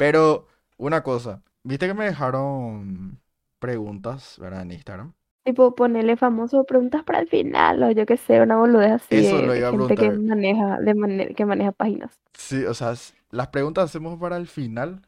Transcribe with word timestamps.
Pero, 0.00 0.46
una 0.78 1.02
cosa, 1.02 1.42
viste 1.62 1.86
que 1.86 1.94
me 1.94 2.06
dejaron 2.06 3.20
preguntas, 3.58 4.36
¿verdad? 4.38 4.62
En 4.62 4.72
Instagram. 4.72 5.12
Tipo, 5.44 5.74
ponerle 5.74 6.16
famoso 6.16 6.64
preguntas 6.64 7.02
para 7.02 7.20
el 7.20 7.28
final, 7.28 7.82
o 7.82 7.90
yo 7.90 8.06
qué 8.06 8.16
sé, 8.16 8.40
una 8.40 8.56
boludez 8.56 8.92
así 8.92 9.16
Eso 9.16 9.36
de, 9.36 9.46
lo 9.46 9.52
de 9.52 9.58
iba 9.58 9.68
a 9.68 9.72
gente 9.72 9.94
que 9.96 10.10
maneja, 10.10 10.78
de 10.80 10.94
mane- 10.94 11.34
que 11.34 11.44
maneja 11.46 11.72
páginas. 11.72 12.18
Sí, 12.34 12.64
o 12.64 12.74
sea, 12.74 12.94
las 13.30 13.48
preguntas 13.48 13.84
hacemos 13.84 14.18
para 14.18 14.36
el 14.36 14.46
final. 14.46 15.02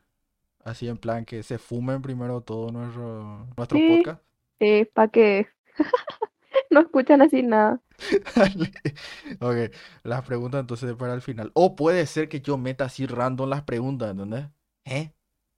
Así 0.65 0.89
en 0.89 0.99
plan 0.99 1.25
que 1.25 1.43
se 1.43 1.59
fumen 1.59 2.03
primero 2.03 2.43
todo 2.43 2.71
nuestro, 2.73 3.47
nuestro 3.57 3.79
Sí, 3.79 3.87
podcast. 3.87 4.23
sí, 4.61 4.89
para 4.95 5.09
que 5.09 5.49
no 6.71 6.81
escuchan 6.81 7.23
así 7.23 7.43
nada. 7.43 7.81
Ok, 9.41 9.73
las 10.03 10.23
preguntas 10.25 10.61
entonces 10.61 10.95
para 10.97 11.15
el 11.15 11.23
final. 11.23 11.51
O 11.55 11.77
puede 11.77 12.07
ser 12.07 12.29
que 12.29 12.41
yo 12.41 12.59
meta 12.59 12.85
así 12.87 13.07
random 13.07 13.49
las 13.49 13.63
preguntas, 13.63 14.11
¿entendés? 14.11 14.47
¿Eh? 14.85 15.13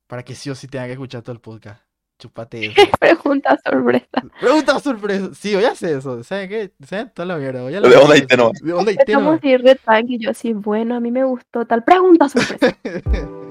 Para 0.06 0.22
que 0.22 0.34
sí 0.34 0.50
o 0.50 0.54
sí 0.54 0.68
tenga 0.68 0.86
que 0.86 0.92
escuchar 0.92 1.22
todo 1.22 1.32
el 1.32 1.40
podcast. 1.40 1.82
Chupate 2.18 2.66
eso. 2.66 2.74
Pregunta 2.98 3.58
sorpresa. 3.64 4.24
Pregunta 4.40 4.78
sorpresa. 4.80 5.30
Sí, 5.34 5.54
voy 5.54 5.64
a 5.64 5.72
hacer 5.72 5.98
eso. 5.98 6.22
¿Saben 6.22 6.48
qué? 6.48 6.72
¿Saben? 6.86 7.10
Toda 7.12 7.26
la 7.26 7.36
mierda. 7.36 7.62
La 7.70 7.88
¿De 7.88 7.94
dónde 7.94 8.26
hay 8.30 8.36
nomás? 8.36 8.60
¿De 8.60 8.70
dónde 8.70 8.94
tema? 8.94 9.02
Estamos 9.06 9.38
así 9.38 9.56
re 9.56 9.74
tranqui, 9.74 10.18
yo 10.18 10.30
así, 10.30 10.52
bueno, 10.52 10.94
a 10.94 11.00
mí 11.00 11.10
me 11.10 11.24
gustó 11.24 11.66
tal 11.66 11.84
pregunta 11.84 12.28
sorpresa. 12.28 12.76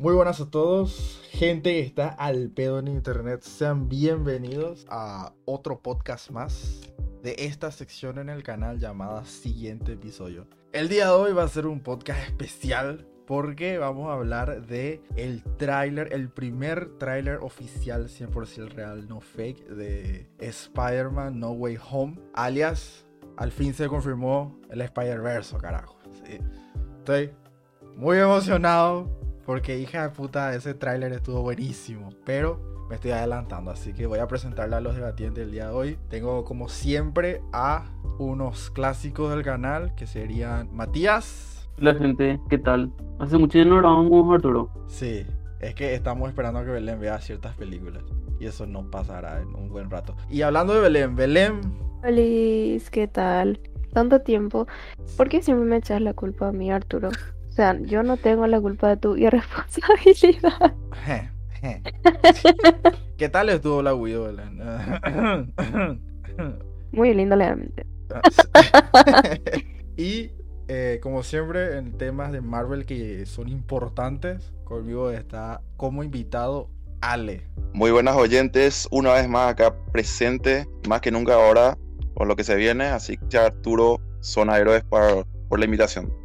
Muy 0.00 0.14
buenas 0.14 0.40
a 0.40 0.50
todos, 0.50 1.19
gente 1.30 1.70
que 1.72 1.80
está 1.80 2.08
al 2.08 2.50
pedo 2.50 2.80
en 2.80 2.88
internet. 2.88 3.42
Sean 3.42 3.88
bienvenidos 3.88 4.84
a 4.90 5.32
otro 5.44 5.80
podcast 5.80 6.30
más 6.30 6.92
de 7.22 7.36
esta 7.38 7.70
sección 7.70 8.18
en 8.18 8.28
el 8.28 8.42
canal 8.42 8.78
llamada 8.78 9.24
Siguiente 9.24 9.92
Episodio. 9.92 10.46
El 10.72 10.88
día 10.88 11.06
de 11.06 11.12
hoy 11.12 11.32
va 11.32 11.44
a 11.44 11.48
ser 11.48 11.66
un 11.66 11.80
podcast 11.80 12.20
especial 12.28 13.06
porque 13.26 13.78
vamos 13.78 14.10
a 14.10 14.14
hablar 14.14 14.66
de 14.66 15.02
el 15.16 15.44
tráiler, 15.56 16.12
el 16.12 16.30
primer 16.30 16.98
tráiler 16.98 17.36
oficial 17.36 18.08
100% 18.08 18.68
real, 18.70 19.08
no 19.08 19.20
fake, 19.20 19.68
de 19.68 20.28
Spider-Man 20.40 21.38
No 21.38 21.52
Way 21.52 21.78
Home, 21.90 22.18
alias 22.34 23.06
al 23.36 23.52
fin 23.52 23.72
se 23.72 23.88
confirmó 23.88 24.58
el 24.68 24.82
Spider-Verse, 24.82 25.56
carajo. 25.58 25.96
Estoy 26.98 27.30
muy 27.96 28.18
emocionado 28.18 29.08
porque 29.44 29.78
hija 29.78 30.02
de 30.02 30.10
puta, 30.10 30.54
ese 30.54 30.74
tráiler 30.74 31.12
estuvo 31.12 31.42
buenísimo, 31.42 32.10
pero 32.24 32.86
me 32.88 32.96
estoy 32.96 33.12
adelantando, 33.12 33.70
así 33.70 33.92
que 33.92 34.06
voy 34.06 34.18
a 34.18 34.26
presentarle 34.26 34.76
a 34.76 34.80
los 34.80 34.96
debatientes 34.96 35.44
del 35.44 35.52
día 35.52 35.68
de 35.68 35.72
hoy. 35.72 35.98
Tengo 36.08 36.44
como 36.44 36.68
siempre 36.68 37.40
a 37.52 37.86
unos 38.18 38.70
clásicos 38.70 39.30
del 39.30 39.42
canal 39.44 39.94
que 39.94 40.06
serían 40.06 40.74
Matías. 40.74 41.68
La 41.78 41.94
gente, 41.94 42.40
¿qué 42.48 42.58
tal? 42.58 42.92
Hace 43.18 43.38
mucho 43.38 43.58
que 43.58 43.64
no 43.64 43.76
grabamos, 43.76 44.34
Arturo. 44.34 44.70
Sí, 44.88 45.24
es 45.60 45.74
que 45.74 45.94
estamos 45.94 46.28
esperando 46.28 46.60
a 46.60 46.64
que 46.64 46.70
Belén 46.70 46.98
vea 47.00 47.20
ciertas 47.20 47.54
películas 47.56 48.02
y 48.40 48.46
eso 48.46 48.66
no 48.66 48.90
pasará 48.90 49.40
en 49.40 49.54
un 49.54 49.68
buen 49.68 49.90
rato. 49.90 50.16
Y 50.28 50.42
hablando 50.42 50.74
de 50.74 50.80
Belén, 50.80 51.14
Belén, 51.14 51.60
Feliz, 52.02 52.90
¿qué 52.90 53.06
tal? 53.08 53.60
Tanto 53.92 54.20
tiempo. 54.20 54.66
¿Por 55.16 55.28
qué 55.28 55.42
siempre 55.42 55.66
me 55.66 55.76
echas 55.76 56.00
la 56.00 56.14
culpa 56.14 56.48
a 56.48 56.52
mí, 56.52 56.70
Arturo? 56.70 57.10
O 57.50 57.52
sea, 57.52 57.76
yo 57.82 58.04
no 58.04 58.16
tengo 58.16 58.46
la 58.46 58.60
culpa 58.60 58.88
de 58.90 58.96
tu 58.96 59.16
irresponsabilidad. 59.16 60.72
¿qué 63.18 63.28
tal 63.28 63.48
estuvo 63.48 63.82
la 63.82 63.92
Wii? 63.92 64.16
Muy 66.92 67.12
lindo, 67.12 67.34
legalmente. 67.34 67.86
y 69.96 70.30
eh, 70.68 71.00
como 71.02 71.24
siempre 71.24 71.76
en 71.76 71.98
temas 71.98 72.30
de 72.30 72.40
Marvel 72.40 72.86
que 72.86 73.26
son 73.26 73.48
importantes, 73.48 74.52
conmigo 74.62 75.10
está 75.10 75.60
como 75.76 76.04
invitado 76.04 76.70
Ale. 77.00 77.48
Muy 77.72 77.90
buenas 77.90 78.14
oyentes, 78.14 78.86
una 78.92 79.12
vez 79.14 79.28
más 79.28 79.50
acá 79.50 79.74
presente, 79.90 80.68
más 80.88 81.00
que 81.00 81.10
nunca 81.10 81.34
ahora, 81.34 81.76
por 82.14 82.28
lo 82.28 82.36
que 82.36 82.44
se 82.44 82.54
viene, 82.54 82.84
así 82.84 83.18
que 83.28 83.38
Arturo, 83.38 84.00
zona 84.20 84.56
héroes 84.58 84.84
por, 84.84 85.26
por 85.48 85.58
la 85.58 85.64
invitación. 85.64 86.19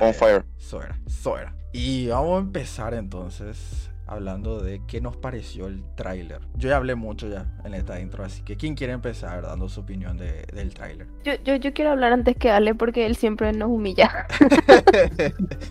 On 0.00 0.14
fire. 0.14 0.44
Suera, 0.58 0.98
suera. 1.06 1.54
Y 1.72 2.08
vamos 2.08 2.36
a 2.36 2.40
empezar 2.40 2.94
entonces 2.94 3.90
hablando 4.08 4.60
de 4.60 4.80
qué 4.86 5.00
nos 5.00 5.16
pareció 5.16 5.66
el 5.66 5.82
tráiler. 5.96 6.40
Yo 6.54 6.68
ya 6.68 6.76
hablé 6.76 6.94
mucho 6.94 7.28
ya 7.28 7.52
en 7.64 7.74
esta 7.74 8.00
intro, 8.00 8.24
así 8.24 8.42
que 8.42 8.56
¿quién 8.56 8.76
quiere 8.76 8.92
empezar 8.92 9.42
dando 9.42 9.68
su 9.68 9.80
opinión 9.80 10.16
de- 10.16 10.46
del 10.54 10.72
tráiler? 10.72 11.08
Yo, 11.24 11.32
yo, 11.44 11.56
yo 11.56 11.74
quiero 11.74 11.90
hablar 11.90 12.12
antes 12.12 12.36
que 12.36 12.50
Ale 12.50 12.74
porque 12.76 13.04
él 13.04 13.16
siempre 13.16 13.52
nos 13.52 13.68
humilla. 13.68 14.26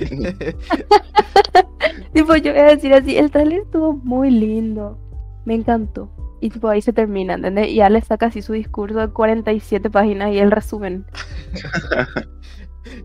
tipo, 2.13 2.35
yo 2.35 2.51
voy 2.51 2.61
a 2.61 2.65
decir 2.65 2.93
así, 2.93 3.17
el 3.17 3.31
trailer 3.31 3.61
estuvo 3.61 3.93
muy 3.93 4.31
lindo. 4.31 4.99
Me 5.45 5.53
encantó. 5.55 6.09
Y 6.41 6.49
tipo, 6.49 6.67
ahí 6.67 6.81
se 6.81 6.93
termina, 6.93 7.35
¿entendés? 7.35 7.69
Y 7.69 7.81
Ale 7.81 8.01
saca 8.01 8.27
así 8.27 8.41
su 8.41 8.53
discurso 8.53 8.99
de 8.99 9.09
47 9.09 9.89
páginas 9.89 10.31
y 10.33 10.39
el 10.39 10.51
resumen. 10.51 11.05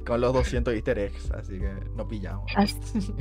Con 0.06 0.20
los 0.20 0.32
200 0.32 0.74
easter 0.74 0.98
eggs, 0.98 1.30
así 1.32 1.58
que 1.58 1.70
no 1.96 2.06
pillamos. 2.08 2.50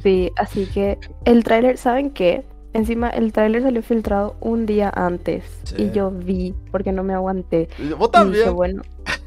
Sí, 0.02 0.32
así 0.38 0.66
que 0.68 0.98
el 1.26 1.44
tráiler, 1.44 1.78
¿saben 1.78 2.12
qué? 2.12 2.46
Encima 2.74 3.10
el 3.10 3.34
tráiler 3.34 3.64
salió 3.64 3.82
filtrado 3.82 4.36
un 4.42 4.68
día 4.68 4.92
antes 4.96 5.44
Sí. 5.64 5.76
y 5.80 5.92
yo 5.92 6.12
vi 6.12 6.54
porque 6.72 6.92
no 6.92 7.04
me 7.04 7.14
aguanté. 7.16 7.68
Vos 7.80 7.88
Y 7.88 7.90
dije, 7.90 8.10
también. 8.12 8.54
bueno, 8.56 8.82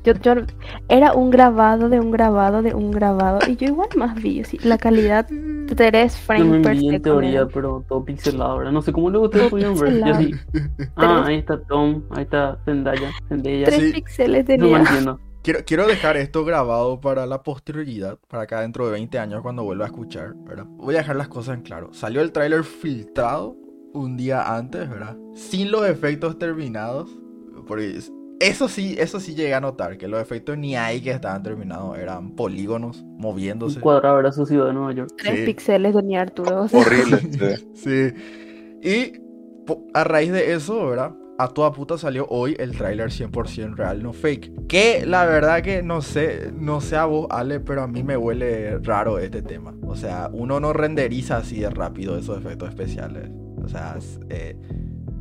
yo, 0.04 0.12
yo 0.14 0.34
era 0.88 1.12
un 1.14 1.30
grabado 1.30 1.88
de 1.88 1.98
un 1.98 2.12
grabado 2.12 2.62
de 2.62 2.72
un 2.72 2.92
grabado 2.92 3.40
y 3.48 3.56
yo 3.56 3.66
igual 3.66 3.88
más 3.96 4.14
vi, 4.22 4.44
sí, 4.44 4.58
la 4.62 4.78
calidad 4.78 5.26
3 5.26 6.14
Yo 6.38 6.44
me 6.44 6.62
frames 6.62 6.62
per 6.84 6.94
en 6.94 7.02
teoría, 7.02 7.46
pero 7.46 7.84
todo 7.88 8.04
pixelado, 8.04 8.58
¿verdad? 8.58 8.72
No 8.72 8.80
sé 8.82 8.92
cómo 8.92 9.10
luego 9.10 9.26
ustedes 9.26 9.50
pudieron 9.50 9.76
ver. 9.78 10.04
Yo 10.06 10.14
sí. 10.14 10.34
Ah, 10.94 11.24
ahí 11.26 11.36
está 11.38 11.60
Tom, 11.64 12.02
ahí 12.10 12.22
está 12.22 12.58
Zendaya, 12.64 13.10
Zendaya. 13.28 13.64
Tres 13.66 13.80
Sí. 13.80 13.92
píxeles 13.92 14.46
No 14.46 14.54
me 14.54 14.58
tenía. 14.58 14.78
entiendo. 14.78 15.20
Quiero, 15.42 15.60
quiero 15.66 15.86
dejar 15.88 16.16
esto 16.16 16.44
grabado 16.44 17.00
para 17.00 17.26
la 17.26 17.42
posterioridad, 17.42 18.16
para 18.28 18.44
acá 18.44 18.60
dentro 18.60 18.86
de 18.86 18.92
20 18.92 19.18
años 19.18 19.42
cuando 19.42 19.64
vuelva 19.64 19.86
a 19.86 19.88
escuchar, 19.88 20.34
¿verdad? 20.36 20.66
Voy 20.68 20.94
a 20.94 20.98
dejar 20.98 21.16
las 21.16 21.26
cosas 21.28 21.56
en 21.56 21.62
claro. 21.62 21.92
Salió 21.92 22.20
el 22.20 22.30
tráiler 22.30 22.62
filtrado 22.62 23.56
un 23.92 24.16
día 24.16 24.54
antes, 24.56 24.88
¿verdad? 24.88 25.16
Sin 25.34 25.72
los 25.72 25.86
efectos 25.86 26.38
terminados. 26.38 27.10
Porque 27.66 27.96
es- 27.96 28.12
eso 28.40 28.68
sí, 28.68 28.96
eso 28.98 29.20
sí 29.20 29.34
llegué 29.34 29.54
a 29.54 29.60
notar, 29.60 29.98
que 29.98 30.08
los 30.08 30.20
efectos 30.20 30.58
ni 30.58 30.74
ahí 30.76 31.00
que 31.00 31.10
estaban 31.10 31.42
terminados, 31.42 31.96
eran 31.98 32.34
polígonos 32.34 33.00
Un 33.02 33.18
moviéndose. 33.18 33.80
cuadrado 33.80 34.18
era 34.20 34.32
su 34.32 34.46
ciudad 34.46 34.66
de 34.66 34.72
Nueva 34.74 34.92
York. 34.92 35.10
Tres 35.16 35.40
Sí. 35.40 35.46
píxeles 35.46 35.94
tenía 35.94 36.22
Arturo. 36.22 36.62
o 36.62 36.68
sea, 36.68 36.80
Horrible. 36.80 37.18
sí. 37.74 38.12
Sí. 38.82 38.82
Y 38.82 39.12
a 39.94 40.04
raíz 40.04 40.32
de 40.32 40.52
eso, 40.54 40.86
¿verdad? 40.86 41.12
A 41.42 41.48
toda 41.48 41.72
puta 41.72 41.98
salió 41.98 42.26
hoy 42.28 42.54
el 42.60 42.76
tráiler 42.76 43.10
100% 43.10 43.74
real, 43.74 44.00
no 44.00 44.12
fake. 44.12 44.66
Que 44.68 45.04
la 45.04 45.24
verdad 45.26 45.60
que 45.60 45.82
no 45.82 46.00
sé, 46.00 46.52
no 46.54 46.80
sé 46.80 46.94
a 46.96 47.04
vos, 47.06 47.26
Ale, 47.30 47.58
pero 47.58 47.82
a 47.82 47.88
mí 47.88 48.04
me 48.04 48.16
huele 48.16 48.78
raro 48.78 49.18
este 49.18 49.42
tema. 49.42 49.74
O 49.84 49.96
sea, 49.96 50.30
uno 50.32 50.60
no 50.60 50.72
renderiza 50.72 51.38
así 51.38 51.58
de 51.58 51.68
rápido 51.70 52.16
esos 52.16 52.38
efectos 52.38 52.68
especiales. 52.68 53.28
O 53.60 53.66
sea, 53.68 53.96
eh, 54.30 54.56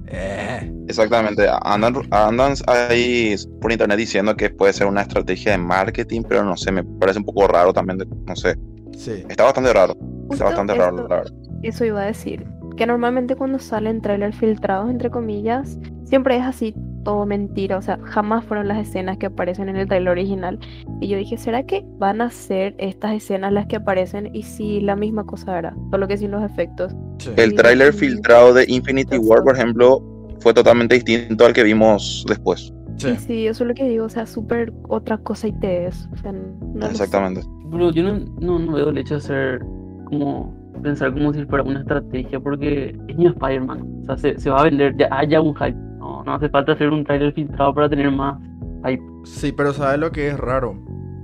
eh, 0.07 0.71
Exactamente. 0.87 1.47
Andan, 1.63 1.95
andan 2.11 2.53
ahí 2.67 3.33
por 3.59 3.71
internet 3.71 3.97
diciendo 3.97 4.35
que 4.35 4.51
puede 4.51 4.73
ser 4.73 4.85
una 4.85 5.01
estrategia 5.01 5.53
de 5.53 5.57
marketing, 5.57 6.21
pero 6.29 6.43
no 6.43 6.55
sé, 6.55 6.71
me 6.71 6.83
parece 6.83 7.17
un 7.17 7.25
poco 7.25 7.47
raro 7.47 7.73
también. 7.73 7.97
de- 7.97 8.07
no 8.27 8.35
sé, 8.35 8.55
sí. 8.95 9.23
está 9.27 9.43
bastante 9.45 9.73
raro. 9.73 9.95
justo 9.95 10.33
Está 10.33 10.45
bastante 10.45 10.75
raro, 10.75 10.97
esto- 10.97 11.07
la 11.07 11.15
verdad. 11.15 11.33
Eso 11.63 11.83
iba 11.83 12.01
a 12.01 12.05
decir. 12.05 12.45
Que 12.77 12.85
normalmente 12.85 13.35
cuando 13.35 13.59
salen 13.59 14.01
trailers 14.01 14.37
filtrados, 14.37 14.89
entre 14.89 15.09
comillas, 15.11 15.77
siempre 16.11 16.35
es 16.35 16.43
así, 16.43 16.75
todo 17.05 17.25
mentira. 17.25 17.77
O 17.77 17.81
sea, 17.81 17.97
jamás 18.03 18.43
fueron 18.43 18.67
las 18.67 18.77
escenas 18.77 19.17
que 19.17 19.27
aparecen 19.27 19.69
en 19.69 19.77
el 19.77 19.87
trailer 19.87 20.09
original. 20.09 20.59
Y 20.99 21.07
yo 21.07 21.17
dije, 21.17 21.37
¿será 21.37 21.63
que 21.63 21.83
van 21.97 22.19
a 22.19 22.29
ser 22.29 22.75
estas 22.79 23.13
escenas 23.13 23.53
las 23.53 23.65
que 23.67 23.77
aparecen? 23.77 24.29
Y 24.35 24.43
sí, 24.43 24.81
la 24.81 24.97
misma 24.97 25.23
cosa 25.23 25.57
era, 25.57 25.73
solo 25.89 26.07
que 26.09 26.17
sin 26.17 26.31
los 26.31 26.43
efectos. 26.43 26.93
sí. 27.17 27.31
El 27.37 27.55
tráiler 27.55 27.93
sí. 27.93 27.99
filtrado 27.99 28.53
de 28.53 28.65
Infinity 28.67 29.17
War, 29.17 29.41
por 29.41 29.55
ejemplo, 29.55 30.03
fue 30.41 30.53
totalmente 30.53 30.95
distinto 30.95 31.45
al 31.45 31.53
que 31.53 31.63
vimos 31.63 32.25
después. 32.27 32.73
Sí. 32.97 33.15
Sí, 33.15 33.47
eso 33.47 33.63
es 33.63 33.69
lo 33.69 33.73
que 33.73 33.85
digo, 33.85 34.05
o 34.05 34.09
sea, 34.09 34.27
súper 34.27 34.73
otra 34.89 35.17
cosa 35.17 35.47
y 35.47 35.53
te 35.53 35.87
es. 35.87 36.09
O 36.11 36.17
sea, 36.17 36.33
no. 36.33 36.85
Exactamente. 36.87 37.41
Pero 37.71 37.89
yo 37.91 38.03
no, 38.03 38.19
no, 38.41 38.59
no 38.59 38.73
veo 38.73 38.89
el 38.89 38.97
hecho 38.97 39.15
de 39.15 39.21
ser 39.21 39.59
como 40.05 40.53
pensar 40.83 41.13
como 41.13 41.33
si 41.33 41.45
fuera 41.45 41.63
una 41.63 41.79
estrategia, 41.79 42.37
porque 42.39 42.97
es 43.07 43.17
New 43.17 43.31
Spider-Man. 43.31 44.01
O 44.01 44.05
sea, 44.07 44.17
se, 44.17 44.37
se 44.37 44.49
va 44.49 44.59
a 44.59 44.63
vender, 44.65 44.93
ya 44.97 45.07
haya 45.09 45.39
un 45.39 45.55
hype. 45.55 45.90
No, 46.25 46.31
no 46.31 46.35
hace 46.35 46.49
falta 46.49 46.73
hacer 46.73 46.89
un 46.89 47.03
trailer 47.03 47.33
filtrado 47.33 47.73
para 47.73 47.89
tener 47.89 48.11
más 48.11 48.39
hype. 48.85 49.03
Sí, 49.23 49.51
pero 49.51 49.73
¿sabes 49.73 49.99
lo 49.99 50.11
que 50.11 50.29
es 50.29 50.39
raro? 50.39 50.75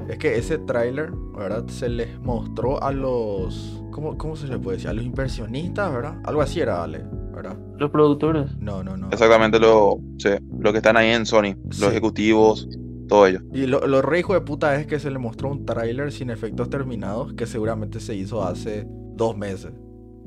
Es 0.09 0.17
que 0.17 0.37
ese 0.37 0.57
tráiler, 0.57 1.11
¿verdad? 1.37 1.67
Se 1.67 1.89
les 1.89 2.19
mostró 2.21 2.81
a 2.81 2.91
los... 2.91 3.83
¿cómo, 3.91 4.17
¿Cómo 4.17 4.35
se 4.35 4.47
le 4.47 4.57
puede 4.57 4.77
decir? 4.77 4.89
A 4.89 4.93
los 4.93 5.03
inversionistas, 5.03 5.93
¿verdad? 5.93 6.19
Algo 6.23 6.41
así 6.41 6.61
era, 6.61 6.83
Ale, 6.83 7.03
¿verdad? 7.33 7.57
Los 7.77 7.91
productores. 7.91 8.55
No, 8.59 8.83
no, 8.83 8.95
no. 8.95 9.09
Exactamente 9.11 9.59
lo, 9.59 9.99
sí, 10.17 10.29
lo 10.59 10.71
que 10.71 10.77
están 10.77 10.97
ahí 10.97 11.09
en 11.09 11.25
Sony, 11.25 11.55
los 11.79 11.91
ejecutivos, 11.91 12.69
todo 13.07 13.27
ello. 13.27 13.39
Y 13.53 13.65
lo, 13.65 13.85
lo 13.85 14.01
re 14.01 14.19
hijo 14.19 14.33
de 14.33 14.41
puta 14.41 14.75
es 14.75 14.87
que 14.87 14.99
se 14.99 15.11
le 15.11 15.19
mostró 15.19 15.49
un 15.49 15.65
tráiler 15.65 16.11
sin 16.11 16.29
efectos 16.29 16.69
terminados 16.69 17.33
que 17.33 17.45
seguramente 17.45 17.99
se 17.99 18.15
hizo 18.15 18.43
hace 18.43 18.87
dos 18.87 19.35
meses. 19.35 19.73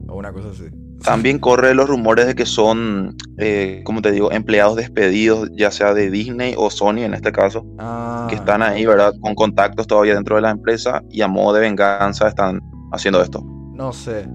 O 0.08 0.17
una 0.17 0.32
cosa 0.32 0.50
así. 0.50 0.64
También 1.05 1.38
corre 1.38 1.75
los 1.75 1.88
rumores 1.88 2.26
de 2.26 2.35
que 2.35 2.47
son, 2.47 3.17
eh, 3.38 3.82
como 3.85 4.02
te 4.02 4.12
digo, 4.12 4.31
empleados 4.32 4.76
despedidos, 4.76 5.50
ya 5.52 5.70
sea 5.70 5.94
de 5.94 6.11
Disney 6.11 6.55
o 6.56 6.70
Sony 6.70 6.99
en 6.99 7.14
este 7.14 7.32
caso, 7.32 7.64
Ah, 7.79 8.26
que 8.29 8.37
están 8.37 8.62
ahí, 8.62 8.85
¿verdad? 8.85 9.14
Con 9.20 9.35
contactos 9.35 9.87
todavía 9.87 10.14
dentro 10.14 10.37
de 10.37 10.43
la 10.43 10.50
empresa 10.50 11.02
y 11.11 11.23
a 11.23 11.29
modo 11.29 11.55
de 11.55 11.61
venganza 11.61 12.29
están 12.29 12.61
haciendo 12.93 13.23
esto. 13.23 13.43
No 13.75 13.93
sé. 13.93 14.29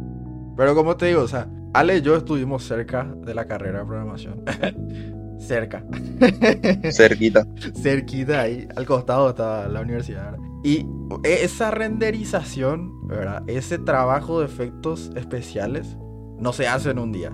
Pero 0.58 0.74
como 0.74 0.96
te 0.96 1.08
digo, 1.08 1.22
o 1.22 1.28
sea, 1.28 1.48
Ale 1.74 1.98
y 1.98 2.02
yo 2.02 2.16
estuvimos 2.16 2.64
cerca 2.64 3.04
de 3.04 3.36
la 3.36 3.46
carrera 3.46 3.80
de 3.80 3.86
programación. 3.86 4.44
cerca. 5.40 5.86
Cerquita. 6.92 7.46
Cerquita 7.82 8.42
ahí, 8.42 8.68
al 8.76 8.86
costado 8.86 9.30
está 9.30 9.68
la 9.68 9.82
universidad. 9.82 10.32
¿verdad? 10.32 10.40
Y 10.64 10.88
esa 11.24 11.70
renderización, 11.70 13.08
¿verdad? 13.08 13.44
Ese 13.46 13.78
trabajo 13.78 14.40
de 14.40 14.48
efectos 14.48 15.12
especiales 15.16 15.98
no 16.46 16.54
se 16.54 16.68
hace 16.68 16.92
en 16.92 17.00
un 17.00 17.12
día. 17.12 17.34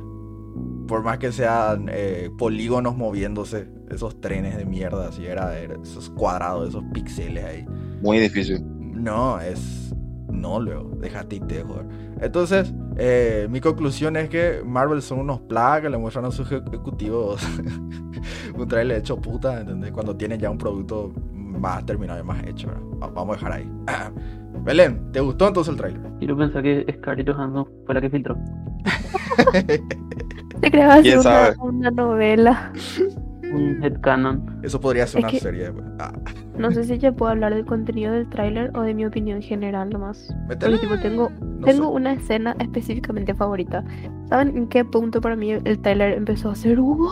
Por 0.88 1.04
más 1.04 1.20
que 1.20 1.32
sean 1.32 1.88
eh, 1.92 2.32
polígonos 2.38 2.98
moviéndose, 2.98 3.70
esos 3.90 4.20
trenes 4.20 4.58
de 4.58 4.66
mierda, 4.66 5.10
así 5.10 5.26
era, 5.26 5.58
esos 5.60 6.10
cuadrados, 6.10 6.70
esos 6.70 6.84
píxeles 6.94 7.44
ahí. 7.46 7.66
Muy 8.02 8.20
difícil. 8.20 8.64
No, 8.66 9.40
es. 9.40 9.94
No, 10.32 10.60
luego, 10.60 10.92
déjate 11.00 11.36
y 11.36 11.40
te 11.42 11.62
joder. 11.64 11.86
Entonces, 12.22 12.74
eh, 12.98 13.48
mi 13.50 13.60
conclusión 13.62 14.16
es 14.16 14.30
que 14.30 14.62
Marvel 14.66 15.02
son 15.02 15.20
unos 15.20 15.42
plagas 15.42 15.82
que 15.82 15.90
le 15.90 15.98
muestran 15.98 16.26
a 16.26 16.32
sus 16.32 16.50
ejecutivos 16.52 17.42
un 18.58 18.68
trailer 18.68 18.98
hecho 19.00 19.18
puta, 19.20 19.60
¿entendés? 19.62 19.92
Cuando 19.92 20.16
tienen 20.16 20.40
ya 20.40 20.50
un 20.50 20.58
producto 20.58 21.12
más 21.34 21.86
terminado 21.86 22.20
y 22.22 22.24
más 22.24 22.44
hecho, 22.46 22.68
¿verdad? 22.68 22.84
Va- 23.02 23.08
Vamos 23.10 23.36
a 23.36 23.40
dejar 23.40 23.52
ahí. 23.60 23.72
Belén, 24.64 25.12
¿te 25.12 25.20
gustó 25.20 25.48
entonces 25.48 25.72
el 25.74 25.78
trailer? 25.78 26.02
Quiero 26.20 26.38
pensar 26.38 26.64
que 26.64 26.86
Scarlett 26.98 27.30
Johansson 27.30 27.68
fue 27.86 27.96
la 27.96 28.02
que 28.02 28.10
filtró. 28.10 28.36
Te 30.62 30.70
¿Quién 30.72 31.20
una, 31.20 31.54
una 31.60 31.92
novela. 31.92 32.72
Un 33.54 33.84
headcanon. 33.84 34.60
Eso 34.64 34.80
podría 34.80 35.06
ser 35.08 35.20
Es 35.20 35.24
una 35.24 35.32
que- 35.32 35.40
serie. 35.40 35.72
Ah, 36.00 36.14
No 36.58 36.72
sé 36.72 36.84
si 36.86 36.98
ya 36.98 37.12
puedo 37.12 37.32
hablar 37.32 37.54
del 37.54 37.66
contenido 37.66 38.14
del 38.14 38.30
tráiler 38.30 38.72
o 38.78 38.82
de 38.82 38.94
mi 38.94 39.06
opinión 39.06 39.42
general 39.42 39.90
nomás. 39.90 40.34
métele. 40.48 40.78
Porque 40.78 40.88
tipo 40.88 41.02
tengo, 41.02 41.32
No 41.42 41.66
tengo 41.66 41.84
sé. 41.90 41.96
una 41.96 42.14
escena 42.14 42.56
específicamente 42.60 43.34
favorita. 43.34 43.84
¿Saben 44.30 44.56
en 44.56 44.68
qué 44.68 44.86
punto 44.86 45.20
para 45.20 45.36
mí 45.36 45.52
el 45.52 45.80
tráiler 45.82 46.14
empezó 46.14 46.52
a 46.52 46.56
ser 46.56 46.80
wow? 46.80 47.10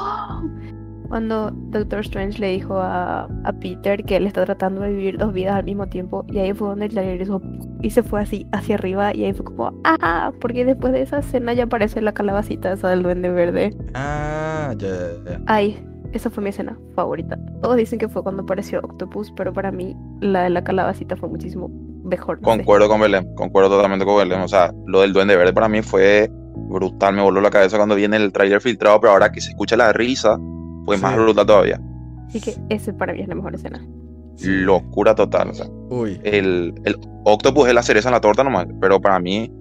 Cuando 1.10 1.50
Doctor 1.72 2.02
Strange 2.02 2.40
le 2.40 2.52
dijo 2.52 2.78
a, 2.78 3.24
a 3.44 3.54
Peter 3.54 4.04
que 4.06 4.16
él 4.16 4.28
está 4.28 4.46
tratando 4.46 4.82
de 4.82 4.92
vivir 4.94 5.18
dos 5.18 5.34
vidas 5.34 5.56
al 5.56 5.66
mismo 5.66 5.88
tiempo. 5.88 6.24
Y 6.30 6.38
ahí 6.38 6.54
fue 6.54 6.70
donde 6.70 6.86
el 6.86 6.92
tráiler 6.92 7.22
hizo 7.22 7.42
y 7.82 7.90
se 7.92 8.04
fue 8.04 8.22
así 8.22 8.48
hacia 8.52 8.76
arriba. 8.76 9.16
Y 9.16 9.24
ahí 9.26 9.34
fue 9.34 9.46
como, 9.46 9.74
ah, 9.84 10.32
porque 10.42 10.66
después 10.66 10.94
de 10.94 11.02
esa 11.02 11.20
escena 11.20 11.54
ya 11.54 11.64
aparece 11.66 12.02
la 12.02 12.14
calabacita 12.14 12.72
esa 12.74 12.90
del 12.90 13.04
duende 13.04 13.30
verde. 13.30 13.76
Ah, 13.94 14.74
ya, 14.78 14.88
ya, 14.88 15.32
ya. 15.32 15.42
Ay, 15.48 15.84
esa 16.14 16.30
fue 16.30 16.44
mi 16.44 16.50
escena 16.50 16.78
favorita. 16.96 17.38
Todos 17.62 17.78
dicen 17.78 18.00
que 18.00 18.10
fue 18.10 18.24
cuando 18.24 18.44
apareció 18.44 18.80
Octopus, 18.80 19.32
pero 19.36 19.54
para 19.54 19.72
mí 19.72 19.96
la 20.22 20.44
de 20.44 20.50
la 20.50 20.64
calabacita 20.64 21.16
fue 21.16 21.30
muchísimo 21.30 21.70
mejor. 22.04 22.42
Concuerdo 22.42 22.88
con 22.90 23.02
Belén, 23.02 23.34
concuerdo 23.36 23.70
totalmente 23.70 24.06
con 24.06 24.18
Belén. 24.18 24.42
O 24.42 24.48
sea, 24.48 24.74
lo 24.88 25.02
del 25.02 25.14
Duende 25.14 25.36
Verde 25.36 25.54
para 25.54 25.70
mí 25.70 25.82
fue 25.82 26.30
brutal, 26.56 27.16
me 27.16 27.22
voló 27.22 27.42
la 27.42 27.50
cabeza 27.50 27.78
cuando 27.78 27.96
viene 27.96 28.18
el 28.18 28.32
trailer 28.32 28.62
filtrado, 28.62 29.00
pero 29.00 29.14
ahora 29.14 29.32
que 29.32 29.42
se 29.42 29.50
escucha 29.52 29.76
la 29.78 29.94
risa, 29.94 30.38
fue 30.86 30.98
más 30.98 31.14
Sí. 31.16 31.20
brutal 31.20 31.46
todavía. 31.46 31.80
Así 32.28 32.42
que 32.42 32.56
ese 32.70 32.94
para 32.94 33.14
mí 33.14 33.22
es 33.22 33.28
la 33.28 33.36
mejor 33.36 33.56
escena. 33.56 33.80
Locura 34.44 35.16
total, 35.16 35.50
o 35.50 35.54
sea. 35.54 35.68
Uy, 35.68 36.20
El, 36.24 36.74
el 36.86 36.98
Octopus 37.26 37.68
es 37.68 37.74
la 37.74 37.84
cereza 37.84 38.10
en 38.10 38.14
la 38.14 38.22
torta 38.22 38.44
nomás, 38.44 38.68
pero 38.80 39.00
para 39.02 39.20
mí, 39.20 39.52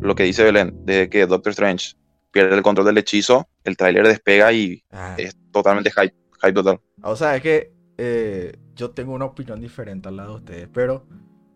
lo 0.00 0.14
que 0.14 0.24
dice 0.24 0.44
Belén, 0.44 0.74
desde 0.84 1.08
que 1.08 1.26
Doctor 1.26 1.50
Strange 1.50 1.94
pierde 2.30 2.54
el 2.54 2.62
control 2.62 2.86
del 2.86 2.98
hechizo, 2.98 3.48
el 3.64 3.76
tráiler 3.76 4.06
despega 4.06 4.52
y 4.52 4.82
ah, 4.90 5.14
es 5.18 5.36
totalmente 5.52 5.90
hype, 5.90 6.14
hype 6.42 6.52
total. 6.52 6.80
O 7.02 7.14
sea, 7.14 7.36
es 7.36 7.42
que 7.42 7.72
eh, 7.98 8.56
yo 8.74 8.90
tengo 8.90 9.12
una 9.14 9.26
opinión 9.26 9.60
diferente 9.60 10.08
al 10.08 10.16
lado 10.16 10.30
de 10.30 10.36
ustedes, 10.36 10.68
pero 10.72 11.06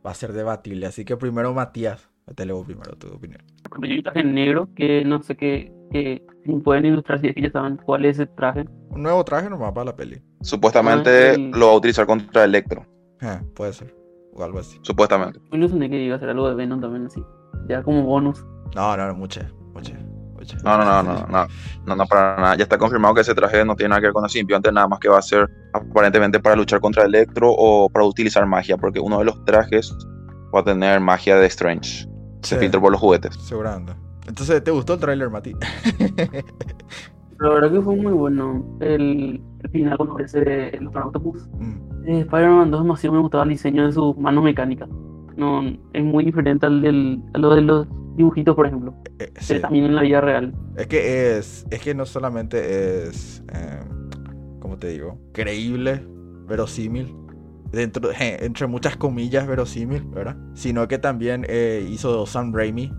va 0.06 0.10
a 0.10 0.14
ser 0.14 0.32
debatible. 0.32 0.86
Así 0.86 1.04
que 1.04 1.16
primero, 1.16 1.52
Matías, 1.54 2.08
te 2.34 2.46
leo 2.46 2.62
primero 2.62 2.96
tu 2.96 3.08
opinión. 3.08 3.42
Un 3.76 4.02
traje 4.02 4.22
negro 4.22 4.68
que 4.74 5.04
no 5.04 5.22
sé 5.22 5.36
qué, 5.36 5.72
que 5.90 6.22
pueden 6.64 6.86
ilustrar 6.86 7.20
si 7.20 7.28
es 7.28 7.34
que 7.34 7.42
ya 7.42 7.50
saben 7.50 7.76
cuál 7.84 8.04
es 8.04 8.18
ese 8.18 8.26
traje. 8.26 8.64
Un 8.90 9.02
nuevo 9.02 9.24
traje 9.24 9.48
nomás 9.50 9.72
para 9.72 9.86
la 9.86 9.96
peli. 9.96 10.20
Supuestamente 10.40 11.30
Ah, 11.30 11.34
el- 11.34 11.50
lo 11.50 11.66
va 11.66 11.72
a 11.72 11.76
utilizar 11.76 12.06
contra 12.06 12.44
Electro, 12.44 12.84
Ah, 13.20 13.40
puede 13.54 13.72
ser. 13.72 13.94
O 14.34 14.42
algo 14.44 14.58
así. 14.58 14.78
supuestamente. 14.82 15.40
Me 15.50 15.58
ilusioné 15.58 15.88
que 15.88 15.98
iba 16.02 16.14
a 16.14 16.16
hacer 16.18 16.28
algo 16.28 16.48
de 16.48 16.54
Venom 16.54 16.80
también 16.80 17.06
así. 17.06 17.22
Ya 17.68 17.82
como 17.82 18.02
bonus. 18.02 18.44
No, 18.74 18.96
no, 18.96 19.06
no, 19.06 19.14
mucha, 19.14 19.50
mucha, 19.72 19.94
mucha. 20.34 20.56
No, 20.62 20.76
no, 20.76 20.84
no, 20.84 21.02
no, 21.02 21.26
no, 21.28 21.46
no, 21.86 21.96
no, 21.96 22.04
para 22.06 22.36
nada. 22.36 22.56
Ya 22.56 22.64
está 22.64 22.76
confirmado 22.76 23.14
que 23.14 23.22
ese 23.22 23.34
traje 23.34 23.64
no 23.64 23.74
tiene 23.74 23.88
nada 23.90 24.00
que 24.00 24.06
ver 24.08 24.12
con 24.12 24.24
el 24.24 24.30
simbionte, 24.30 24.70
nada 24.70 24.86
más 24.88 24.98
que 25.00 25.08
va 25.08 25.18
a 25.18 25.22
ser 25.22 25.48
aparentemente 25.72 26.38
para 26.40 26.54
luchar 26.56 26.80
contra 26.80 27.04
Electro 27.04 27.50
o 27.50 27.88
para 27.88 28.04
utilizar 28.04 28.44
magia, 28.46 28.76
porque 28.76 29.00
uno 29.00 29.18
de 29.18 29.24
los 29.24 29.42
trajes 29.46 29.96
va 30.54 30.60
a 30.60 30.64
tener 30.64 31.00
magia 31.00 31.36
de 31.36 31.46
Strange. 31.46 32.06
Se 32.42 32.54
Sí, 32.56 32.60
filtró 32.60 32.80
por 32.82 32.92
los 32.92 33.00
juguetes. 33.00 33.34
Seguramente. 33.36 33.94
Entonces, 34.26 34.62
¿te 34.62 34.70
gustó 34.70 34.94
el 34.94 35.00
tráiler, 35.00 35.30
Mati? 35.30 35.52
La 37.38 37.50
verdad 37.50 37.70
que 37.70 37.80
fue 37.82 37.96
muy 37.96 38.12
bueno. 38.12 38.64
El, 38.80 39.42
el 39.62 39.70
final 39.70 39.96
cuando 39.96 40.14
aparece 40.14 40.68
el 40.76 40.86
Octopus. 40.88 41.48
Mm, 41.58 42.06
Eh, 42.06 42.20
Spider-Man 42.20 42.70
2 42.70 42.82
demasiado 42.82 43.14
me 43.16 43.20
gustaba 43.22 43.44
el 43.44 43.50
diseño 43.50 43.86
de 43.86 43.92
sus 43.92 44.16
manos 44.16 44.42
mecánicas. 44.44 44.88
No, 45.36 45.62
es 45.92 46.04
muy 46.04 46.24
diferente 46.24 46.64
al 46.66 46.80
del, 46.80 47.22
a 47.34 47.38
lo 47.38 47.54
de 47.54 47.60
los 47.60 47.86
dibujitos, 48.16 48.54
por 48.54 48.66
ejemplo. 48.66 48.94
eh. 49.18 49.60
También 49.60 49.84
en 49.86 49.94
la 49.96 50.02
vida 50.02 50.20
real. 50.22 50.54
Es 50.76 50.86
que 50.86 51.36
es, 51.36 51.66
es 51.70 51.80
que 51.82 51.94
no 51.94 52.06
solamente 52.06 53.06
es, 53.08 53.42
eh, 53.52 53.80
¿cómo 54.60 54.78
te 54.78 54.88
digo? 54.88 55.18
Creíble, 55.32 56.06
verosímil, 56.46 57.14
dentro, 57.70 58.10
je, 58.12 58.44
entre 58.46 58.66
muchas 58.66 58.96
comillas 58.96 59.46
verosímil, 59.46 60.04
¿verdad? 60.06 60.36
Sino 60.54 60.88
que 60.88 60.98
también 60.98 61.44
eh, 61.48 61.86
hizo 61.90 62.24
Sam 62.24 62.54
Raimi 62.54 62.90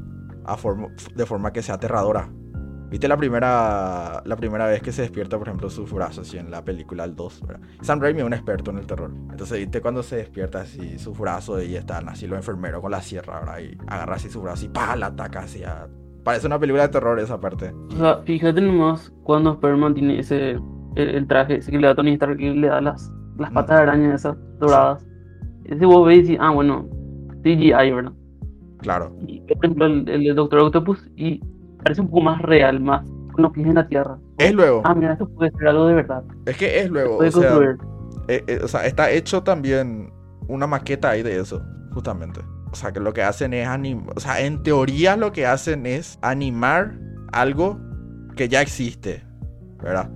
a 0.47 0.57
forma- 0.57 0.89
de 1.15 1.25
forma 1.25 1.51
que 1.51 1.61
sea 1.61 1.75
aterradora. 1.75 2.29
¿Viste 2.89 3.09
la 3.09 3.17
primera, 3.17 4.21
la 4.23 4.35
primera 4.37 4.65
vez 4.65 4.81
que 4.81 4.93
se 4.93 5.01
despierta, 5.01 5.37
por 5.37 5.49
ejemplo, 5.49 5.69
sus 5.69 5.91
brazos 5.91 6.25
así 6.25 6.37
en 6.37 6.49
la 6.49 6.63
película 6.63 7.03
El 7.03 7.15
2? 7.15 7.43
¿verdad? 7.45 7.67
Sam 7.81 7.99
Raimi 7.99 8.21
es 8.21 8.25
un 8.25 8.33
experto 8.33 8.71
en 8.71 8.77
el 8.77 8.87
terror. 8.87 9.11
Entonces, 9.29 9.59
¿viste 9.59 9.81
cuando 9.81 10.01
se 10.03 10.15
despierta 10.15 10.61
así 10.61 10.97
sus 10.97 11.17
brazos 11.19 11.63
y 11.65 11.75
están 11.75 12.07
así 12.07 12.27
los 12.27 12.37
enfermeros 12.37 12.81
con 12.81 12.91
la 12.91 13.01
sierra, 13.01 13.39
¿verdad? 13.41 13.59
Y 13.59 13.77
agarra 13.87 14.15
así 14.15 14.29
su 14.29 14.41
brazo 14.41 14.65
y 14.65 14.69
¡pah! 14.69 14.95
la 14.95 15.07
ataca 15.07 15.41
así 15.41 15.63
a... 15.65 15.87
Parece 16.23 16.47
una 16.47 16.57
película 16.59 16.83
de 16.83 16.89
terror 16.89 17.19
esa 17.19 17.39
parte. 17.39 17.73
O 17.93 17.97
sea, 17.97 18.17
fíjate 18.23 18.61
nomás 18.61 19.13
cuando 19.23 19.53
Spider-Man 19.53 19.93
tiene 19.93 20.19
ese 20.19 20.51
el, 20.95 21.09
el 21.09 21.27
traje, 21.27 21.57
ese 21.57 21.71
que 21.71 21.79
le 21.79 21.87
da 21.87 21.95
Tony 21.95 22.13
Stark, 22.13 22.37
que 22.37 22.51
le 22.51 22.67
da 22.67 22.79
las, 22.79 23.11
las 23.37 23.51
patas 23.51 23.77
de 23.77 23.83
araña 23.83 24.15
esas 24.15 24.37
doradas. 24.59 25.05
Ese 25.65 25.85
vos 25.85 26.07
ves 26.07 26.29
y 26.29 26.37
ah, 26.39 26.51
bueno, 26.51 26.87
CGI, 27.43 27.71
¿verdad? 27.91 28.13
Claro. 28.79 29.15
Y, 29.27 29.41
por 29.41 29.57
ejemplo, 29.57 29.85
el, 29.85 30.07
el 30.07 30.35
Doctor 30.35 30.59
Octopus 30.59 31.09
y 31.15 31.41
parece 31.83 32.01
un 32.01 32.07
poco 32.07 32.21
más 32.21 32.41
real, 32.41 32.79
más 32.79 33.05
con 33.33 33.43
los 33.43 33.51
pies 33.51 33.67
en 33.67 33.75
la 33.75 33.87
tierra. 33.87 34.17
Es 34.37 34.53
luego. 34.53 34.81
Ah, 34.85 34.93
mira, 34.93 35.13
esto 35.13 35.27
puede 35.29 35.51
ser 35.51 35.67
algo 35.67 35.87
de 35.87 35.95
verdad. 35.95 36.23
Es 36.45 36.57
que 36.57 36.79
es 36.79 36.89
luego. 36.89 37.17
Puede 37.17 37.29
O 37.29 37.31
sea, 37.31 37.59
eh, 38.27 38.43
eh, 38.47 38.59
o 38.63 38.67
sea, 38.67 38.85
está 38.85 39.09
hecho 39.11 39.43
también 39.43 40.11
una 40.47 40.67
maqueta 40.67 41.11
ahí 41.11 41.23
de 41.23 41.39
eso, 41.39 41.63
justamente. 41.93 42.41
O 42.71 42.75
sea, 42.75 42.91
que 42.91 42.99
lo 42.99 43.13
que 43.13 43.23
hacen 43.23 43.53
es 43.53 43.67
animar. 43.67 44.13
O 44.15 44.19
sea, 44.19 44.41
en 44.41 44.61
teoría 44.63 45.15
lo 45.15 45.31
que 45.31 45.45
hacen 45.45 45.85
es 45.85 46.19
animar 46.21 46.93
algo 47.31 47.79
que 48.35 48.49
ya 48.49 48.61
existe, 48.61 49.23
¿verdad? 49.81 50.11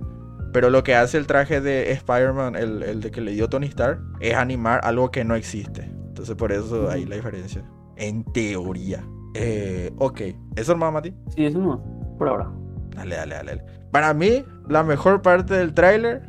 Pero 0.52 0.68
lo 0.68 0.84
que 0.84 0.94
hace 0.94 1.16
el 1.16 1.26
traje 1.26 1.60
de 1.60 1.90
Spider-Man, 1.92 2.56
el, 2.56 2.82
el 2.82 3.00
de 3.00 3.10
que 3.10 3.22
le 3.22 3.32
dio 3.32 3.48
Tony 3.48 3.66
Stark, 3.68 4.00
es 4.20 4.34
animar 4.34 4.80
algo 4.84 5.10
que 5.10 5.24
no 5.24 5.34
existe. 5.34 5.82
Entonces, 6.08 6.34
por 6.36 6.52
eso 6.52 6.90
ahí 6.90 7.06
la 7.06 7.16
diferencia. 7.16 7.64
En 8.02 8.24
teoría. 8.24 9.04
Eh, 9.34 9.90
ok. 9.98 10.20
¿Eso 10.56 10.72
nomás, 10.72 10.92
Mati? 10.92 11.14
Sí, 11.34 11.44
eso 11.46 11.58
no, 11.58 11.82
por 12.18 12.28
ahora. 12.28 12.50
Dale, 12.96 13.16
dale, 13.16 13.34
dale. 13.36 13.56
dale. 13.56 13.64
Para 13.90 14.12
mí, 14.14 14.44
la 14.68 14.82
mejor 14.82 15.22
parte 15.22 15.54
del 15.54 15.72
tráiler 15.74 16.28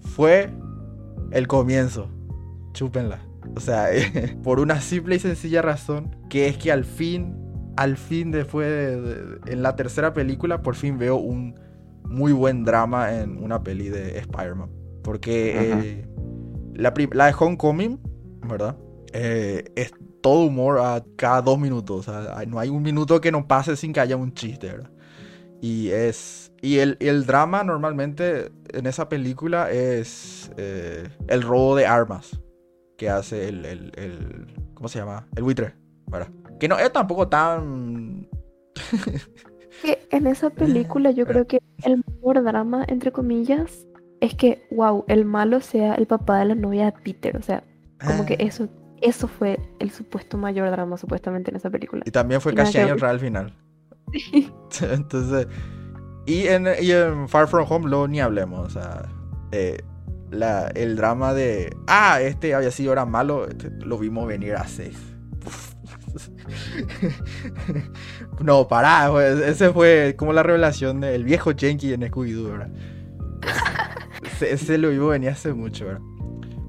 fue 0.00 0.50
el 1.32 1.46
comienzo. 1.46 2.08
Chúpenla. 2.72 3.18
O 3.56 3.60
sea, 3.60 3.88
por 4.42 4.60
una 4.60 4.80
simple 4.80 5.16
y 5.16 5.18
sencilla 5.18 5.62
razón, 5.62 6.16
que 6.28 6.48
es 6.48 6.56
que 6.58 6.72
al 6.72 6.84
fin, 6.84 7.36
al 7.76 7.96
fin 7.96 8.30
después 8.30 8.68
de, 8.68 9.00
de- 9.00 9.52
en 9.52 9.62
la 9.62 9.76
tercera 9.76 10.12
película, 10.12 10.62
por 10.62 10.74
fin 10.74 10.98
veo 10.98 11.16
un 11.16 11.58
muy 12.04 12.32
buen 12.32 12.64
drama 12.64 13.14
en 13.20 13.42
una 13.42 13.62
peli 13.62 13.88
de 13.88 14.18
Spider-Man. 14.18 14.70
Porque 15.02 15.54
eh, 15.72 16.08
la, 16.74 16.92
la 17.12 17.26
de 17.26 17.34
Homecoming, 17.38 18.00
¿verdad? 18.48 18.76
Eh, 19.12 19.64
es 19.76 19.92
todo 20.20 20.44
humor 20.44 20.78
a 20.80 21.02
cada 21.16 21.42
dos 21.42 21.58
minutos. 21.58 22.08
O 22.08 22.12
sea, 22.12 22.44
no 22.46 22.58
hay 22.58 22.68
un 22.68 22.82
minuto 22.82 23.20
que 23.20 23.32
no 23.32 23.46
pase 23.46 23.76
sin 23.76 23.92
que 23.92 24.00
haya 24.00 24.16
un 24.16 24.32
chiste, 24.34 24.68
¿verdad? 24.68 24.90
Y 25.60 25.88
es. 25.90 26.52
Y 26.62 26.78
el, 26.78 26.96
el 27.00 27.24
drama 27.26 27.64
normalmente 27.64 28.50
en 28.72 28.86
esa 28.86 29.08
película 29.08 29.70
es 29.70 30.50
eh, 30.56 31.08
el 31.28 31.42
robo 31.42 31.74
de 31.76 31.86
armas 31.86 32.38
que 32.98 33.08
hace 33.08 33.48
el, 33.48 33.64
el, 33.64 33.92
el- 33.96 34.46
¿Cómo 34.74 34.88
se 34.88 34.98
llama? 34.98 35.26
El 35.36 35.42
buitre. 35.42 35.74
¿verdad? 36.06 36.28
Que 36.58 36.68
no 36.68 36.78
es 36.78 36.92
tampoco 36.92 37.28
tan. 37.28 38.28
Que 39.82 39.98
en 40.10 40.26
esa 40.26 40.50
película 40.50 41.10
yo 41.10 41.24
creo 41.26 41.46
que 41.46 41.60
el 41.84 42.02
mayor 42.22 42.42
drama, 42.44 42.84
entre 42.88 43.12
comillas, 43.12 43.86
es 44.20 44.34
que, 44.34 44.66
wow, 44.70 45.04
el 45.08 45.24
malo 45.24 45.60
sea 45.60 45.94
el 45.94 46.06
papá 46.06 46.38
de 46.40 46.46
la 46.46 46.54
novia 46.54 46.86
de 46.86 46.92
Peter. 46.92 47.36
O 47.36 47.42
sea, 47.42 47.64
como 48.04 48.26
que 48.26 48.34
Ah. 48.34 48.36
eso, 48.40 48.68
eso 49.00 49.28
fue 49.28 49.58
el 49.78 49.90
supuesto 49.90 50.36
mayor 50.36 50.70
drama, 50.70 50.96
supuestamente, 50.96 51.50
en 51.50 51.56
esa 51.56 51.70
película. 51.70 52.02
Y 52.06 52.10
también 52.10 52.40
fue 52.40 52.54
Cash 52.54 52.72
que 52.72 52.80
al 52.80 53.20
final. 53.20 53.54
Entonces. 54.92 55.46
Y 56.26 56.46
en, 56.46 56.68
y 56.80 56.90
en 56.90 57.28
Far 57.28 57.48
From 57.48 57.66
Home, 57.68 57.88
luego 57.88 58.08
ni 58.08 58.20
hablemos. 58.20 58.66
O 58.66 58.70
sea. 58.70 59.08
eh, 59.52 59.82
la, 60.30 60.68
el 60.68 60.96
drama 60.96 61.34
de. 61.34 61.76
Ah, 61.86 62.20
este 62.20 62.54
había 62.54 62.70
sido 62.70 62.90
ahora 62.90 63.06
malo. 63.06 63.48
este, 63.48 63.70
lo 63.70 63.98
vimos 63.98 64.26
venir 64.26 64.54
a 64.54 64.66
seis. 64.66 64.96
no, 68.40 68.66
pará, 68.68 69.08
pues, 69.10 69.40
ese 69.40 69.70
fue 69.72 70.14
como 70.18 70.32
la 70.32 70.42
revelación 70.42 71.00
del 71.00 71.24
viejo 71.24 71.52
Jenky 71.56 71.92
en 71.92 72.02
Scooby-Doo, 72.02 72.50
¿verdad? 72.50 72.70
Ese, 74.22 74.52
ese 74.52 74.78
lo 74.78 74.90
vimos 74.90 75.10
venir 75.10 75.30
hace 75.30 75.52
mucho, 75.52 75.86
¿verdad? 75.86 76.02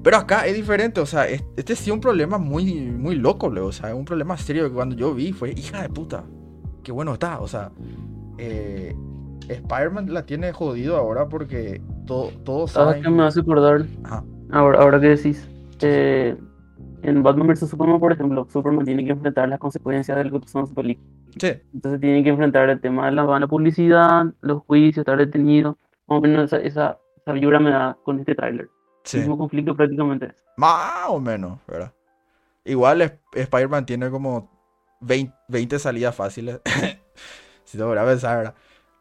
Pero 0.02 0.16
acá 0.16 0.46
es 0.46 0.54
diferente, 0.56 1.00
o 1.00 1.06
sea, 1.06 1.28
es- 1.28 1.44
este 1.56 1.76
sí 1.76 1.90
es 1.90 1.94
un 1.94 2.00
problema 2.00 2.38
muy, 2.38 2.80
muy 2.90 3.14
loco, 3.14 3.46
o 3.48 3.72
sea, 3.72 3.90
es 3.90 3.94
un 3.94 4.04
problema 4.04 4.36
serio 4.36 4.68
que 4.68 4.74
cuando 4.74 4.96
yo 4.96 5.14
vi 5.14 5.32
fue, 5.32 5.52
hija 5.52 5.82
de 5.82 5.88
puta, 5.88 6.24
qué 6.82 6.90
bueno 6.92 7.12
está, 7.14 7.40
o 7.40 7.46
sea, 7.46 7.70
eh, 8.38 8.94
Spider-Man 9.48 10.12
la 10.12 10.24
tiene 10.24 10.52
jodido 10.52 10.96
ahora 10.96 11.28
porque 11.28 11.80
to- 12.06 12.32
todos 12.44 12.72
¿Sabes 12.72 12.94
saben... 12.96 13.02
qué 13.02 13.10
me 13.10 13.22
hace 13.24 13.40
acordar? 13.40 13.84
Ajá. 14.04 14.24
Ahora, 14.50 14.80
ahora 14.80 15.00
que 15.00 15.08
decís, 15.08 15.48
eh, 15.80 16.36
en 17.02 17.22
Batman 17.22 17.48
vs 17.48 17.68
Superman, 17.68 17.98
por 18.00 18.12
ejemplo, 18.12 18.46
Superman 18.50 18.84
tiene 18.84 19.04
que 19.04 19.10
enfrentar 19.12 19.48
las 19.48 19.58
consecuencias 19.58 20.16
de 20.16 20.24
lo 20.24 20.32
que 20.32 20.40
pasó 20.40 20.60
en 20.60 20.66
su 20.66 20.74
película. 20.74 21.08
Sí, 21.38 21.48
Entonces 21.72 22.00
tiene 22.00 22.22
que 22.22 22.30
enfrentar 22.30 22.68
el 22.68 22.80
tema 22.80 23.06
de 23.06 23.12
la 23.12 23.24
mala 23.24 23.46
publicidad, 23.46 24.26
los 24.42 24.62
juicios, 24.64 24.98
estar 24.98 25.16
detenido. 25.18 25.78
Más 26.06 26.18
o 26.18 26.20
menos 26.20 26.44
esa, 26.44 26.58
esa, 26.58 26.98
esa 27.16 27.32
vibra 27.32 27.58
me 27.58 27.70
da 27.70 27.96
con 28.04 28.18
este 28.20 28.34
tráiler. 28.34 28.68
Sí, 29.04 29.18
mismo 29.18 29.38
conflicto 29.38 29.74
prácticamente 29.76 30.34
más 30.56 31.08
o 31.08 31.20
menos, 31.20 31.58
¿verdad? 31.66 31.92
Igual 32.64 33.18
Spider-Man 33.32 33.86
tiene 33.86 34.10
como 34.10 34.50
20, 35.00 35.34
20 35.48 35.78
salidas 35.78 36.14
fáciles, 36.14 36.60
si 37.64 37.78
te 37.78 37.84
voy 37.84 37.98
a 37.98 38.04
pensar, 38.04 38.38
¿verdad? 38.38 38.54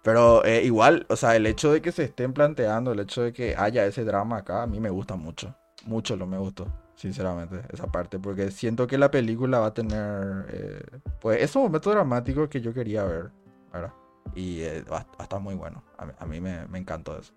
Pero 0.03 0.43
eh, 0.45 0.63
igual, 0.63 1.05
o 1.09 1.15
sea, 1.15 1.35
el 1.35 1.45
hecho 1.45 1.71
de 1.71 1.81
que 1.81 1.91
se 1.91 2.05
estén 2.05 2.33
planteando, 2.33 2.91
el 2.91 2.99
hecho 3.01 3.21
de 3.21 3.33
que 3.33 3.55
haya 3.55 3.85
ese 3.85 4.03
drama 4.03 4.37
acá, 4.37 4.63
a 4.63 4.67
mí 4.67 4.79
me 4.79 4.89
gusta 4.89 5.15
mucho. 5.15 5.55
Mucho 5.85 6.15
lo 6.15 6.25
me 6.25 6.39
gustó, 6.39 6.65
sinceramente, 6.95 7.61
esa 7.71 7.85
parte. 7.85 8.17
Porque 8.17 8.49
siento 8.49 8.87
que 8.87 8.97
la 8.97 9.11
película 9.11 9.59
va 9.59 9.67
a 9.67 9.73
tener, 9.75 10.47
eh, 10.49 10.83
pues, 11.19 11.41
esos 11.41 11.61
momentos 11.61 11.93
dramáticos 11.93 12.49
que 12.49 12.61
yo 12.61 12.73
quería 12.73 13.03
ver, 13.03 13.29
¿verdad? 13.71 13.93
Y 14.33 14.61
eh, 14.61 14.83
va, 14.91 14.99
va 14.99 15.15
a 15.19 15.23
estar 15.23 15.39
muy 15.39 15.53
bueno. 15.53 15.83
A 15.97 16.05
mí, 16.05 16.13
a 16.17 16.25
mí 16.25 16.41
me, 16.41 16.65
me 16.65 16.79
encantó 16.79 17.15
eso, 17.19 17.33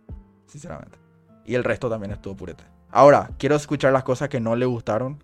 sinceramente. 0.46 1.03
Y 1.44 1.54
el 1.54 1.64
resto 1.64 1.88
también 1.90 2.12
estuvo 2.12 2.36
purete. 2.36 2.64
Ahora, 2.90 3.30
quiero 3.38 3.56
escuchar 3.56 3.92
las 3.92 4.04
cosas 4.04 4.28
que 4.28 4.40
no 4.40 4.54
le 4.56 4.66
gustaron. 4.66 5.22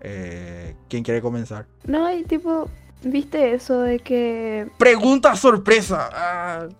Eh, 0.00 0.76
¿Quién 0.88 1.02
quiere 1.04 1.20
comenzar? 1.20 1.66
No, 1.86 2.10
y 2.10 2.24
tipo, 2.24 2.70
¿viste 3.02 3.52
eso 3.52 3.80
de 3.82 3.98
que 3.98 4.70
¡Pregunta 4.78 5.36
sorpresa! 5.36 6.08
Ah, 6.12 6.66
se 6.68 6.76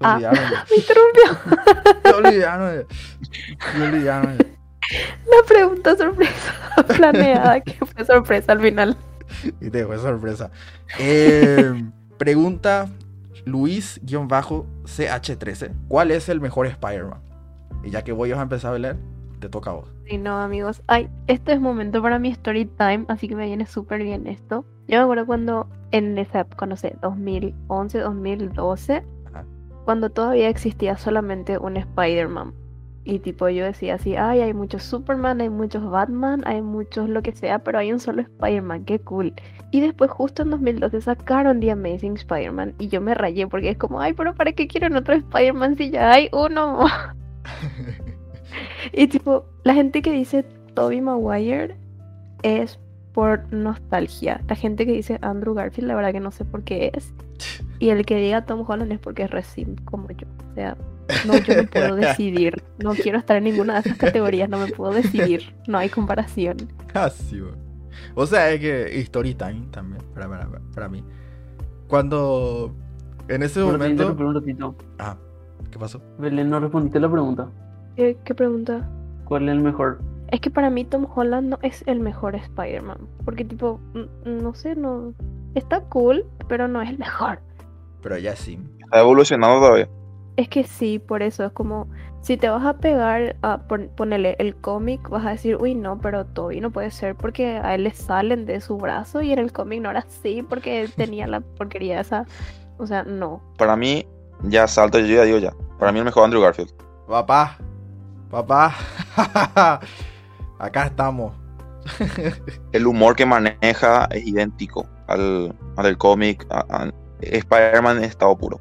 Ah. 0.00 0.14
olvidaron 0.14 0.40
me 0.70 0.76
interrumpió 0.76 1.24
olvidaron 2.18 2.86
olvidaron 3.82 4.38
de- 4.38 4.44
la 4.44 5.42
pregunta 5.46 5.96
sorpresa 5.96 6.52
planeada, 6.96 7.60
que 7.60 7.72
fue 7.86 8.04
sorpresa 8.04 8.52
al 8.52 8.60
final? 8.60 8.96
Y 9.60 9.70
te 9.70 9.84
fue 9.86 9.98
sorpresa. 9.98 10.50
Eh, 10.98 11.84
pregunta 12.18 12.88
Luis-CH13. 13.44 15.70
¿Cuál 15.88 16.10
es 16.10 16.28
el 16.28 16.40
mejor 16.40 16.66
Spider-Man? 16.66 17.20
Y 17.86 17.90
ya 17.90 18.02
que 18.02 18.10
voy 18.10 18.32
a 18.32 18.42
empezar 18.42 18.74
a 18.74 18.78
leer, 18.80 18.96
te 19.38 19.48
toca 19.48 19.70
a 19.70 19.74
vos. 19.74 19.92
Sí, 20.06 20.18
no, 20.18 20.40
amigos. 20.40 20.82
Ay, 20.88 21.08
este 21.28 21.52
es 21.52 21.60
momento 21.60 22.02
para 22.02 22.18
mi 22.18 22.30
story 22.30 22.64
time, 22.64 23.04
así 23.06 23.28
que 23.28 23.36
me 23.36 23.46
viene 23.46 23.64
súper 23.64 24.02
bien 24.02 24.26
esto. 24.26 24.64
Yo 24.88 24.98
me 24.98 25.04
acuerdo 25.04 25.24
cuando 25.24 25.68
en 25.92 26.18
esa 26.18 26.40
época, 26.40 26.66
no 26.66 26.76
sé, 26.76 26.96
2011, 27.00 28.00
2012, 28.00 29.04
Ajá. 29.26 29.44
cuando 29.84 30.10
todavía 30.10 30.48
existía 30.48 30.96
solamente 30.96 31.58
un 31.58 31.76
Spider-Man. 31.76 32.54
Y 33.04 33.20
tipo 33.20 33.48
yo 33.48 33.64
decía 33.64 33.94
así, 33.94 34.16
ay, 34.16 34.40
hay 34.40 34.52
muchos 34.52 34.82
Superman, 34.82 35.40
hay 35.40 35.48
muchos 35.48 35.88
Batman, 35.88 36.42
hay 36.44 36.62
muchos 36.62 37.08
lo 37.08 37.22
que 37.22 37.30
sea, 37.30 37.60
pero 37.60 37.78
hay 37.78 37.92
un 37.92 38.00
solo 38.00 38.22
Spider-Man, 38.22 38.84
qué 38.84 38.98
cool. 38.98 39.32
Y 39.70 39.80
después 39.80 40.10
justo 40.10 40.42
en 40.42 40.50
2012 40.50 41.02
sacaron 41.02 41.60
The 41.60 41.70
Amazing 41.70 42.14
Spider-Man 42.14 42.74
y 42.80 42.88
yo 42.88 43.00
me 43.00 43.14
rayé 43.14 43.46
porque 43.46 43.70
es 43.70 43.78
como, 43.78 44.00
ay, 44.00 44.12
pero 44.12 44.34
¿para 44.34 44.50
qué 44.50 44.66
quieren 44.66 44.96
otro 44.96 45.14
Spider-Man 45.14 45.76
si 45.76 45.90
ya 45.90 46.10
hay 46.10 46.28
uno? 46.32 46.80
Y 48.92 49.08
tipo, 49.08 49.44
la 49.64 49.74
gente 49.74 50.02
que 50.02 50.12
dice 50.12 50.44
Toby 50.74 51.00
Maguire 51.00 51.76
es 52.42 52.78
por 53.12 53.50
nostalgia. 53.52 54.40
La 54.48 54.56
gente 54.56 54.86
que 54.86 54.92
dice 54.92 55.18
Andrew 55.22 55.54
Garfield, 55.54 55.88
la 55.88 55.94
verdad 55.94 56.12
que 56.12 56.20
no 56.20 56.30
sé 56.30 56.44
por 56.44 56.62
qué 56.64 56.90
es. 56.94 57.12
Y 57.78 57.90
el 57.90 58.06
que 58.06 58.16
diga 58.16 58.46
Tom 58.46 58.64
Holland 58.66 58.90
es 58.90 58.98
porque 58.98 59.24
es 59.24 59.30
recién 59.30 59.76
como 59.84 60.08
yo. 60.10 60.26
O 60.50 60.54
sea, 60.54 60.78
no, 61.26 61.36
yo 61.36 61.62
no 61.62 61.68
puedo 61.68 61.94
decidir. 61.96 62.62
No 62.78 62.94
quiero 62.94 63.18
estar 63.18 63.36
en 63.36 63.44
ninguna 63.44 63.74
de 63.74 63.80
esas 63.80 63.98
categorías, 63.98 64.48
no 64.48 64.58
me 64.58 64.68
puedo 64.68 64.94
decidir. 64.94 65.54
No 65.66 65.76
hay 65.76 65.90
comparación. 65.90 66.56
Así, 66.94 67.38
güey. 67.38 67.52
O 68.14 68.26
sea, 68.26 68.50
es 68.50 68.60
que 68.60 68.98
Story 69.00 69.34
Time 69.34 69.66
también, 69.70 70.02
para, 70.14 70.26
para, 70.26 70.48
para 70.74 70.88
mí. 70.88 71.04
Cuando 71.86 72.74
en 73.28 73.42
ese 73.42 73.60
momento. 73.60 73.88
interrumpí 73.88 74.22
un 74.22 74.34
ratito. 74.34 74.74
Ah, 74.98 75.16
¿qué 75.70 75.78
pasó? 75.78 76.00
Belén, 76.18 76.50
no 76.50 76.60
respondiste 76.60 77.00
la 77.00 77.10
pregunta. 77.10 77.48
¿Qué, 77.96 78.16
qué 78.24 78.34
pregunta? 78.34 78.88
¿Cuál 79.24 79.48
es 79.48 79.54
el 79.54 79.60
mejor? 79.60 80.00
Es 80.28 80.40
que 80.40 80.50
para 80.50 80.70
mí 80.70 80.84
Tom 80.84 81.06
Holland 81.14 81.48
no 81.48 81.58
es 81.62 81.82
el 81.86 82.00
mejor 82.00 82.34
Spider-Man. 82.34 82.98
Porque 83.24 83.44
tipo, 83.44 83.80
no 84.24 84.54
sé, 84.54 84.74
no... 84.76 85.14
Está 85.54 85.80
cool, 85.82 86.26
pero 86.48 86.68
no 86.68 86.82
es 86.82 86.90
el 86.90 86.98
mejor. 86.98 87.38
Pero 88.02 88.18
ya 88.18 88.36
sí. 88.36 88.58
Está 88.84 89.00
evolucionando 89.00 89.58
todavía. 89.60 89.88
Es 90.36 90.48
que 90.48 90.64
sí, 90.64 90.98
por 90.98 91.22
eso 91.22 91.44
es 91.46 91.52
como 91.52 91.88
si 92.20 92.36
te 92.36 92.50
vas 92.50 92.64
a 92.64 92.76
pegar 92.76 93.36
a 93.40 93.66
pon- 93.66 93.88
ponerle 93.96 94.36
el 94.38 94.54
cómic, 94.56 95.08
vas 95.08 95.24
a 95.24 95.30
decir, 95.30 95.56
uy, 95.56 95.74
no, 95.74 95.98
pero 96.00 96.26
Toby 96.26 96.60
no 96.60 96.70
puede 96.70 96.90
ser 96.90 97.14
porque 97.14 97.56
a 97.56 97.74
él 97.74 97.84
le 97.84 97.92
salen 97.92 98.44
de 98.44 98.60
su 98.60 98.76
brazo 98.76 99.22
y 99.22 99.32
en 99.32 99.38
el 99.38 99.52
cómic 99.52 99.80
no 99.80 99.90
era 99.90 100.00
así 100.00 100.42
porque 100.42 100.90
tenía 100.94 101.26
la 101.26 101.40
porquería 101.40 102.00
esa. 102.00 102.26
O 102.78 102.86
sea, 102.86 103.04
no. 103.04 103.40
Para 103.56 103.76
mí, 103.76 104.04
ya 104.44 104.66
salto, 104.68 104.98
yo 104.98 105.06
ya 105.06 105.22
digo 105.24 105.38
ya. 105.38 105.52
Para 105.78 105.92
mí 105.92 105.98
el 105.98 106.04
mejor 106.04 106.24
Andrew 106.24 106.42
Garfield. 106.42 106.72
Papá, 107.08 107.58
papá. 108.30 108.74
Acá 110.58 110.86
estamos. 110.86 111.32
El 112.72 112.86
humor 112.86 113.14
que 113.14 113.24
maneja 113.26 114.06
es 114.10 114.26
idéntico 114.26 114.86
al, 115.06 115.54
al 115.76 115.84
del 115.84 115.98
cómic. 115.98 116.46
a- 116.50 116.64
a- 116.68 116.90
Spider-Man 117.20 117.98
en 117.98 118.04
estado 118.04 118.36
puro. 118.36 118.60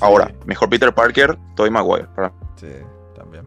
Ahora, 0.00 0.32
mejor 0.46 0.68
Peter 0.68 0.94
Parker, 0.94 1.36
Tobey 1.56 1.70
Maguire. 1.70 2.06
Para 2.14 2.28
mí. 2.28 2.34
Sí, 2.56 2.66
también. 3.16 3.44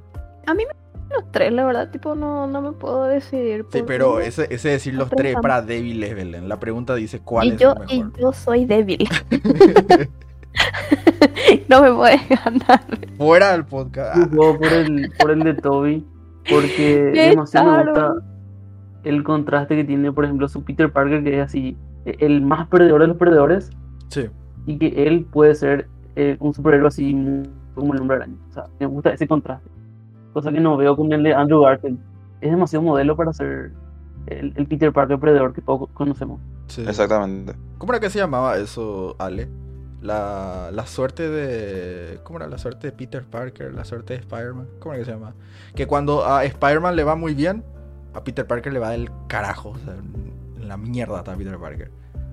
Los 1.09 1.29
tres, 1.31 1.51
la 1.51 1.65
verdad, 1.65 1.89
tipo, 1.91 2.15
no, 2.15 2.47
no 2.47 2.61
me 2.61 2.71
puedo 2.71 3.03
decidir. 3.05 3.65
Sí, 3.71 3.83
pero 3.85 4.19
ese, 4.21 4.47
ese 4.49 4.69
decir 4.69 4.93
los 4.93 5.09
tres 5.09 5.35
para 5.41 5.61
débiles, 5.61 6.15
Belén. 6.15 6.47
La 6.49 6.57
pregunta 6.59 6.95
dice 6.95 7.19
cuál 7.19 7.47
y 7.47 7.49
es 7.51 7.57
yo, 7.59 7.73
el 7.73 7.91
y 7.93 8.03
mejor. 8.03 8.19
yo 8.19 8.33
soy 8.33 8.65
débil. 8.65 9.07
no 11.69 11.81
me 11.81 11.93
puedes 11.93 12.21
ganar. 12.29 12.81
Fuera 13.17 13.51
del 13.53 13.65
podcast. 13.65 14.29
Jugó 14.31 14.57
por 14.57 14.67
el, 14.73 15.11
por 15.19 15.31
el 15.31 15.39
de 15.43 15.53
Toby 15.55 16.05
porque 16.49 17.11
demasiado 17.29 17.71
me 17.71 17.83
gusta 17.85 18.13
el 19.03 19.23
contraste 19.23 19.75
que 19.75 19.83
tiene, 19.83 20.11
por 20.11 20.25
ejemplo, 20.25 20.47
su 20.47 20.63
Peter 20.63 20.91
Parker, 20.91 21.23
que 21.23 21.39
es 21.39 21.45
así, 21.45 21.77
e- 22.05 22.17
el 22.19 22.41
más 22.41 22.67
perdedor 22.67 23.01
de 23.01 23.07
los 23.07 23.17
perdedores, 23.17 23.71
sí. 24.09 24.27
y 24.67 24.77
que 24.77 25.07
él 25.07 25.25
puede 25.31 25.55
ser 25.55 25.87
eh, 26.15 26.37
un 26.39 26.53
superhéroe 26.53 26.87
así 26.87 27.13
como 27.73 27.93
el 27.93 28.01
hombre 28.01 28.17
araña. 28.17 28.35
O 28.49 28.53
sea, 28.53 28.65
me 28.79 28.85
gusta 28.85 29.11
ese 29.11 29.27
contraste. 29.27 29.69
Cosa 30.33 30.51
que 30.51 30.59
no 30.59 30.77
veo 30.77 30.95
con 30.95 31.11
el 31.13 31.23
de 31.23 31.33
Andrew 31.33 31.61
Garfield. 31.61 31.97
Es 32.41 32.51
demasiado 32.51 32.83
modelo 32.83 33.15
para 33.15 33.33
ser 33.33 33.71
el, 34.27 34.53
el 34.55 34.67
Peter 34.67 34.91
Parker 34.93 35.19
perdedor 35.19 35.53
que 35.53 35.61
todos 35.61 35.89
conocemos. 35.93 36.39
sí. 36.67 36.83
Exactamente. 36.87 37.53
¿Cómo 37.77 37.93
era 37.93 37.99
que 37.99 38.09
se 38.11 38.19
llamaba 38.19 38.57
eso, 38.57 39.15
Ale? 39.17 39.49
La, 40.01 40.69
la 40.73 40.87
suerte 40.87 41.29
de. 41.29 42.19
¿Cómo 42.23 42.39
era 42.39 42.47
la 42.47 42.57
suerte 42.57 42.87
de 42.87 42.93
Peter 42.93 43.23
Parker? 43.23 43.73
La 43.73 43.85
suerte 43.85 44.13
de 44.15 44.19
Spider-Man. 44.21 44.67
¿Cómo 44.79 44.93
era 44.93 45.01
que 45.01 45.05
se 45.05 45.11
llama? 45.11 45.35
Que 45.75 45.85
cuando 45.85 46.25
a 46.25 46.43
Spider-Man 46.43 46.95
le 46.95 47.03
va 47.03 47.15
muy 47.15 47.35
bien, 47.35 47.63
a 48.13 48.23
Peter 48.23 48.45
Parker 48.47 48.73
le 48.73 48.79
va 48.79 48.89
del 48.89 49.11
carajo. 49.27 49.69
O 49.69 49.77
sea, 49.77 49.95
la 50.59 50.77
mierda 50.77 51.19
está 51.19 51.35
Peter 51.35 51.57
Parker. 51.57 51.91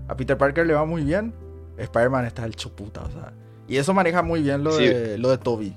A 0.09 0.17
Peter 0.17 0.39
Parker 0.39 0.67
le 0.67 0.73
va 0.73 0.87
muy 0.87 1.03
bien, 1.05 1.35
Spider-Man 1.77 2.25
está 2.25 2.45
el 2.47 2.57
chuputa. 2.57 3.03
O 3.03 3.11
sea, 3.11 3.33
Y 3.69 3.77
eso 3.77 3.93
maneja 3.93 4.23
muy 4.23 4.43
bien 4.43 4.65
lo, 4.65 4.73
Sí. 4.73 4.89
de, 4.89 5.19
lo 5.19 5.29
de 5.29 5.37
Toby. 5.37 5.77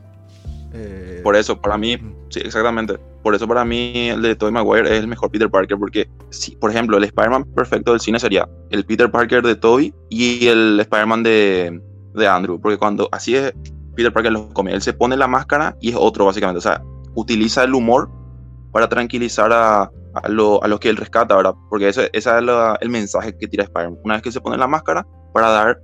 Eh, 0.73 1.19
Por 1.23 1.35
eso, 1.35 1.59
para 1.59 1.77
mí, 1.77 1.97
sí, 2.29 2.39
exactamente. 2.39 2.97
Por 3.23 3.35
eso 3.35 3.47
para 3.47 3.63
mí 3.65 4.09
el 4.09 4.21
de 4.21 4.35
Tobey 4.35 4.53
Maguire 4.53 4.87
es 4.89 4.99
el 4.99 5.07
mejor 5.07 5.29
Peter 5.29 5.49
Parker, 5.49 5.77
porque, 5.77 6.09
si, 6.29 6.55
por 6.55 6.71
ejemplo, 6.71 6.97
el 6.97 7.03
Spider-Man 7.03 7.43
perfecto 7.53 7.91
del 7.91 7.99
cine 7.99 8.19
sería 8.19 8.47
el 8.69 8.85
Peter 8.85 9.11
Parker 9.11 9.43
de 9.43 9.55
Tobey 9.55 9.93
y 10.09 10.47
el 10.47 10.79
Spider-Man 10.79 11.23
de, 11.23 11.81
de 12.15 12.27
Andrew, 12.27 12.59
porque 12.59 12.77
cuando 12.77 13.09
así 13.11 13.35
es 13.35 13.53
Peter 13.95 14.11
Parker 14.13 14.31
los 14.31 14.47
come, 14.53 14.73
él 14.73 14.81
se 14.81 14.93
pone 14.93 15.17
la 15.17 15.27
máscara 15.27 15.75
y 15.81 15.89
es 15.89 15.95
otro 15.99 16.25
básicamente, 16.25 16.59
o 16.59 16.61
sea, 16.61 16.81
utiliza 17.13 17.63
el 17.63 17.75
humor 17.75 18.09
para 18.71 18.87
tranquilizar 18.87 19.51
a, 19.51 19.83
a, 19.83 20.29
lo- 20.29 20.63
a 20.63 20.67
los 20.69 20.79
que 20.79 20.89
él 20.89 20.95
rescata, 20.97 21.35
¿verdad? 21.35 21.53
Porque 21.69 21.89
ese, 21.89 22.09
ese 22.13 22.37
es 22.37 22.43
la- 22.43 22.77
el 22.81 22.89
mensaje 22.89 23.37
que 23.37 23.47
tira 23.47 23.65
Spider-Man. 23.65 23.99
Una 24.03 24.13
vez 24.15 24.23
que 24.23 24.31
se 24.31 24.39
pone 24.41 24.57
la 24.57 24.67
máscara, 24.67 25.05
para 25.33 25.49
dar 25.49 25.79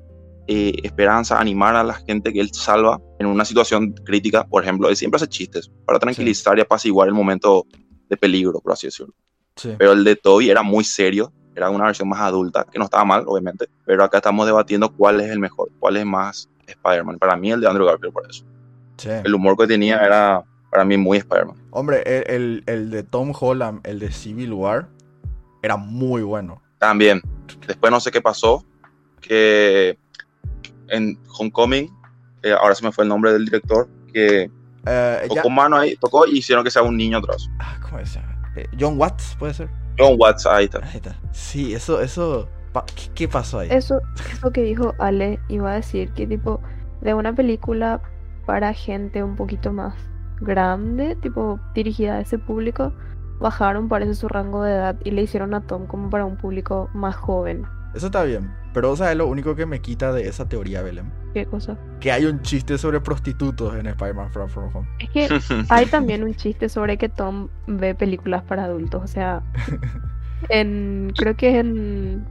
eh, 0.48 0.74
esperanza, 0.84 1.40
animar 1.40 1.76
a 1.76 1.84
la 1.84 1.94
gente 1.94 2.32
que 2.32 2.40
él 2.40 2.50
salva 2.54 3.00
en 3.20 3.26
una 3.28 3.46
situación 3.46 3.94
crítica, 3.94 4.46
por 4.46 4.64
ejemplo, 4.64 4.90
él 4.90 4.96
siempre 4.96 5.18
hace 5.18 5.28
chistes 5.28 5.72
para 5.86 6.00
tranquilizar 6.00 6.58
y 6.58 6.62
apaciguar 6.62 7.08
el 7.08 7.14
momento 7.14 7.66
de 8.10 8.18
peligro, 8.18 8.60
por 8.62 8.74
así 8.74 8.88
decirlo. 8.88 9.14
sí. 9.56 9.74
Pero 9.78 9.92
el 9.94 10.04
de 10.04 10.16
Toby 10.16 10.50
era 10.50 10.64
muy 10.64 10.84
serio, 10.84 11.32
era 11.56 11.70
una 11.70 11.86
versión 11.86 12.08
más 12.10 12.20
adulta, 12.22 12.66
que 12.72 12.78
no 12.78 12.86
estaba 12.86 13.04
mal, 13.06 13.24
obviamente, 13.26 13.68
pero 13.86 14.04
acá 14.04 14.18
estamos 14.18 14.46
debatiendo 14.46 14.94
cuál 14.94 15.20
es 15.22 15.30
el 15.32 15.40
mejor, 15.40 15.70
cuál 15.80 15.98
es 15.98 16.06
más 16.06 16.48
Spider-Man. 16.68 17.18
Para 17.18 17.36
mí 17.36 17.52
el 17.52 17.60
de 17.62 17.68
Andrew 17.68 17.88
Garfield, 17.88 18.14
por 18.14 18.30
eso. 18.30 18.46
sí. 18.98 19.10
El 19.24 19.34
humor 19.34 19.58
que 19.58 19.66
tenía 19.68 19.98
era 19.98 20.44
para 20.70 20.86
mí 20.86 20.98
muy 20.98 21.18
Spider-Man. 21.18 21.56
Hombre, 21.72 22.04
el, 22.06 22.24
el- 22.36 22.64
el 22.68 22.90
de 22.92 23.04
Tom 23.04 23.34
Holland, 23.40 23.80
el 23.84 23.98
de 24.00 24.12
Civil 24.12 24.54
War, 24.54 24.90
era 25.64 25.76
muy 25.78 26.22
bueno. 26.22 26.62
También, 26.78 27.22
después 27.66 27.92
no 27.92 28.00
sé 28.00 28.12
qué 28.12 28.22
pasó, 28.22 28.64
que 29.22 29.98
en 30.90 31.18
Homecoming, 31.38 31.90
eh, 32.44 32.54
ahora 32.54 32.76
se 32.76 32.84
me 32.86 32.92
fue 32.92 33.04
el 33.04 33.10
nombre 33.10 33.34
del 33.34 33.46
director, 33.46 33.88
que 34.14 34.50
Eh, 34.86 35.28
ya- 35.30 35.42
tocó 35.42 35.50
mano 35.50 35.76
ahí, 35.78 35.96
tocó 35.98 36.26
y 36.26 36.38
hicieron 36.38 36.64
que 36.64 36.72
sea 36.72 36.82
un 36.84 36.96
niño 36.98 37.18
atrás. 37.18 37.50
ah, 37.60 37.78
¿Cómo 37.82 38.02
llama? 38.02 38.52
Eh, 38.56 38.66
John 38.80 38.98
Watts, 38.98 39.36
puede 39.38 39.54
ser. 39.54 39.70
John 40.00 40.16
Watts, 40.20 40.46
ahí 40.46 40.66
está. 40.66 40.80
Ahí 40.80 40.96
está. 40.98 41.16
Sí, 41.32 41.74
eso, 41.74 42.02
eso. 42.02 42.48
pa- 42.72 42.86
¿Qué, 42.86 43.10
qué 43.16 43.28
pasó 43.28 43.60
ahí? 43.60 43.70
Eso, 43.72 44.00
eso 44.32 44.52
que 44.52 44.62
dijo 44.62 44.94
Ale, 45.00 45.40
iba 45.50 45.72
a 45.72 45.76
decir 45.76 46.12
que 46.14 46.26
tipo, 46.28 46.62
de 47.02 47.14
una 47.14 47.34
película 47.36 48.02
para 48.46 48.74
gente 48.74 49.24
un 49.24 49.36
poquito 49.36 49.74
más 49.74 49.94
grande, 50.42 51.16
tipo 51.18 51.60
dirigida 51.74 52.16
a 52.16 52.22
ese 52.22 52.38
público, 52.38 52.94
bajaron 53.40 53.90
parece 53.90 54.14
su 54.16 54.28
rango 54.28 54.64
de 54.64 54.72
edad 54.74 54.96
y 55.04 55.12
le 55.12 55.24
hicieron 55.24 55.54
a 55.54 55.62
Tom 55.62 55.86
como 55.88 56.10
para 56.10 56.26
un 56.26 56.38
público 56.38 56.90
más 56.94 57.16
joven. 57.16 57.66
Eso 57.94 58.08
está 58.08 58.24
bien. 58.24 58.50
Pero, 58.74 58.96
¿sabes 58.96 59.18
lo 59.18 59.28
único 59.28 59.56
que 59.56 59.66
me 59.66 59.80
quita 59.82 60.12
de 60.14 60.28
esa 60.28 60.48
teoría, 60.48 60.82
Belén? 60.84 61.12
¿Qué 61.34 61.46
cosa? 61.46 61.78
Que 62.00 62.12
hay 62.12 62.26
un 62.26 62.42
chiste 62.42 62.78
sobre 62.78 63.00
prostitutos 63.02 63.76
en 63.76 63.88
Spider-Man 63.88 64.32
Far 64.32 64.50
From 64.50 64.70
Home. 64.76 64.88
Es 65.00 65.10
que 65.10 65.28
hay 65.70 65.86
también 65.88 66.24
un 66.24 66.36
chiste 66.36 66.70
sobre 66.70 66.98
que 66.98 67.10
Tom 67.10 67.48
ve 67.68 67.96
películas 67.96 68.44
para 68.44 68.66
adultos, 68.66 69.04
o 69.04 69.08
sea, 69.08 69.42
en 70.50 71.12
creo 71.18 71.36
que 71.36 71.60
en 71.60 72.26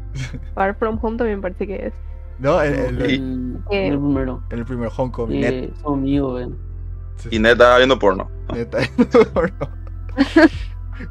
Far 0.55 0.77
From 0.77 0.99
Home 1.03 1.17
también 1.17 1.41
parece 1.41 1.67
que 1.67 1.87
es. 1.87 1.95
No, 2.39 2.63
en, 2.63 2.75
en- 2.75 2.99
Sí. 3.09 3.15
En, 3.15 3.57
Eh, 3.71 3.87
en 3.87 3.93
el 3.95 3.99
primero. 3.99 4.43
en 4.51 4.59
el 4.59 4.65
primer 4.65 4.91
Homecoming. 4.97 5.43
Eh, 5.45 5.51
Net- 5.73 5.83
son 5.83 5.95
amigos, 6.01 6.39
ven. 6.39 6.57
sí, 7.17 7.29
y 7.33 7.39
Ned 7.39 7.53
estaba 7.53 7.79
viendo 7.79 7.99
porno. 7.99 8.31
neta. 8.55 8.79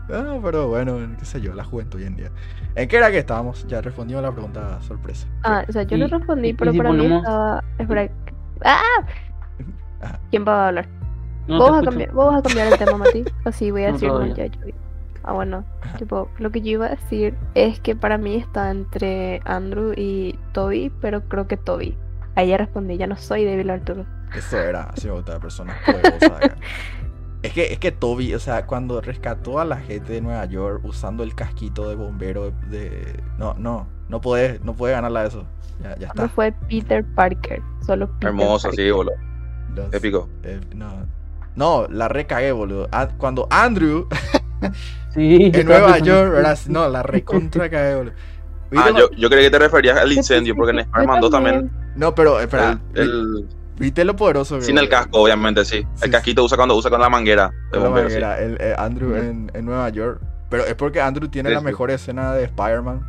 No, 0.10 0.42
pero 0.42 0.68
bueno, 0.68 0.98
qué 1.20 1.26
sé 1.26 1.42
yo, 1.42 1.54
la 1.54 1.64
juventud 1.64 2.00
hoy 2.00 2.06
en 2.08 2.16
día. 2.16 2.32
¿En 2.76 2.88
qué 2.90 2.98
era 2.98 3.10
que 3.12 3.20
estábamos? 3.20 3.66
Ya 3.68 3.82
respondimos 3.82 4.22
la 4.24 4.32
pregunta 4.32 4.82
sorpresa. 4.82 5.28
Ah, 5.44 5.64
o 5.68 5.72
sea, 5.72 5.84
yo 5.84 5.98
no 5.98 6.08
respondí, 6.08 6.54
pero 6.54 6.72
si 6.72 6.78
para 6.78 6.92
mí 6.92 7.06
estaba. 7.06 7.64
Espera. 7.78 8.10
¡Ah! 8.64 8.82
Ajá. 10.02 10.20
¿Quién 10.30 10.46
va 10.48 10.66
a 10.66 10.68
hablar? 10.68 10.88
No, 11.48 11.58
vos, 11.60 11.72
vas 11.72 11.82
a 11.82 11.86
cambiar, 11.86 12.12
vos 12.12 12.26
vas 12.28 12.40
a 12.40 12.42
cambiar 12.44 12.68
el 12.74 12.78
tema, 12.78 12.98
Mati. 12.98 13.24
Así 13.46 13.72
voy 13.72 13.84
a 13.84 13.88
No, 13.88 13.94
decir, 13.94 14.10
no, 14.10 14.26
ya, 14.36 14.46
yo- 14.48 14.60
Ah, 15.24 15.34
bueno. 15.34 15.64
Tipo, 15.98 16.30
lo 16.38 16.52
que 16.52 16.62
yo 16.62 16.72
iba 16.72 16.86
a 16.86 16.90
decir 16.90 17.36
es 17.56 17.80
que 17.80 17.96
para 17.96 18.18
mí 18.20 18.36
está 18.36 18.70
entre 18.70 19.42
Andrew 19.46 19.94
y 19.96 20.38
Toby, 20.52 20.92
pero 21.02 21.22
creo 21.28 21.48
que 21.48 21.58
Toby. 21.58 21.98
Ahí 22.36 22.50
ya 22.50 22.58
respondí, 22.58 22.98
ya 22.98 23.08
no 23.08 23.16
soy 23.18 23.44
débil 23.46 23.70
Arturo. 23.72 24.06
Eso 24.36 24.60
era, 24.60 24.84
así 24.84 25.08
me 25.08 25.14
gustaba, 25.14 25.40
persona 25.40 25.74
poderosa. 25.86 26.40
Es 27.46 27.54
que, 27.54 27.74
es 27.74 27.80
que 27.80 27.92
Toby, 27.92 28.34
o 28.34 28.40
sea, 28.40 28.66
cuando 28.66 29.02
rescató 29.02 29.60
a 29.60 29.66
la 29.66 29.78
gente 29.78 30.14
de 30.14 30.22
Nueva 30.22 30.46
York 30.46 30.82
usando 30.84 31.24
el 31.24 31.36
casquito 31.36 31.90
de 31.90 31.96
bombero 31.96 32.52
de... 32.70 33.20
No, 33.38 33.54
no, 33.58 33.88
no 34.10 34.22
puede, 34.22 34.60
no 34.64 34.74
puede 34.74 34.94
ganarla 34.94 35.26
eso. 35.26 35.46
Ya, 35.84 35.96
ya 35.98 36.08
No 36.16 36.24
está. 36.24 36.30
fue 36.30 36.54
Peter 36.70 37.04
Parker, 37.16 37.62
solo 37.86 38.08
Peter 38.14 38.30
Hermoso, 38.30 38.70
Parker. 38.70 38.86
sí, 38.86 38.92
boludo. 38.92 39.16
Los- 39.76 39.94
Épico. 39.94 40.30
eh, 40.44 40.60
no. 40.74 41.06
no, 41.56 41.88
la 41.90 42.08
recagué, 42.08 42.52
boludo. 42.54 42.88
Ah, 42.92 43.10
Cuando 43.18 43.48
Andrew 43.50 44.08
Sí, 45.14 45.52
en 45.54 45.66
Nueva 45.66 46.00
York, 46.00 46.32
¿verdad? 46.32 46.58
No, 46.68 46.88
la 46.90 47.04
recontra 47.04 47.70
cagué, 47.70 47.96
boludo. 47.96 48.14
Ah, 48.76 48.86
¿Viste 48.88 49.00
yo, 49.00 49.10
yo 49.18 49.30
creí 49.30 49.44
que 49.46 49.52
te 49.52 49.60
referías 49.60 49.98
al 49.98 50.12
incendio, 50.12 50.56
porque 50.56 50.72
en 50.72 50.80
Spider-Man 50.88 51.22
2 51.22 51.30
yo 51.30 51.32
también. 51.32 51.72
No, 51.96 52.14
pero 52.16 52.40
espera. 52.40 52.80
el- 52.94 53.02
el- 53.02 53.48
¿Viste 53.78 54.06
lo 54.06 54.16
poderoso 54.16 54.62
sin 54.62 54.78
el 54.78 54.88
casco, 54.90 55.22
obviamente, 55.22 55.66
sí. 55.66 55.86
Sí, 55.96 56.06
El 56.06 56.12
casquito 56.12 56.44
usa 56.44 56.56
cuando 56.58 56.76
usa 56.76 56.90
con 56.90 57.02
la 57.02 57.10
manguera 57.10 57.50
de 57.50 57.70
Con 57.72 57.80
la 57.84 57.86
bombero, 57.90 58.10
sí. 58.10 58.16
manguera, 58.20 58.40
el, 58.42 58.58
eh, 58.62 58.76
Andrew 58.78 59.16
en, 59.16 59.52
en 59.54 59.66
Nueva 59.66 59.90
York. 59.90 60.22
Pero 60.50 60.64
es 60.66 60.76
porque 60.76 61.02
Andrew 61.02 61.28
tiene 61.28 61.50
Sí, 61.50 61.54
la 61.56 61.60
sí. 61.60 61.66
mejor 61.66 61.92
escena 61.92 62.34
de 62.34 62.46
Spider-Man 62.46 63.02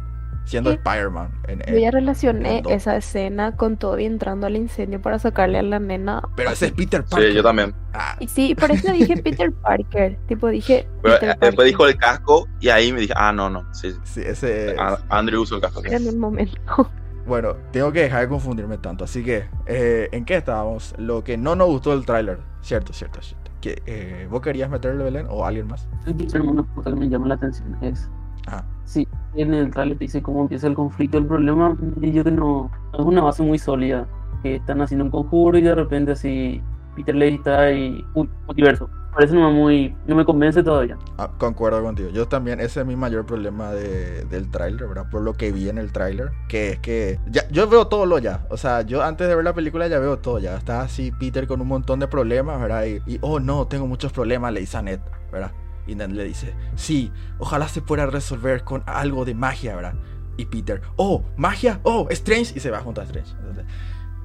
siendo 0.45 0.71
Sí. 0.71 0.77
Spider-Man. 0.77 1.31
Yo 1.69 1.77
ya 1.79 1.91
relacioné 1.91 2.63
esa 2.71 2.97
escena 2.97 3.57
con 3.57 3.77
Toby 3.77 4.05
entrando 4.07 4.47
al 4.47 4.55
incendio 4.57 5.03
para 5.03 5.19
sacarle 5.19 5.59
a 5.59 5.63
la 5.63 5.79
nena. 5.81 6.23
Pero 6.37 6.51
ese 6.51 6.67
es 6.67 6.73
Peter 6.73 7.03
Parker. 7.05 7.31
Sí, 7.31 7.35
yo 7.37 7.43
también. 7.43 7.75
Ah, 7.93 8.17
Y 8.21 8.29
sí, 8.29 8.55
por 8.55 8.71
eso 8.71 8.91
dije 8.93 9.17
Peter 9.25 9.53
Parker. 9.53 10.17
Tipo, 10.29 10.49
dije. 10.49 10.89
Pero 11.03 11.15
Peter 11.19 11.31
eh, 11.31 11.39
después 11.41 11.67
dijo 11.67 11.87
el 11.89 11.97
casco 11.97 12.47
y 12.61 12.69
ahí 12.69 12.93
me 12.93 13.01
dije, 13.01 13.13
ah, 13.17 13.33
no, 13.33 13.51
no. 13.51 13.73
Sí, 13.75 13.91
sí. 13.93 13.99
sí, 14.05 14.21
ese 14.25 14.73
es- 14.73 14.79
A- 14.79 14.99
Andrew 15.11 15.43
usó 15.43 15.57
el 15.57 15.61
casco. 15.63 15.81
sí. 15.83 15.89
Era 15.89 15.97
en 15.99 16.09
un 16.09 16.19
momento. 16.19 16.91
Bueno, 17.27 17.55
tengo 17.73 17.91
que 17.93 18.03
dejar 18.03 18.23
de 18.23 18.29
confundirme 18.29 18.79
tanto. 18.79 19.05
Así 19.05 19.25
que, 19.25 19.45
eh, 19.67 20.09
¿en 20.13 20.25
qué 20.25 20.37
estábamos? 20.37 20.95
Lo 20.99 21.25
que 21.25 21.37
no 21.37 21.57
nos 21.57 21.69
gustó 21.69 21.91
del 21.91 22.07
tráiler. 22.07 22.39
Cierto, 22.61 22.93
cierto, 22.93 23.21
cierto. 23.21 23.51
Que, 23.61 23.83
eh, 23.87 24.29
¿Vos 24.31 24.41
querías 24.41 24.71
meterle 24.71 25.03
Belén 25.03 25.27
o 25.29 25.45
alguien 25.45 25.67
más? 25.67 25.89
El 26.07 26.15
primer 26.15 26.43
una 26.43 26.63
cosa 26.75 26.91
que 26.91 26.97
me 26.97 27.09
llama 27.09 27.27
la 27.27 27.35
atención 27.35 27.77
es 27.83 28.09
Ajá. 28.47 28.65
Sí, 28.85 29.07
en 29.35 29.53
el 29.53 29.71
trailer 29.73 29.99
te 29.99 30.05
dice 30.05 30.23
cómo 30.23 30.43
empieza 30.43 30.69
el 30.69 30.75
conflicto. 30.75 31.19
El 31.19 31.27
problema, 31.27 31.77
y 32.01 32.13
yo 32.13 32.23
que 32.23 32.31
no, 32.31 32.71
es 32.93 33.01
una 33.01 33.23
base 33.23 33.43
muy 33.43 33.59
sólida. 33.59 34.07
Que 34.43 34.57
están 34.57 34.81
haciendo 34.81 35.07
un 35.07 35.11
conjuro 35.11 35.59
y 35.59 35.63
de 35.63 35.75
repente 35.75 36.13
así 36.13 36.63
Peter 36.95 37.15
Lady 37.15 37.35
está 37.35 37.73
y. 37.73 38.05
Uy, 38.15 38.29
multiverso. 38.47 38.89
Parece 39.17 39.35
no 39.35 39.51
muy. 39.51 39.97
No 40.07 40.15
me 40.15 40.27
convence 40.27 40.63
todavía. 40.63 40.99
Ah, 41.17 41.31
concuerdo 41.39 41.83
contigo. 41.83 42.11
Yo 42.11 42.29
también, 42.29 42.61
ese 42.61 42.81
es 42.81 42.87
mi 42.87 42.97
mayor 42.97 43.25
problema 43.25 43.73
de- 43.73 44.27
del 44.27 44.51
tráiler, 44.51 44.87
¿verdad? 44.89 45.09
Por 45.11 45.23
lo 45.23 45.33
que 45.33 45.53
vi 45.53 45.71
en 45.71 45.79
el 45.79 45.91
tráiler, 45.91 46.33
que 46.49 46.73
es 46.73 46.79
que 46.81 47.19
ya, 47.27 47.49
yo 47.49 47.67
veo 47.67 47.87
todo 47.89 48.05
lo 48.05 48.19
ya. 48.19 48.47
O 48.51 48.59
sea, 48.59 48.83
yo 48.83 49.03
antes 49.03 49.27
de 49.27 49.35
ver 49.35 49.43
la 49.45 49.55
película 49.55 49.89
ya 49.89 49.99
veo 49.99 50.19
todo 50.19 50.39
ya. 50.39 50.55
Está 50.59 50.83
así 50.83 51.13
Peter 51.13 51.47
con 51.47 51.63
un 51.63 51.69
montón 51.69 51.99
de 51.99 52.09
problemas, 52.09 52.61
¿verdad? 52.61 52.85
Y, 53.07 53.19
oh 53.23 53.41
no, 53.41 53.67
tengo 53.67 53.87
muchos 53.87 54.13
problemas, 54.13 54.53
le 54.53 54.61
dice 54.61 54.77
a 54.77 54.83
Ned, 54.83 55.01
¿verdad? 55.33 55.53
Y 55.87 55.95
Ned 55.95 56.11
le 56.11 56.25
dice, 56.25 56.55
sí, 56.75 57.11
ojalá 57.39 57.69
se 57.69 57.81
pueda 57.81 58.05
resolver 58.05 58.65
con 58.65 58.83
algo 58.85 59.25
de 59.25 59.35
magia, 59.35 59.75
¿verdad? 59.77 59.95
Y 60.37 60.45
Peter, 60.45 60.83
oh, 60.97 61.25
magia, 61.39 61.81
oh, 61.85 62.07
Strange, 62.11 62.53
y 62.55 62.61
se 62.61 62.71
va 62.71 62.81
junto 62.81 63.01
a 63.01 63.05
Strange. 63.05 63.33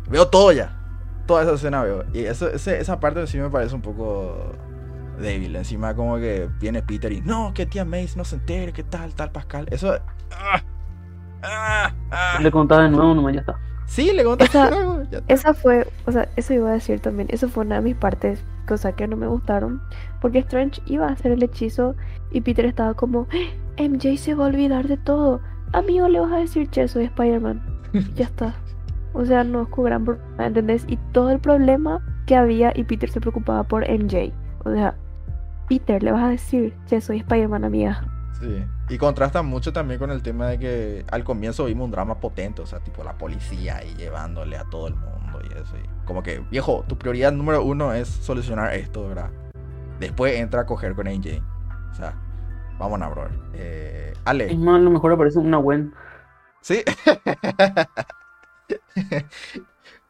Veo 0.10 0.27
todo 0.27 0.51
ya. 0.51 0.77
Toda 1.27 1.43
esa 1.43 1.54
escena 1.54 1.84
veo. 1.84 2.04
Y 2.13 2.25
eso, 2.25 2.49
ese- 2.49 2.80
esa 2.80 2.99
parte 2.99 3.25
sí 3.27 3.38
me 3.38 3.49
parece 3.49 3.75
un 3.75 3.82
poco 3.82 4.51
débil. 5.22 5.56
Encima 5.56 5.96
como 5.96 6.18
que 6.18 6.50
viene 6.60 6.82
Peter 6.82 7.12
y 7.12 7.22
no, 7.22 7.54
que 7.54 7.66
tía 7.66 7.86
Mace 7.86 8.14
no 8.18 8.26
se 8.26 8.36
entere, 8.36 8.74
que 8.74 8.84
tal, 8.84 9.14
tal 9.14 9.32
Pascal. 9.32 9.68
Eso... 9.72 9.94
ah, 10.32 10.62
ah, 11.44 11.94
ah. 12.12 12.38
Le 12.42 12.52
contaba 12.52 12.84
de 12.84 12.90
nuevo, 12.90 13.14
nomás 13.14 13.34
ya 13.34 13.40
está. 13.42 13.58
Sí, 13.86 14.12
le 14.14 14.24
conté 14.24 14.46
Esa- 14.46 14.68
algo. 14.68 15.02
Esa 15.28 15.54
fue, 15.54 15.88
o 16.06 16.12
sea, 16.12 16.30
eso 16.38 16.54
iba 16.54 16.70
a 16.70 16.74
decir 16.74 17.00
también. 17.02 17.28
Eso 17.32 17.50
fue 17.50 17.66
una 17.66 17.76
de 17.76 17.82
mis 17.82 17.96
partes, 17.96 18.44
cosas 18.68 18.94
que 18.94 19.08
no 19.08 19.18
me 19.18 19.28
gustaron. 19.28 19.82
Porque 20.22 20.40
Strange 20.40 20.82
iba 20.86 21.08
a 21.08 21.12
hacer 21.12 21.32
el 21.34 21.44
hechizo 21.44 21.96
y 22.32 22.42
Peter 22.42 22.66
estaba 22.66 22.94
como, 22.94 23.28
"¡Ah! 23.32 23.82
MJ 23.84 24.18
se 24.18 24.36
va 24.36 24.46
a 24.46 24.48
olvidar 24.48 24.88
de 24.88 24.98
todo. 24.98 25.42
Amigo, 25.74 26.08
le 26.08 26.20
vas 26.20 26.32
a 26.32 26.38
decir, 26.38 26.70
che, 26.70 26.88
soy 26.88 27.06
Spider-Man. 27.06 27.62
Ya 28.16 28.26
está. 28.26 28.54
O 29.14 29.26
sea, 29.26 29.44
no 29.44 29.64
es 29.64 29.68
gran 29.76 30.06
problema, 30.06 30.46
¿entendés? 30.46 30.86
Y 30.88 30.98
todo 31.12 31.32
el 31.32 31.40
problema 31.40 32.00
que 32.28 32.36
había 32.38 32.72
y 32.76 32.84
Peter 32.86 33.10
se 33.10 33.20
preocupaba 33.20 33.64
por 33.64 33.84
MJ. 33.90 34.32
O 34.64 34.72
sea, 34.72 34.96
Peter, 35.72 36.04
le 36.04 36.12
vas 36.12 36.24
a 36.24 36.28
decir, 36.28 36.74
che, 36.86 37.00
soy 37.00 37.20
Spider-Man, 37.20 37.64
amiga. 37.64 38.04
Sí. 38.42 38.66
Y 38.90 38.98
contrasta 38.98 39.42
mucho 39.42 39.72
también 39.72 40.00
con 40.00 40.12
el 40.12 40.22
tema 40.22 40.48
de 40.48 40.60
que 40.60 41.06
al 41.10 41.24
comienzo 41.24 41.64
vimos 41.64 41.86
un 41.86 41.92
drama 41.92 42.20
potente, 42.20 42.62
o 42.62 42.66
sea, 42.66 42.80
tipo 42.80 43.06
la 43.06 43.18
policía 43.18 43.78
ahí 43.78 43.94
llevándole 43.96 44.58
a 44.58 44.66
todo 44.66 44.90
el 44.90 44.96
mundo 44.96 45.40
y 45.44 45.54
eso. 45.58 45.78
y 45.78 46.06
como 46.06 46.24
que, 46.24 46.40
viejo, 46.52 46.84
tu 46.90 46.98
prioridad 46.98 47.32
número 47.32 47.64
uno 47.64 47.94
es 47.94 48.10
solucionar 48.10 48.74
esto, 48.74 49.08
¿verdad? 49.08 49.30
Después 49.98 50.36
entra 50.36 50.60
a 50.62 50.66
coger 50.66 50.94
con 50.94 51.08
AJ. 51.08 51.40
O 51.92 51.94
sea, 51.94 52.16
vámonos, 52.78 53.10
bro. 53.12 53.30
Eh, 53.54 54.12
Es 54.14 54.20
Ale. 54.26 54.54
más, 54.58 54.76
a 54.76 54.80
lo 54.80 54.90
mejor 54.92 55.14
aparece 55.14 55.40
una 55.40 55.56
Gwen. 55.56 55.94
Sí. 56.60 56.84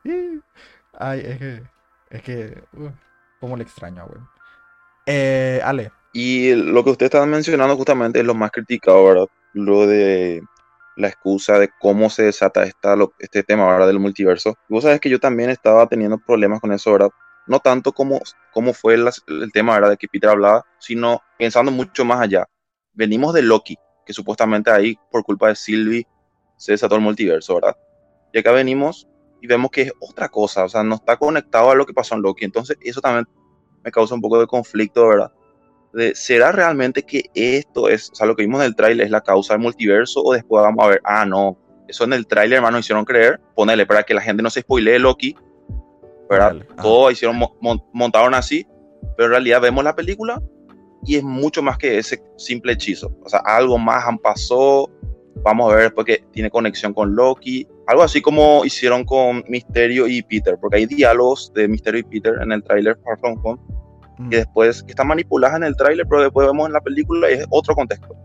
Ay, 0.97 1.19
es 1.24 1.38
que. 1.38 1.63
Es 2.10 2.21
que. 2.24 2.63
Uh, 2.74 2.89
como 3.39 3.58
le 3.58 3.63
extraño, 3.63 4.08
güey. 4.08 4.19
Eh, 5.05 5.61
Ale. 5.63 5.91
Y 6.13 6.53
lo 6.53 6.83
que 6.83 6.91
usted 6.91 7.05
estaba 7.05 7.25
mencionando 7.25 7.75
justamente 7.77 8.19
es 8.19 8.25
lo 8.25 8.33
más 8.35 8.51
criticado, 8.51 9.05
¿verdad? 9.05 9.27
Lo 9.53 9.87
de 9.87 10.41
la 10.97 11.07
excusa 11.07 11.57
de 11.57 11.69
cómo 11.79 12.09
se 12.09 12.23
desata 12.23 12.63
esta, 12.63 12.95
lo- 12.95 13.13
este 13.19 13.43
tema, 13.43 13.65
¿verdad? 13.71 13.87
Del 13.87 13.99
multiverso. 13.99 14.55
Y 14.69 14.73
vos 14.73 14.83
sabes 14.83 14.99
que 14.99 15.09
yo 15.09 15.19
también 15.19 15.49
estaba 15.49 15.87
teniendo 15.87 16.17
problemas 16.19 16.59
con 16.59 16.71
eso, 16.73 16.91
¿verdad? 16.91 17.09
No 17.47 17.59
tanto 17.59 17.91
como, 17.93 18.19
como 18.51 18.73
fue 18.73 18.97
las- 18.97 19.23
el 19.27 19.51
tema, 19.51 19.73
¿verdad? 19.75 19.91
De 19.91 19.97
que 19.97 20.07
Peter 20.07 20.29
hablaba, 20.29 20.65
sino 20.79 21.21
pensando 21.37 21.71
mucho 21.71 22.05
más 22.05 22.19
allá. 22.19 22.45
Venimos 22.93 23.33
de 23.33 23.41
Loki, 23.41 23.77
que 24.05 24.13
supuestamente 24.13 24.69
ahí, 24.69 24.97
por 25.09 25.23
culpa 25.23 25.47
de 25.47 25.55
Sylvie, 25.55 26.07
se 26.57 26.73
desató 26.73 26.95
el 26.95 27.01
multiverso, 27.01 27.55
¿verdad? 27.55 27.75
Y 28.33 28.39
acá 28.39 28.51
venimos 28.51 29.07
y 29.41 29.47
vemos 29.47 29.71
que 29.71 29.83
es 29.83 29.93
otra 29.99 30.29
cosa, 30.29 30.65
o 30.65 30.69
sea, 30.69 30.83
no 30.83 30.95
está 30.95 31.17
conectado 31.17 31.71
a 31.71 31.75
lo 31.75 31.85
que 31.85 31.93
pasó 31.93 32.15
en 32.15 32.21
Loki. 32.21 32.45
Entonces, 32.45 32.77
eso 32.81 33.01
también 33.01 33.25
me 33.83 33.91
causa 33.91 34.15
un 34.15 34.21
poco 34.21 34.39
de 34.39 34.47
conflicto, 34.47 35.07
¿verdad? 35.07 35.31
De, 35.93 36.15
¿Será 36.15 36.51
realmente 36.51 37.03
que 37.03 37.25
esto 37.33 37.89
es, 37.89 38.11
o 38.11 38.15
sea, 38.15 38.25
lo 38.27 38.35
que 38.35 38.43
vimos 38.43 38.61
en 38.61 38.67
el 38.67 38.75
tráiler 38.75 39.05
es 39.05 39.11
la 39.11 39.21
causa 39.21 39.53
del 39.53 39.61
multiverso 39.61 40.21
o 40.23 40.33
después 40.33 40.63
vamos 40.63 40.85
a 40.85 40.89
ver, 40.89 41.01
ah, 41.03 41.25
no, 41.25 41.57
eso 41.87 42.05
en 42.05 42.13
el 42.13 42.27
tráiler, 42.27 42.57
hermano, 42.57 42.79
hicieron 42.79 43.03
creer, 43.03 43.41
ponele 43.55 43.85
para 43.85 44.03
que 44.03 44.13
la 44.13 44.21
gente 44.21 44.41
no 44.41 44.49
se 44.49 44.61
spoilee 44.61 44.99
Loki, 44.99 45.35
¿verdad? 46.29 46.57
Ah. 46.77 46.81
Todo 46.81 47.11
hicieron, 47.11 47.37
mo- 47.37 47.57
mon- 47.59 47.83
montaron 47.91 48.33
así, 48.33 48.65
pero 49.17 49.25
en 49.25 49.31
realidad 49.31 49.59
vemos 49.61 49.83
la 49.83 49.95
película 49.95 50.41
y 51.03 51.17
es 51.17 51.23
mucho 51.23 51.61
más 51.61 51.77
que 51.77 51.97
ese 51.97 52.23
simple 52.37 52.73
hechizo. 52.73 53.11
O 53.23 53.27
sea, 53.27 53.39
algo 53.39 53.77
más 53.77 54.05
han 54.05 54.17
pasó, 54.17 54.89
vamos 55.43 55.71
a 55.71 55.75
ver 55.75 55.83
después 55.85 56.05
que 56.05 56.23
tiene 56.31 56.49
conexión 56.49 56.93
con 56.93 57.15
Loki, 57.15 57.67
algo 57.87 58.03
así 58.03 58.21
como 58.21 58.63
hicieron 58.65 59.03
con 59.05 59.43
Misterio 59.47 60.07
y 60.07 60.21
Peter, 60.21 60.57
porque 60.59 60.77
hay 60.77 60.85
diálogos 60.85 61.51
de 61.53 61.67
Misterio 61.67 61.99
y 62.01 62.03
Peter 62.03 62.33
en 62.41 62.51
el 62.51 62.63
tráiler 62.63 62.97
Far 63.03 63.19
From 63.19 63.39
Home 63.43 63.59
Mm, 64.17 64.29
que 64.29 64.37
después 64.37 64.83
que 64.83 64.91
están 64.91 65.07
manipuladas 65.07 65.57
en 65.57 65.63
el 65.63 65.75
tráiler, 65.75 66.05
pero 66.07 66.21
después 66.21 66.45
vemos 66.45 66.67
en 66.67 66.73
la 66.73 66.81
película 66.81 67.31
y 67.31 67.35
es 67.35 67.45
otro 67.49 67.73
contexto, 67.73 68.15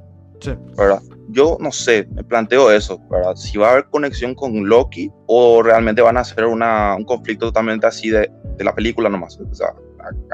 Sí. 0.40 0.52
¿verdad? 0.76 1.00
Yo 1.30 1.56
no 1.58 1.72
sé, 1.72 2.06
me 2.12 2.22
planteo 2.22 2.70
eso, 2.70 3.00
¿verdad? 3.10 3.34
Si 3.36 3.56
va 3.56 3.68
a 3.68 3.72
haber 3.72 3.84
conexión 3.86 4.34
con 4.34 4.68
Loki 4.68 5.10
o 5.26 5.62
realmente 5.62 6.02
van 6.02 6.18
a 6.18 6.20
hacer 6.20 6.44
una, 6.44 6.94
un 6.96 7.04
conflicto 7.04 7.46
totalmente 7.46 7.86
así 7.86 8.10
de, 8.10 8.30
de 8.58 8.64
la 8.64 8.74
película 8.74 9.08
nomás. 9.08 9.38
O 9.40 9.54
sea, 9.54 9.68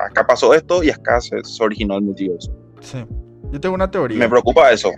acá 0.04 0.26
pasó 0.26 0.52
esto 0.52 0.82
y 0.82 0.90
acá 0.90 1.20
se, 1.20 1.42
se 1.44 1.62
originó 1.62 1.96
el 1.96 2.02
multiverso. 2.02 2.52
Sí. 2.80 3.04
Yo 3.52 3.60
tengo 3.60 3.74
una 3.76 3.90
teoría. 3.90 4.18
Me 4.18 4.28
preocupa 4.28 4.72
eso, 4.72 4.90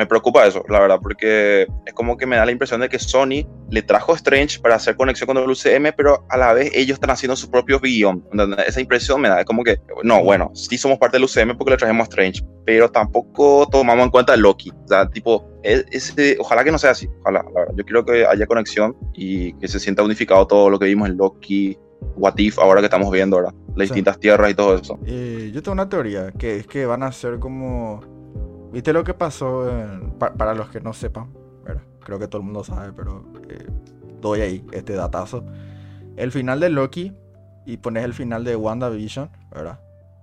me 0.00 0.06
preocupa 0.06 0.46
eso, 0.46 0.64
la 0.70 0.80
verdad, 0.80 0.98
porque 1.02 1.66
es 1.84 1.92
como 1.92 2.16
que 2.16 2.24
me 2.24 2.36
da 2.36 2.46
la 2.46 2.52
impresión 2.52 2.80
de 2.80 2.88
que 2.88 2.98
Sony 2.98 3.46
le 3.68 3.82
trajo 3.82 4.14
Strange 4.14 4.58
para 4.58 4.76
hacer 4.76 4.96
conexión 4.96 5.26
con 5.26 5.36
el 5.36 5.44
UCM, 5.50 5.92
pero 5.94 6.24
a 6.30 6.38
la 6.38 6.54
vez 6.54 6.70
ellos 6.74 6.94
están 6.94 7.10
haciendo 7.10 7.36
su 7.36 7.50
propio 7.50 7.78
guion. 7.78 8.24
Esa 8.66 8.80
impresión 8.80 9.20
me 9.20 9.28
da, 9.28 9.40
es 9.40 9.44
como 9.44 9.62
que, 9.62 9.78
no, 10.02 10.24
bueno, 10.24 10.52
sí 10.54 10.78
somos 10.78 10.96
parte 10.96 11.18
del 11.18 11.24
UCM 11.24 11.54
porque 11.58 11.72
le 11.72 11.76
trajimos 11.76 12.06
a 12.06 12.08
Strange, 12.08 12.40
pero 12.64 12.90
tampoco 12.90 13.68
tomamos 13.70 14.06
en 14.06 14.10
cuenta 14.10 14.34
Loki. 14.38 14.70
O 14.70 14.88
sea, 14.88 15.06
tipo, 15.10 15.46
es- 15.62 15.84
ese- 15.90 16.38
ojalá 16.40 16.64
que 16.64 16.72
no 16.72 16.78
sea 16.78 16.92
así, 16.92 17.06
ojalá, 17.20 17.44
la 17.54 17.60
verdad. 17.60 17.74
Yo 17.76 17.84
quiero 17.84 18.02
que 18.06 18.24
haya 18.24 18.46
conexión 18.46 18.96
y 19.12 19.52
que 19.58 19.68
se 19.68 19.78
sienta 19.78 20.02
unificado 20.02 20.46
todo 20.46 20.70
lo 20.70 20.78
que 20.78 20.86
vimos 20.86 21.10
en 21.10 21.18
Loki, 21.18 21.76
What 22.16 22.38
If, 22.38 22.58
ahora 22.58 22.80
que 22.80 22.86
estamos 22.86 23.10
viendo, 23.10 23.36
¿verdad? 23.36 23.52
Las 23.76 23.88
Sí. 23.88 23.92
distintas 23.94 24.18
tierras 24.18 24.50
y 24.50 24.54
todo 24.54 24.74
eso. 24.76 24.98
Eh, 25.06 25.50
yo 25.52 25.62
tengo 25.62 25.74
una 25.74 25.90
teoría, 25.90 26.32
que 26.38 26.56
es 26.56 26.66
que 26.66 26.86
van 26.86 27.02
a 27.02 27.12
ser 27.12 27.38
como... 27.38 28.00
¿Viste 28.72 28.92
lo 28.92 29.04
que 29.04 29.14
pasó? 29.14 29.68
en- 29.68 30.12
pa- 30.12 30.32
para 30.34 30.54
los 30.54 30.68
que 30.70 30.80
no 30.80 30.92
sepan, 30.92 31.32
¿verdad? 31.64 31.82
creo 32.04 32.18
que 32.18 32.28
todo 32.28 32.38
el 32.40 32.44
mundo 32.46 32.64
sabe, 32.64 32.92
pero 32.92 33.24
eh, 33.48 33.66
doy 34.20 34.40
ahí 34.40 34.64
este 34.72 34.94
datazo. 34.94 35.44
El 36.16 36.32
final 36.32 36.58
de 36.60 36.70
Loki 36.70 37.12
y 37.66 37.76
pones 37.76 38.04
el 38.04 38.14
final 38.14 38.42
de 38.44 38.56
WandaVision, 38.56 39.30
¿verdad? 39.50 39.80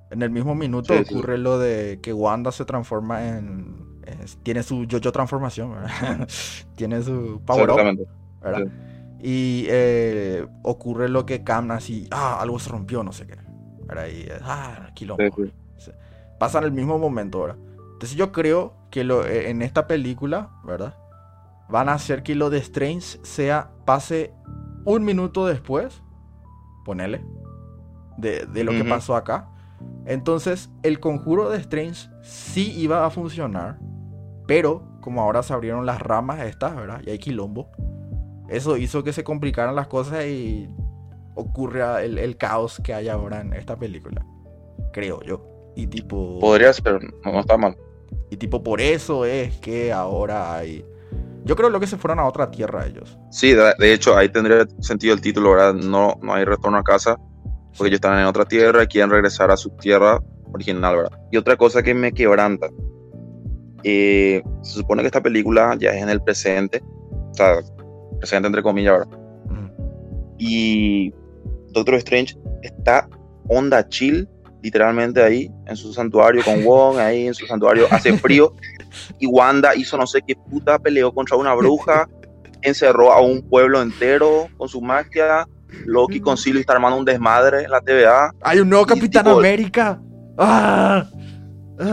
En 0.09 0.21
el 0.21 0.29
mismo 0.29 0.55
minuto 0.55 0.93
Sí, 0.97 1.03
sí. 1.05 1.13
ocurre 1.13 1.37
lo 1.37 1.59
de 1.59 1.99
que 2.01 2.13
Wanda 2.13 2.51
se 2.51 2.65
transforma 2.65 3.27
en... 3.27 4.01
es- 4.23 4.37
tiene 4.43 4.63
su 4.63 4.85
yo-yo 4.85 5.11
transformación, 5.11 5.71
¿verdad? 5.71 6.27
tiene 6.75 7.01
su 7.03 7.41
power 7.45 7.69
up. 7.71 8.07
¿verdad? 8.41 8.67
Y 9.19 9.65
eh, 9.69 10.45
ocurre 10.63 11.09
lo 11.09 11.25
que 11.25 11.43
Cam 11.43 11.71
así, 11.71 12.07
ah, 12.11 12.39
algo 12.41 12.59
se 12.59 12.69
rompió, 12.69 13.03
no 13.03 13.11
sé 13.11 13.27
qué. 13.27 13.35
¿verdad? 13.85 14.07
Y, 14.07 14.27
ah, 14.43 14.89
quilombo. 14.93 15.23
Sí, 15.35 15.51
sí. 15.77 15.91
Pasa 16.39 16.59
en 16.59 16.65
el 16.65 16.71
mismo 16.71 16.97
momento 16.99 17.39
ahora. 17.39 17.55
Entonces 17.97 18.15
yo 18.15 18.31
creo 18.31 18.75
que 18.91 19.03
lo, 19.03 19.25
eh, 19.25 19.49
en 19.49 19.63
esta 19.63 19.87
película, 19.87 20.51
¿verdad? 20.63 20.95
Van 21.67 21.89
a 21.89 21.93
hacer 21.93 22.21
que 22.21 22.35
lo 22.35 22.51
de 22.51 22.59
Strange 22.59 23.17
sea, 23.23 23.71
pase 23.85 24.35
un 24.85 25.03
minuto 25.03 25.47
después, 25.47 26.03
ponele, 26.85 27.25
de, 28.17 28.45
de 28.45 28.63
lo 28.63 28.71
que 28.73 28.83
pasó 28.83 29.15
acá. 29.15 29.49
Entonces 30.05 30.69
el 30.83 30.99
conjuro 30.99 31.49
de 31.49 31.57
Strange 31.57 32.07
sí 32.21 32.71
iba 32.79 33.03
a 33.03 33.09
funcionar, 33.09 33.79
pero 34.45 34.99
como 35.01 35.23
ahora 35.23 35.41
se 35.41 35.53
abrieron 35.53 35.87
las 35.87 35.99
ramas 35.99 36.41
estas, 36.41 36.75
¿verdad? 36.75 37.01
Y 37.03 37.09
hay 37.09 37.17
quilombo. 37.17 37.71
Eso 38.47 38.77
hizo 38.77 39.03
que 39.03 39.11
se 39.11 39.23
complicaran 39.23 39.75
las 39.75 39.87
cosas 39.87 40.23
y 40.27 40.69
ocurra 41.33 42.03
el, 42.03 42.19
el 42.19 42.37
caos 42.37 42.79
que 42.83 42.93
hay 42.93 43.09
ahora 43.09 43.41
en 43.41 43.53
esta 43.53 43.75
película. 43.75 44.23
Creo 44.93 45.23
yo. 45.23 45.43
Y 45.75 45.87
tipo... 45.87 46.39
Podría 46.39 46.71
ser, 46.73 46.99
no 47.25 47.39
está 47.39 47.57
mal. 47.57 47.75
Y 48.29 48.37
tipo, 48.37 48.63
por 48.63 48.81
eso 48.81 49.25
es 49.25 49.55
que 49.57 49.91
ahora 49.91 50.55
hay. 50.55 50.85
Yo 51.45 51.55
creo 51.55 51.69
lo 51.69 51.79
que 51.79 51.87
se 51.87 51.97
fueron 51.97 52.19
a 52.19 52.25
otra 52.25 52.51
tierra 52.51 52.85
ellos. 52.85 53.17
Sí, 53.31 53.53
de, 53.53 53.73
de 53.79 53.93
hecho, 53.93 54.17
ahí 54.17 54.29
tendría 54.29 54.67
sentido 54.79 55.13
el 55.13 55.21
título, 55.21 55.51
¿verdad? 55.51 55.73
No, 55.73 56.19
no 56.21 56.33
hay 56.33 56.43
retorno 56.43 56.77
a 56.77 56.83
casa, 56.83 57.17
porque 57.77 57.87
ellos 57.87 57.97
están 57.97 58.19
en 58.19 58.25
otra 58.25 58.45
tierra 58.45 58.83
y 58.83 58.87
quieren 58.87 59.09
regresar 59.09 59.49
a 59.51 59.57
su 59.57 59.69
tierra 59.69 60.21
original, 60.51 60.97
¿verdad? 60.97 61.19
Y 61.31 61.37
otra 61.37 61.55
cosa 61.55 61.81
que 61.83 61.93
me 61.93 62.11
quebranta, 62.11 62.67
eh, 63.83 64.41
se 64.61 64.73
supone 64.73 65.01
que 65.03 65.07
esta 65.07 65.21
película 65.21 65.75
ya 65.79 65.91
es 65.91 66.01
en 66.01 66.09
el 66.09 66.21
presente, 66.21 66.81
o 66.83 67.33
sea, 67.33 67.55
presente 68.19 68.47
entre 68.47 68.63
comillas, 68.63 68.99
¿verdad? 68.99 69.19
Mm. 69.49 69.69
Y 70.37 71.13
Doctor 71.71 71.95
Strange 71.95 72.37
está 72.63 73.07
onda 73.47 73.87
chill, 73.87 74.27
literalmente 74.67 75.23
ahí, 75.23 75.49
en 75.65 75.77
su 75.77 75.93
santuario 75.93 76.43
con 76.43 76.61
Wong, 76.65 76.97
ahí 76.97 77.25
en 77.27 77.33
su 77.33 77.45
santuario, 77.47 77.87
hace 77.89 78.17
frío, 78.17 78.53
y 79.17 79.25
Wanda 79.25 79.73
hizo 79.73 79.97
no 79.97 80.05
sé 80.05 80.21
qué 80.27 80.35
puta, 80.35 80.77
peleó 80.77 81.13
contra 81.13 81.37
una 81.37 81.53
bruja, 81.55 82.09
encerró 82.61 83.13
a 83.13 83.21
un 83.21 83.41
pueblo 83.47 83.81
entero 83.81 84.49
con 84.57 84.67
su 84.67 84.81
magia, 84.81 85.47
Loki 85.85 86.19
con 86.19 86.35
Sylvie 86.35 86.59
está 86.61 86.73
armando 86.73 86.97
un 86.97 87.05
desmadre 87.05 87.63
en 87.63 87.71
la 87.71 87.79
TVA, 87.79 88.33
¡Hay 88.41 88.59
un 88.59 88.69
nuevo 88.69 88.83
Y 88.83 88.87
Capitán 88.89 89.23
tipo- 89.23 89.39
América! 89.39 90.01
¡Ah! 90.37 91.05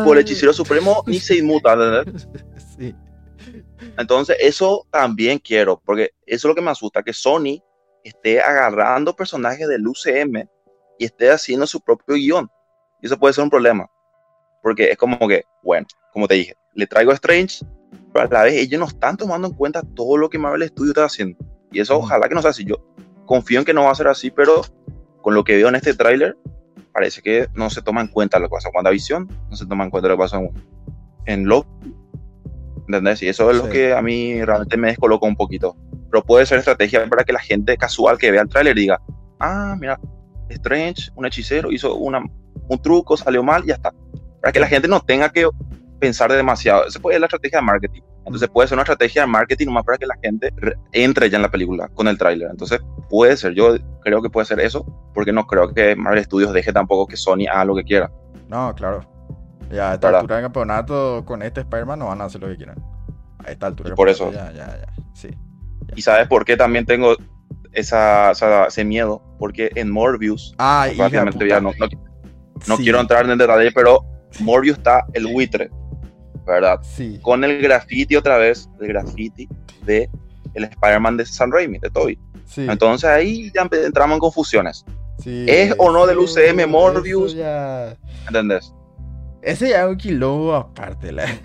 por 0.05 0.17
el 0.17 0.23
hechicero 0.23 0.53
supremo 0.53 1.05
ni 1.07 1.21
se 1.21 1.37
inmuta, 1.37 1.75
¿entendés? 1.75 2.27
Sí. 2.77 2.95
Entonces, 3.99 4.37
eso 4.41 4.85
también 4.91 5.39
quiero, 5.39 5.81
porque 5.85 6.11
eso 6.27 6.49
es 6.49 6.51
lo 6.51 6.55
que 6.57 6.63
me 6.63 6.71
asusta, 6.73 7.03
que 7.05 7.13
Sony 7.13 7.63
esté 8.03 8.41
agarrando 8.41 9.15
personajes 9.15 9.69
del 9.69 9.87
UCM 9.87 10.49
y 10.99 11.05
esté 11.05 11.31
haciendo 11.31 11.67
su 11.67 11.81
propio 11.81 12.15
guion. 12.17 12.49
Y 13.05 13.07
eso 13.07 13.19
puede 13.19 13.35
ser 13.35 13.45
un 13.45 13.51
problema, 13.51 13.87
porque 14.63 14.85
es 14.91 14.97
como 14.97 15.19
que, 15.29 15.45
bueno, 15.63 15.87
como 16.15 16.27
te 16.27 16.37
dije, 16.37 16.55
le 16.73 16.87
traigo 16.87 17.11
a 17.11 17.15
Strange, 17.15 17.63
pero 18.15 18.25
a 18.25 18.33
la 18.33 18.45
vez 18.45 18.55
ellos 18.55 18.81
no 18.81 18.87
están 18.87 19.19
tomando 19.19 19.47
en 19.47 19.53
cuenta 19.53 19.83
todo 19.95 20.17
lo 20.17 20.31
que 20.31 20.39
Marvel 20.39 20.67
Studios 20.67 20.93
está 20.97 21.05
haciendo. 21.05 21.37
Y 21.71 21.81
eso 21.81 21.99
ojalá 21.99 22.31
que 22.31 22.35
no 22.35 22.41
sea 22.41 22.53
así. 22.53 22.65
Yo 22.65 22.77
confío 23.27 23.59
en 23.59 23.67
que 23.67 23.75
no 23.75 23.85
va 23.85 23.91
a 23.91 23.95
ser 23.95 24.09
así, 24.09 24.31
pero 24.31 24.63
con 25.21 25.35
lo 25.35 25.45
que 25.45 25.55
veo 25.57 25.69
en 25.69 25.75
este 25.75 25.93
tráiler, 25.93 26.35
parece 26.95 27.21
que 27.21 27.47
no 27.53 27.69
se 27.69 27.83
toma 27.83 28.01
en 28.01 28.09
cuenta 28.09 28.39
lo 28.39 28.49
que 28.49 28.53
pasó 28.53 28.69
en 28.69 28.75
WandaVision, 28.77 29.29
no 29.51 29.55
se 29.57 29.67
toma 29.67 29.85
en 29.85 29.91
cuenta 29.91 30.09
lo 30.09 30.15
que 30.15 30.23
pasó 30.23 30.37
en, 30.39 30.51
en 31.27 31.45
Loki. 31.45 31.69
¿Entendés? 32.89 33.23
Y 33.23 33.29
eso 33.29 33.51
es 33.51 33.59
lo 33.59 33.65
Sí. 33.67 33.71
que 33.71 33.93
a 33.93 34.01
mí 34.01 34.43
realmente 34.43 34.79
me 34.79 34.89
descolocó 34.89 35.27
un 35.27 35.37
poquito. 35.37 35.77
Pero 36.11 36.25
puede 36.25 36.47
ser 36.47 36.59
estrategia 36.61 37.07
para 37.11 37.25
que 37.25 37.35
la 37.35 37.41
gente 37.41 37.77
casual 37.77 38.17
que 38.17 38.31
vea 38.31 38.41
el 38.41 38.49
tráiler 38.49 38.75
diga, 38.75 38.99
ah, 39.41 39.77
mira, 39.79 40.01
Strange, 40.49 41.11
un 41.17 41.27
hechicero, 41.27 41.71
hizo 41.71 41.97
una, 41.97 42.23
un 42.69 42.79
truco, 42.81 43.17
salió 43.17 43.43
mal 43.43 43.63
y 43.65 43.69
ya 43.69 43.75
está. 43.75 43.93
Para 44.41 44.53
que 44.53 44.61
la 44.61 44.67
gente 44.67 44.89
no 44.89 45.01
tenga 45.01 45.31
que 45.31 45.49
pensar 45.99 46.31
demasiado. 46.33 46.87
Esa 46.87 47.01
puede 47.01 47.15
ser 47.15 47.21
la 47.21 47.27
estrategia 47.27 47.59
de 47.61 47.65
marketing. 47.65 48.01
Entonces 48.27 48.49
puede 48.49 48.69
ser 48.69 48.77
una 48.77 48.83
estrategia 48.83 49.23
de 49.23 49.27
marketing 49.29 49.67
nomás 49.67 49.85
para 49.85 49.99
que 49.99 50.07
la 50.07 50.17
gente 50.23 50.53
re- 50.57 50.77
entre 50.93 51.29
ya 51.31 51.37
en 51.37 51.43
la 51.43 51.51
película 51.51 51.89
con 51.89 52.09
el 52.09 52.17
tráiler. 52.19 52.49
Entonces 52.51 52.81
puede 53.11 53.37
ser, 53.37 53.53
yo 53.55 53.77
creo 54.03 54.23
que 54.23 54.31
puede 54.31 54.47
ser 54.47 54.61
eso, 54.61 54.85
porque 55.15 55.33
no 55.33 55.47
creo 55.47 55.73
que 55.73 55.95
Marvel 55.97 56.25
Studios 56.25 56.53
deje 56.53 56.73
tampoco 56.73 57.07
que 57.07 57.17
Sony 57.17 57.47
haga 57.51 57.65
lo 57.67 57.75
que 57.77 57.85
quiera. 57.85 58.11
No, 58.49 58.75
claro. 58.75 59.01
Ya 59.71 59.91
a 59.91 59.95
esta 59.95 60.09
¿Verdad? 60.09 60.21
altura 60.21 60.37
del 60.37 60.45
campeonato 60.45 61.23
con 61.25 61.43
este 61.43 61.61
Spider-Man 61.61 61.99
no 61.99 62.07
van 62.07 62.21
a 62.21 62.25
hacer 62.25 62.41
lo 62.41 62.49
que 62.49 62.57
quieran. 62.57 62.77
A 63.45 63.51
esta 63.51 63.67
altura. 63.67 63.91
Y 63.91 63.93
por 63.95 64.09
eso. 64.09 64.31
Ya, 64.33 64.53
ya, 64.53 64.67
ya. 64.79 64.93
Sí. 65.15 65.29
Y 65.97 66.03
sabes 66.03 66.27
por 66.29 66.45
qué 66.45 66.57
también 66.57 66.87
tengo 66.87 67.17
esa, 67.73 68.31
esa- 68.31 68.67
ese 68.67 68.85
miedo, 68.85 69.23
porque 69.39 69.71
en 69.75 69.91
Morbius, 69.91 70.55
Ah, 70.59 70.87
ya 70.97 71.09
no, 71.25 71.31
no, 71.61 71.71
no 72.67 72.77
Sí, 72.77 72.83
quiero 72.85 73.01
entrar 73.01 73.29
en 73.29 73.37
detalle, 73.39 73.71
pero 73.73 74.05
Morbius 74.41 74.79
está 74.79 75.05
el 75.13 75.27
buitre, 75.27 75.71
¿verdad? 76.47 76.81
Sí. 76.83 77.19
Con 77.23 77.45
el 77.45 77.61
graffiti 77.61 78.17
otra 78.17 78.37
vez, 78.39 78.69
el 78.81 78.89
graffiti 78.89 79.49
de 79.85 80.09
el 80.55 80.65
Spider-Man 80.65 81.17
de 81.17 81.27
San 81.27 81.51
Raimi, 81.53 81.79
de 81.79 81.91
Toby. 81.91 82.19
Sí, 82.47 82.67
Entonces 82.69 83.09
ahí 83.09 83.51
ya 83.55 83.69
entramos 83.85 84.15
en 84.15 84.21
confusiones. 84.21 84.85
sí, 85.19 85.47
¿es 85.49 85.75
o 85.79 85.91
no 85.91 86.07
del 86.07 86.19
UCM 86.19 86.67
Morbius? 86.69 87.35
ya- 87.35 87.97
¿Entendés? 88.27 88.73
Ese 89.43 89.71
ya 89.71 89.83
es 89.85 89.89
un 89.91 89.97
quilombo 89.97 90.55
aparte. 90.55 91.13
La... 91.13 91.27
Sí, 91.27 91.39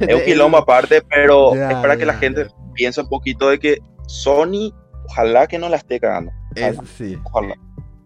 es 0.00 0.14
un 0.14 0.22
quilombo 0.24 0.58
aparte, 0.58 1.02
pero 1.02 1.54
Ya, 1.54 1.70
es 1.70 1.76
para 1.78 1.96
que 1.96 2.04
la 2.06 2.14
gente 2.14 2.46
piense 2.74 3.00
un 3.00 3.08
poquito 3.08 3.48
de 3.48 3.58
que 3.58 3.78
Sony, 4.06 4.72
ojalá 5.06 5.46
que 5.46 5.58
no 5.58 5.68
la 5.68 5.76
esté 5.76 5.98
cagando. 5.98 6.30
Es- 6.54 6.76
sí. 6.96 7.16
Ojalá. 7.24 7.54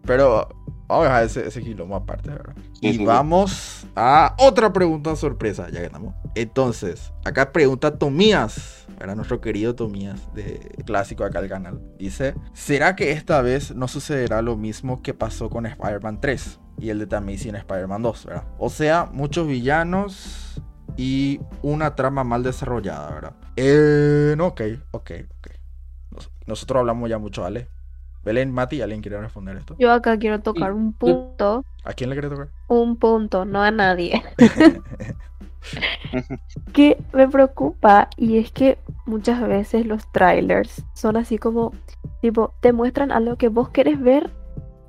Pero 0.05 0.47
vamos 0.87 1.05
a 1.05 1.09
dejar 1.09 1.23
ese, 1.23 1.47
ese 1.47 1.61
quilombo 1.61 1.95
aparte, 1.95 2.29
¿verdad? 2.29 2.53
Sí, 2.73 2.79
y 2.81 2.91
sí, 2.93 2.97
sí. 2.99 3.05
vamos 3.05 3.87
a 3.95 4.35
otra 4.39 4.71
pregunta 4.71 5.15
sorpresa, 5.15 5.69
ya 5.69 5.79
que 5.79 5.85
estamos. 5.85 6.13
Entonces, 6.35 7.11
acá 7.23 7.51
pregunta 7.51 7.97
Tomías, 7.97 8.85
¿verdad? 8.99 9.15
Nuestro 9.15 9.41
querido 9.41 9.73
Tomías, 9.75 10.33
de 10.33 10.59
clásico 10.85 11.23
acá 11.23 11.41
del 11.41 11.49
canal. 11.49 11.81
Dice, 11.97 12.35
¿será 12.53 12.95
que 12.95 13.11
esta 13.11 13.41
vez 13.41 13.73
no 13.75 13.87
sucederá 13.87 14.41
lo 14.41 14.57
mismo 14.57 15.01
que 15.01 15.13
pasó 15.13 15.49
con 15.49 15.65
Spider-Man 15.65 16.21
3 16.21 16.59
y 16.79 16.89
el 16.89 16.99
de 16.99 17.07
Tamisi 17.07 17.49
en 17.49 17.55
Spider-Man 17.55 18.01
2, 18.03 18.25
¿verdad? 18.25 18.43
O 18.59 18.69
sea, 18.69 19.09
muchos 19.11 19.47
villanos 19.47 20.61
y 20.97 21.39
una 21.61 21.95
trama 21.95 22.23
mal 22.23 22.43
desarrollada, 22.43 23.09
¿verdad? 23.11 23.33
Eh, 23.55 24.35
no, 24.37 24.47
ok, 24.47 24.61
ok, 24.91 25.11
ok. 25.39 25.47
Nos- 26.11 26.31
nosotros 26.45 26.79
hablamos 26.81 27.09
ya 27.09 27.17
mucho, 27.17 27.41
¿vale? 27.41 27.69
Belén, 28.25 28.51
Mati, 28.51 28.81
¿alguien 28.81 29.01
quiere 29.01 29.21
responder 29.21 29.55
esto? 29.55 29.75
Yo 29.77 29.91
acá 29.91 30.17
quiero 30.17 30.41
tocar 30.41 30.73
un 30.73 30.93
punto, 30.93 31.63
¿A 31.83 31.93
quién 31.93 32.09
le 32.09 32.15
quiere 32.15 32.29
tocar? 32.29 32.49
un 32.67 32.97
punto, 32.97 33.45
no 33.45 33.61
a 33.61 33.69
nadie. 33.69 34.23
que 36.73 36.97
me 37.13 37.27
preocupa 37.27 38.09
y 38.17 38.37
es 38.37 38.51
que 38.51 38.79
muchas 39.05 39.47
veces 39.47 39.85
los 39.85 40.11
trailers 40.11 40.83
son 40.93 41.17
así 41.17 41.37
como, 41.37 41.73
tipo, 42.21 42.53
te 42.61 42.73
muestran 42.73 43.11
algo 43.11 43.35
que 43.35 43.47
vos 43.47 43.69
querés 43.69 44.01
ver 44.01 44.31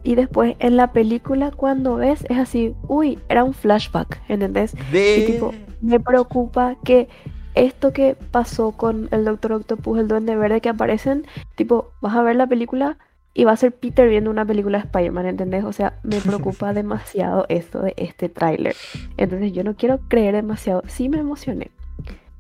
y 0.02 0.14
después 0.14 0.56
en 0.58 0.76
la 0.76 0.92
película 0.92 1.50
cuando 1.50 1.96
ves 1.96 2.24
es 2.30 2.38
así, 2.38 2.74
uy, 2.88 3.18
era 3.28 3.44
un 3.44 3.52
flashback, 3.52 4.22
¿entendés? 4.28 4.74
De... 4.90 5.18
Y 5.18 5.32
tipo, 5.32 5.52
me 5.82 6.00
preocupa 6.00 6.76
que 6.84 7.08
esto 7.54 7.92
que 7.92 8.16
pasó 8.30 8.72
con 8.72 9.08
el 9.10 9.24
Doctor 9.24 9.52
Octopus, 9.52 9.98
el 9.98 10.08
Duende 10.08 10.36
Verde 10.36 10.60
que 10.60 10.68
aparecen, 10.68 11.26
tipo, 11.54 11.92
vas 12.00 12.14
a 12.14 12.22
ver 12.22 12.36
la 12.36 12.46
película 12.46 12.98
y 13.36 13.44
va 13.44 13.52
a 13.52 13.56
ser 13.56 13.72
Peter 13.72 14.08
viendo 14.08 14.30
una 14.30 14.46
película 14.46 14.78
de 14.78 14.84
Spider-Man, 14.84 15.26
¿entendés? 15.26 15.64
O 15.64 15.72
sea, 15.72 15.98
me 16.02 16.20
preocupa 16.20 16.72
demasiado 16.74 17.44
esto 17.50 17.82
de 17.82 17.92
este 17.98 18.30
tráiler. 18.30 18.74
Entonces 19.18 19.52
yo 19.52 19.62
no 19.62 19.76
quiero 19.76 20.00
creer 20.08 20.34
demasiado, 20.34 20.82
sí 20.86 21.10
me 21.10 21.18
emocioné, 21.18 21.70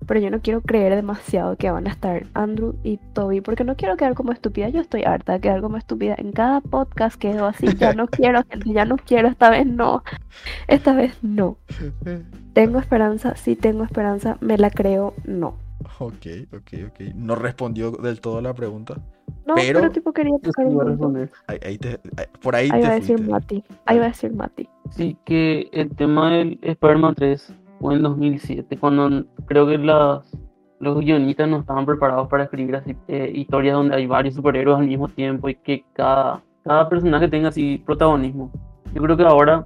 pero 0.06 0.20
yo 0.20 0.30
no 0.30 0.40
quiero 0.40 0.62
creer 0.62 0.94
demasiado 0.94 1.56
que 1.56 1.70
van 1.70 1.86
a 1.86 1.90
estar 1.90 2.26
Andrew 2.32 2.76
y 2.82 2.96
Toby, 3.12 3.42
porque 3.42 3.62
no 3.62 3.76
quiero 3.76 3.98
quedar 3.98 4.14
como 4.14 4.32
estúpida, 4.32 4.70
yo 4.70 4.80
estoy 4.80 5.02
harta 5.02 5.34
de 5.34 5.40
quedar 5.40 5.60
como 5.60 5.76
estúpida. 5.76 6.14
En 6.16 6.32
cada 6.32 6.62
podcast 6.62 7.20
quedo 7.20 7.44
así, 7.44 7.66
ya 7.76 7.92
no 7.92 8.06
quiero, 8.08 8.42
gente, 8.48 8.72
ya 8.72 8.86
no 8.86 8.96
quiero, 8.96 9.28
esta 9.28 9.50
vez 9.50 9.66
no, 9.66 10.02
esta 10.66 10.94
vez 10.94 11.22
no. 11.22 11.58
Tengo 12.54 12.78
esperanza, 12.78 13.36
sí 13.36 13.54
tengo 13.54 13.84
esperanza, 13.84 14.38
me 14.40 14.56
la 14.56 14.70
creo, 14.70 15.12
no. 15.26 15.58
Ok, 15.98 16.26
ok, 16.54 16.72
ok. 16.88 17.00
No 17.14 17.34
respondió 17.34 17.90
del 17.90 18.22
todo 18.22 18.40
la 18.40 18.54
pregunta. 18.54 19.02
No, 19.46 19.54
Pero- 19.54 19.80
pero, 19.80 19.92
tipo 19.92 20.12
quería 20.12 20.36
tocar 20.42 20.66
responder. 20.66 21.30
Ahí, 21.46 21.58
ahí 21.64 21.78
te- 21.78 22.00
ahí- 22.16 22.26
por 22.42 22.54
ahí, 22.56 22.68
Ahí 22.72 22.80
te 22.80 22.86
va 22.88 22.92
a 22.92 22.96
decir. 22.96 23.28
Mati, 23.28 23.64
ahí 23.84 23.98
va 23.98 24.04
a 24.04 24.08
decir 24.08 24.32
Mati. 24.34 24.68
Sí, 24.90 25.16
que 25.24 25.68
el 25.72 25.90
tema 25.94 26.32
del 26.32 26.58
Spider-Man 26.62 27.14
3 27.14 27.54
fue 27.80 27.94
en 27.94 28.02
2007, 28.02 28.76
cuando 28.78 29.24
creo 29.46 29.66
que 29.66 29.78
las, 29.78 30.30
los 30.80 30.98
guionistas 30.98 31.48
no 31.48 31.58
estaban 31.58 31.86
preparados 31.86 32.28
para 32.28 32.44
escribir 32.44 32.76
así 32.76 32.96
eh, 33.08 33.30
historias 33.34 33.74
donde 33.74 33.94
hay 33.96 34.06
varios 34.06 34.34
superhéroes 34.34 34.78
al 34.78 34.86
mismo 34.88 35.08
tiempo 35.08 35.48
y 35.48 35.54
que 35.54 35.84
cada, 35.92 36.42
cada 36.64 36.88
personaje 36.88 37.28
tenga 37.28 37.48
así 37.48 37.82
protagonismo. 37.86 38.50
Yo 38.94 39.02
creo 39.02 39.16
que 39.16 39.24
ahora, 39.24 39.64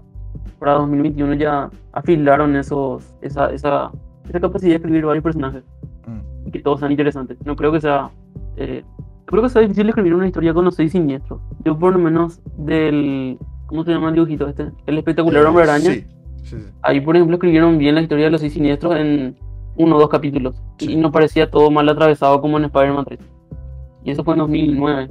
para 0.58 0.72
2021, 0.74 1.34
ya 1.34 1.70
afilaron 1.92 2.54
esos, 2.56 3.14
esa, 3.22 3.50
esa, 3.52 3.90
esa 4.28 4.40
capacidad 4.40 4.70
de 4.72 4.76
escribir 4.76 5.04
varios 5.06 5.24
personajes 5.24 5.64
Mm. 6.06 6.48
y 6.48 6.50
que 6.50 6.60
todos 6.60 6.80
sean 6.80 6.90
interesantes. 6.92 7.38
No 7.44 7.56
creo 7.56 7.72
que 7.72 7.80
sea. 7.80 8.10
eh, 8.56 8.82
creo 9.30 9.42
que 9.42 9.48
sea 9.48 9.62
difícil 9.62 9.88
escribir 9.88 10.14
una 10.14 10.26
historia 10.26 10.52
con 10.52 10.64
los 10.64 10.74
seis 10.74 10.92
siniestros. 10.92 11.40
Yo, 11.64 11.78
por 11.78 11.92
lo 11.92 11.98
menos, 11.98 12.40
del. 12.58 13.38
¿Cómo 13.66 13.84
se 13.84 13.92
llama 13.92 14.08
el 14.08 14.14
dibujito 14.14 14.48
este? 14.48 14.70
El 14.86 14.98
espectacular 14.98 15.44
Eh, 15.44 15.46
hombre 15.46 15.62
araña. 15.62 15.92
Sí, 15.92 16.04
sí, 16.42 16.56
sí. 16.58 16.66
Ahí, 16.82 17.00
por 17.00 17.14
ejemplo, 17.16 17.36
escribieron 17.36 17.78
bien 17.78 17.94
la 17.94 18.00
historia 18.02 18.24
de 18.24 18.32
los 18.32 18.40
seis 18.40 18.52
siniestros 18.52 18.96
en 18.96 19.36
uno 19.76 19.96
o 19.96 20.00
dos 20.00 20.08
capítulos. 20.08 20.60
Y 20.80 20.96
no 20.96 21.12
parecía 21.12 21.48
todo 21.50 21.70
mal 21.70 21.88
atravesado 21.88 22.40
como 22.40 22.58
en 22.58 22.64
Spider-Man 22.64 23.04
3. 23.04 23.20
Y 24.04 24.10
eso 24.10 24.24
fue 24.24 24.34
en 24.34 24.38
2009. 24.40 25.08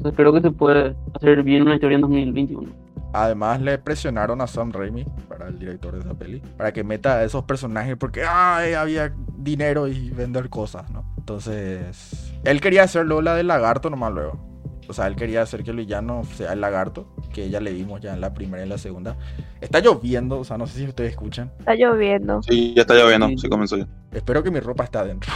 Entonces 0.00 0.16
creo 0.16 0.32
que 0.32 0.40
se 0.40 0.50
puede 0.50 0.96
hacer 1.12 1.42
bien 1.42 1.60
una 1.60 1.74
historia 1.74 1.96
en 1.96 2.00
2021. 2.00 2.72
Además 3.12 3.60
le 3.60 3.76
presionaron 3.76 4.40
a 4.40 4.46
Sam 4.46 4.72
Raimi, 4.72 5.04
para 5.28 5.48
el 5.48 5.58
director 5.58 5.92
de 5.92 6.00
esa 6.00 6.14
peli, 6.14 6.40
para 6.56 6.72
que 6.72 6.82
meta 6.82 7.18
a 7.18 7.24
esos 7.24 7.44
personajes 7.44 7.98
porque 7.98 8.22
ay, 8.26 8.72
había 8.72 9.12
dinero 9.36 9.88
y 9.88 10.08
vender 10.08 10.48
cosas, 10.48 10.90
¿no? 10.90 11.04
Entonces, 11.18 12.32
él 12.44 12.62
quería 12.62 12.84
hacerlo 12.84 13.20
la 13.20 13.34
del 13.34 13.48
lagarto 13.48 13.90
nomás 13.90 14.14
luego. 14.14 14.40
O 14.88 14.94
sea, 14.94 15.06
él 15.06 15.16
quería 15.16 15.42
hacer 15.42 15.64
que 15.64 15.70
el 15.70 15.76
villano 15.76 16.24
sea 16.24 16.54
el 16.54 16.62
lagarto, 16.62 17.14
que 17.30 17.50
ya 17.50 17.60
le 17.60 17.70
vimos 17.70 18.00
ya 18.00 18.14
en 18.14 18.22
la 18.22 18.32
primera 18.32 18.60
y 18.60 18.64
en 18.64 18.70
la 18.70 18.78
segunda. 18.78 19.18
Está 19.60 19.80
lloviendo, 19.80 20.40
o 20.40 20.44
sea, 20.44 20.56
no 20.56 20.66
sé 20.66 20.78
si 20.78 20.86
ustedes 20.86 21.10
escuchan. 21.10 21.52
Está 21.58 21.74
lloviendo. 21.74 22.42
Sí, 22.42 22.72
ya 22.74 22.82
está 22.82 22.94
lloviendo, 22.94 23.28
sí 23.36 23.48
comenzó 23.50 23.76
ya. 23.76 23.86
Espero 24.12 24.42
que 24.42 24.50
mi 24.50 24.60
ropa 24.60 24.84
esté 24.84 24.96
adentro. 24.96 25.30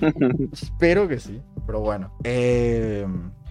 Espero 0.52 1.08
que 1.08 1.18
sí, 1.18 1.42
pero 1.66 1.80
bueno. 1.80 2.12
Eh, 2.24 3.06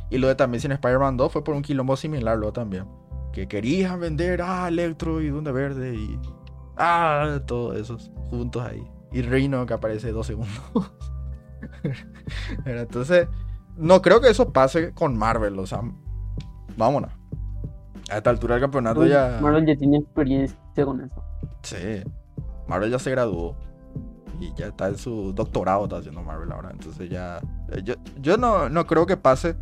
y 0.10 0.18
lo 0.18 0.28
de 0.28 0.36
también 0.36 0.62
sin 0.62 0.72
Spider-Man 0.72 1.18
2 1.18 1.32
fue 1.32 1.44
por 1.44 1.56
un 1.56 1.62
quilombo 1.62 1.96
similar 1.96 2.38
luego 2.38 2.54
también. 2.54 2.86
Que 3.32 3.48
querían 3.48 4.00
vender 4.00 4.42
a 4.42 4.68
Electro 4.68 5.22
y 5.22 5.30
Duende 5.30 5.52
Verde 5.52 5.96
y... 5.96 6.20
Ah, 6.78 7.40
todos 7.46 7.78
esos 7.78 8.12
juntos 8.30 8.64
ahí. 8.64 8.84
Y 9.12 9.22
Rhino 9.22 9.66
que 9.66 9.74
aparece 9.74 10.12
dos 10.12 10.28
segundos. 10.28 10.62
Pero 12.64 12.82
Entonces, 12.82 13.28
no 13.76 14.02
creo 14.02 14.22
que 14.22 14.30
eso 14.30 14.52
pase 14.54 14.94
con 14.94 15.18
Marvel, 15.18 15.58
o 15.58 15.66
sea, 15.66 15.82
vámonos. 16.78 17.12
A 18.12 18.18
esta 18.18 18.30
altura 18.30 18.56
del 18.56 18.62
campeonato 18.62 19.06
ya... 19.06 19.40
Marvel 19.42 19.66
ya 19.66 19.76
tiene 19.76 19.98
experiencia 19.98 20.86
con 20.86 21.02
eso. 21.02 21.24
Sí. 21.64 22.04
Marvel 22.68 22.92
ya 22.92 23.00
se 23.00 23.12
graduó. 23.12 23.56
Y 24.40 24.54
ya 24.56 24.68
está 24.68 24.88
en 24.88 24.98
su 24.98 25.32
doctorado, 25.34 25.84
está 25.84 25.98
haciendo 25.98 26.22
Marvel 26.22 26.52
ahora. 26.52 26.72
Entonces 26.72 27.10
ya. 27.10 27.40
eh, 27.72 27.82
Yo, 27.84 27.96
yo 28.20 28.38
no, 28.38 28.70
no 28.70 28.86
creo 28.88 29.06
que 29.06 29.18
pase. 29.18 29.56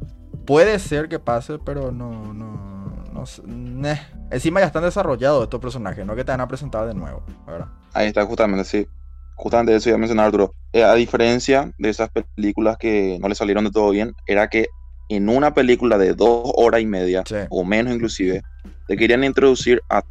Puede 0.45 0.79
ser 0.79 1.07
que 1.09 1.19
pase, 1.19 1.59
pero 1.59 1.91
no. 1.91 2.33
no, 2.33 3.03
no 3.13 3.25
sé, 3.25 3.41
neh. 3.45 3.99
Encima 4.31 4.61
ya 4.61 4.67
están 4.67 4.83
desarrollados 4.83 5.43
estos 5.43 5.59
personajes, 5.59 6.05
no 6.05 6.15
que 6.15 6.23
te 6.23 6.31
van 6.31 6.41
a 6.41 6.47
presentar 6.47 6.87
de 6.87 6.93
nuevo, 6.93 7.23
¿verdad? 7.45 7.67
Ahí 7.93 8.07
está, 8.07 8.25
justamente, 8.25 8.63
sí. 8.63 8.87
Justamente 9.35 9.75
eso 9.75 9.89
iba 9.89 9.95
a 9.95 9.99
mencionar 9.99 10.27
Arturo. 10.27 10.53
Eh, 10.71 10.83
a 10.83 10.93
diferencia 10.93 11.73
de 11.77 11.89
esas 11.89 12.09
películas 12.35 12.77
que 12.77 13.17
no 13.21 13.27
le 13.27 13.35
salieron 13.35 13.65
de 13.65 13.71
todo 13.71 13.89
bien, 13.89 14.13
era 14.25 14.47
que 14.47 14.67
en 15.09 15.27
una 15.27 15.53
película 15.53 15.97
de 15.97 16.13
dos 16.13 16.49
horas 16.55 16.79
y 16.81 16.85
media, 16.85 17.23
Sí. 17.25 17.35
o 17.49 17.65
menos 17.65 17.93
inclusive, 17.93 18.41
te 18.87 18.95
querían 18.95 19.23
introducir 19.25 19.81
a 19.89 20.03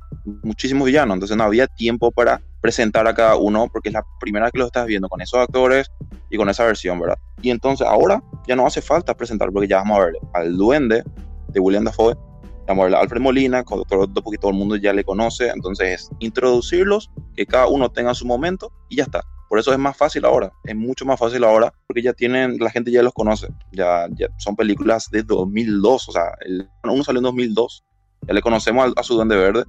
muchísimos 0.43 0.85
villanos. 0.87 1.15
Entonces 1.15 1.37
no 1.39 1.45
había 1.45 1.67
tiempo 1.67 2.11
para 2.11 2.43
presentar 2.61 3.07
a 3.07 3.15
cada 3.15 3.37
uno, 3.37 3.69
porque 3.73 3.89
es 3.89 3.93
la 3.95 4.05
primera 4.21 4.45
vez 4.47 4.53
que 4.53 4.59
lo 4.59 4.67
estás 4.67 4.87
viendo 4.87 5.09
con 5.09 5.21
esos 5.21 5.41
actores 5.41 5.91
y 6.29 6.37
con 6.37 6.49
esa 6.49 6.65
versión, 6.65 6.99
¿verdad? 7.01 7.17
Y 7.43 7.51
entonces 7.51 7.87
ahora 7.87 8.23
ya 8.47 8.57
no 8.57 8.67
hace 8.67 8.83
falta 8.83 9.15
presentar, 9.17 9.51
porque 9.53 9.69
ya 9.69 9.79
vamos 9.79 9.99
a 9.99 10.05
ver 10.05 10.15
al 10.35 10.57
duende 10.57 11.03
de 11.49 11.61
William 11.61 11.85
Dafoe, 11.85 12.15
vamos 12.67 12.83
a 12.83 12.87
ver 12.87 12.95
a 12.97 13.01
Alfred 13.01 13.21
Molina, 13.21 13.65
con 13.65 13.81
Octopus, 13.81 14.23
porque 14.23 14.39
todo 14.39 14.51
el 14.51 14.57
mundo 14.57 14.77
ya 14.77 14.93
le 14.93 15.03
conoce, 15.05 15.49
entonces 15.49 15.89
es 16.03 16.11
introducirlos, 16.21 17.11
que 17.35 17.47
cada 17.47 17.67
uno 17.67 17.91
tenga 17.91 18.15
su 18.15 18.27
momento 18.27 18.73
y 18.89 18.97
ya 18.97 19.05
está. 19.05 19.23
Por 19.49 19.59
eso 19.59 19.73
es 19.73 19.79
más 19.79 19.97
fácil 19.97 20.25
ahora, 20.25 20.53
es 20.65 20.77
mucho 20.77 21.05
más 21.05 21.19
fácil 21.19 21.43
ahora, 21.43 21.73
porque 21.89 22.03
ya 22.03 22.13
tienen, 22.13 22.59
la 22.61 22.71
gente 22.71 22.93
ya 22.93 23.03
los 23.03 23.13
conoce, 23.13 23.49
ya, 23.73 24.07
ya 24.17 24.29
son 24.39 24.55
películas 24.55 25.09
de 25.11 25.25
2002, 25.25 26.09
o 26.09 26.13
sea, 26.13 26.35
el, 26.47 26.69
uno 26.85 27.03
salió 27.03 27.19
en 27.19 27.25
2002, 27.25 27.83
ya 28.29 28.35
le 28.35 28.43
conocemos 28.43 28.85
al- 28.85 28.93
a, 28.97 29.03
su 29.03 29.15
Duende 29.17 29.37
Verde 29.37 29.65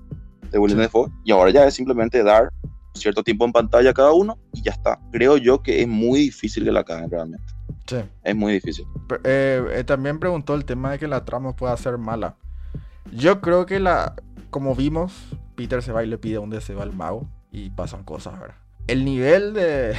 de 0.52 0.60
William 0.60 0.78
Sí. 0.80 0.84
Dafoe, 0.84 1.08
y 1.26 1.32
ahora 1.32 1.50
ya 1.50 1.66
es 1.66 1.74
simplemente 1.74 2.22
dar 2.24 2.50
cierto 2.94 3.24
tiempo 3.24 3.46
en 3.46 3.52
pantalla 3.52 3.94
cada 3.94 4.12
uno 4.14 4.38
y 4.54 4.62
ya 4.62 4.72
está. 4.72 5.00
Creo 5.12 5.38
yo 5.38 5.62
que 5.64 5.82
es 5.82 5.88
muy 5.88 6.20
difícil 6.20 6.64
que 6.64 6.72
la 6.72 6.84
caguen 6.84 7.10
realmente, 7.10 7.46
Sí. 7.88 7.98
es 8.24 8.36
muy 8.36 8.54
difícil. 8.54 8.86
Pero, 9.08 9.22
eh, 9.24 9.64
eh, 9.80 9.84
también 9.84 10.20
preguntó 10.20 10.56
el 10.56 10.66
tema 10.66 10.92
de 10.92 11.00
que 11.00 11.08
la 11.08 11.26
trama 11.26 11.56
pueda 11.56 11.76
ser 11.78 11.98
mala. 11.98 12.36
Yo 13.12 13.42
creo 13.42 13.66
que 13.66 13.80
la. 13.80 14.16
Como 14.50 14.76
vimos, 14.76 15.14
Peter 15.56 15.82
se 15.82 15.92
va 15.92 16.04
y 16.04 16.08
le 16.08 16.18
pide 16.18 16.36
dónde 16.36 16.62
se 16.62 16.74
va 16.76 16.84
el 16.84 16.94
mago. 16.94 17.28
Y 17.52 17.70
pasan 17.72 18.04
cosas, 18.04 18.40
¿verdad? 18.40 18.56
El 18.88 19.04
nivel 19.06 19.54
de. 19.54 19.96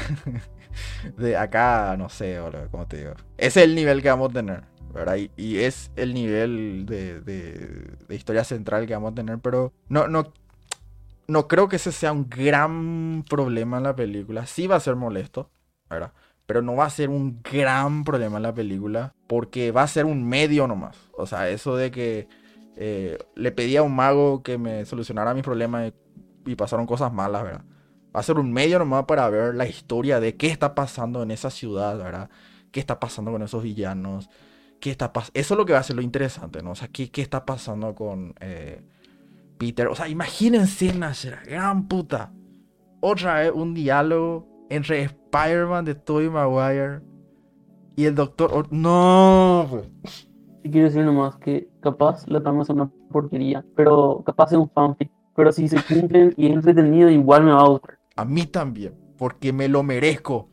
de 1.18 1.37
acá, 1.37 1.96
no 1.98 2.09
sé, 2.09 2.40
boludo, 2.40 2.68
¿cómo 2.70 2.87
te 2.87 2.98
digo? 2.98 3.12
Ese 3.37 3.61
es 3.61 3.66
el 3.68 3.74
nivel 3.74 4.00
que 4.02 4.09
vamos 4.09 4.31
a 4.31 4.33
tener, 4.35 4.62
¿verdad? 4.94 5.16
Y, 5.16 5.31
y 5.37 5.59
es 5.59 5.90
el 5.96 6.14
nivel 6.14 6.87
de, 6.87 7.20
de- 7.20 7.96
de 8.09 8.14
historia 8.14 8.44
central 8.44 8.87
que 8.87 8.94
vamos 8.94 9.12
a 9.12 9.14
tener, 9.14 9.38
pero 9.38 9.72
no, 9.88 10.09
no, 10.09 10.33
no 11.28 11.48
creo 11.48 11.68
que 11.68 11.76
ese 11.76 11.92
sea 11.92 12.12
un 12.12 12.28
gran 12.28 13.24
problema 13.28 13.78
en 13.78 13.85
la 13.85 13.96
película. 13.96 14.46
Sí 14.46 14.66
va 14.66 14.76
a 14.76 14.80
ser 14.80 14.96
molesto, 14.96 15.50
¿verdad? 15.88 16.12
pero 16.46 16.62
no 16.62 16.76
va 16.76 16.87
a 16.87 16.90
ser 16.90 17.08
un 17.08 17.40
gran 17.42 18.04
problema 18.04 18.37
en 18.37 18.42
la 18.42 18.54
película, 18.54 19.14
porque 19.26 19.70
va 19.70 19.82
a 19.82 19.88
ser 19.88 20.04
un 20.04 20.28
medio 20.28 20.66
nomás. 20.66 20.96
O 21.16 21.26
sea, 21.26 21.48
eso 21.48 21.76
de 21.76 21.90
que 21.90 22.28
eh, 22.76 23.18
le 23.35 23.52
pedí 23.52 23.76
a 23.76 23.82
un 23.82 23.94
mago 23.94 24.42
que 24.42 24.58
me 24.58 24.85
solucionara 24.85 25.35
mis 25.35 25.44
problemas 25.44 25.92
y, 26.44 26.54
pasaron 26.56 26.87
cosas 26.87 27.12
malas, 27.12 27.44
¿verdad? 27.44 27.64
Va 28.14 28.20
a 28.20 28.22
ser 28.22 28.38
un 28.38 28.52
medio 28.52 28.78
nomás 28.78 29.04
para 29.04 29.28
ver 29.30 29.54
la 29.54 29.66
historia 29.66 30.20
de 30.20 30.37
qué 30.37 30.48
está 30.48 30.74
pasando 30.74 31.22
en 31.22 31.30
esa 31.30 31.50
ciudad, 31.50 31.96
¿verdad? 31.96 32.28
¿Qué 32.70 32.80
está 32.80 33.00
pasando 33.00 33.30
con 33.32 33.42
esos 33.42 33.62
villanos? 33.62 34.28
¿Qué 34.80 34.90
está 34.90 35.12
Eso 35.32 35.54
es 35.54 35.58
lo 35.58 35.64
que 35.64 35.72
va 35.72 35.78
a 35.78 35.82
ser 35.85 35.96
lo 35.96 36.02
interesante, 36.02 36.62
¿no? 36.62 36.72
O 36.72 36.74
sea, 36.74 36.88
¿qué, 36.88 37.11
qué 37.11 37.22
está 37.22 37.46
pasando 37.46 37.94
con 37.94 38.35
eh, 38.40 38.82
Peter? 39.62 39.87
O 39.87 39.94
sea, 39.94 40.09
imagínense, 40.09 40.92
Nasher, 40.92 41.38
gran 41.46 41.87
puta. 41.87 42.33
Otra 43.01 43.35
vez 43.35 43.53
un 43.55 43.75
diálogo 43.75 44.48
entre 44.70 45.03
Spider-Man 45.03 45.85
de 45.85 45.94
Tobey 45.94 46.29
Maguire 46.29 47.01
y 47.94 48.07
el 48.07 48.16
Doctor... 48.16 48.51
Or- 48.53 48.72
No. 48.72 49.68
Y 50.64 50.70
quiero 50.70 50.88
decir 50.88 51.05
nomás 51.05 51.37
que 51.37 51.68
capaz 51.81 52.27
la 52.29 52.40
trama 52.42 52.62
es 52.62 52.70
una 52.70 52.90
porquería, 53.12 53.64
pero 53.77 54.25
capaz 54.27 54.51
es 54.51 54.59
un 54.59 54.68
fanfic. 54.68 55.12
Pero 55.37 55.53
si 55.53 55.68
se 55.68 55.77
cumplen 55.83 56.35
y 56.37 56.46
es 56.48 56.55
entretenido, 56.55 57.09
igual 57.09 57.44
me 57.44 57.53
va 57.53 57.61
a 57.61 57.68
gustar. 57.68 57.98
A 58.16 58.25
mí 58.25 58.46
también, 58.46 58.94
porque 59.16 59.53
me 59.53 59.68
lo 59.68 59.85
merezco. 59.85 60.48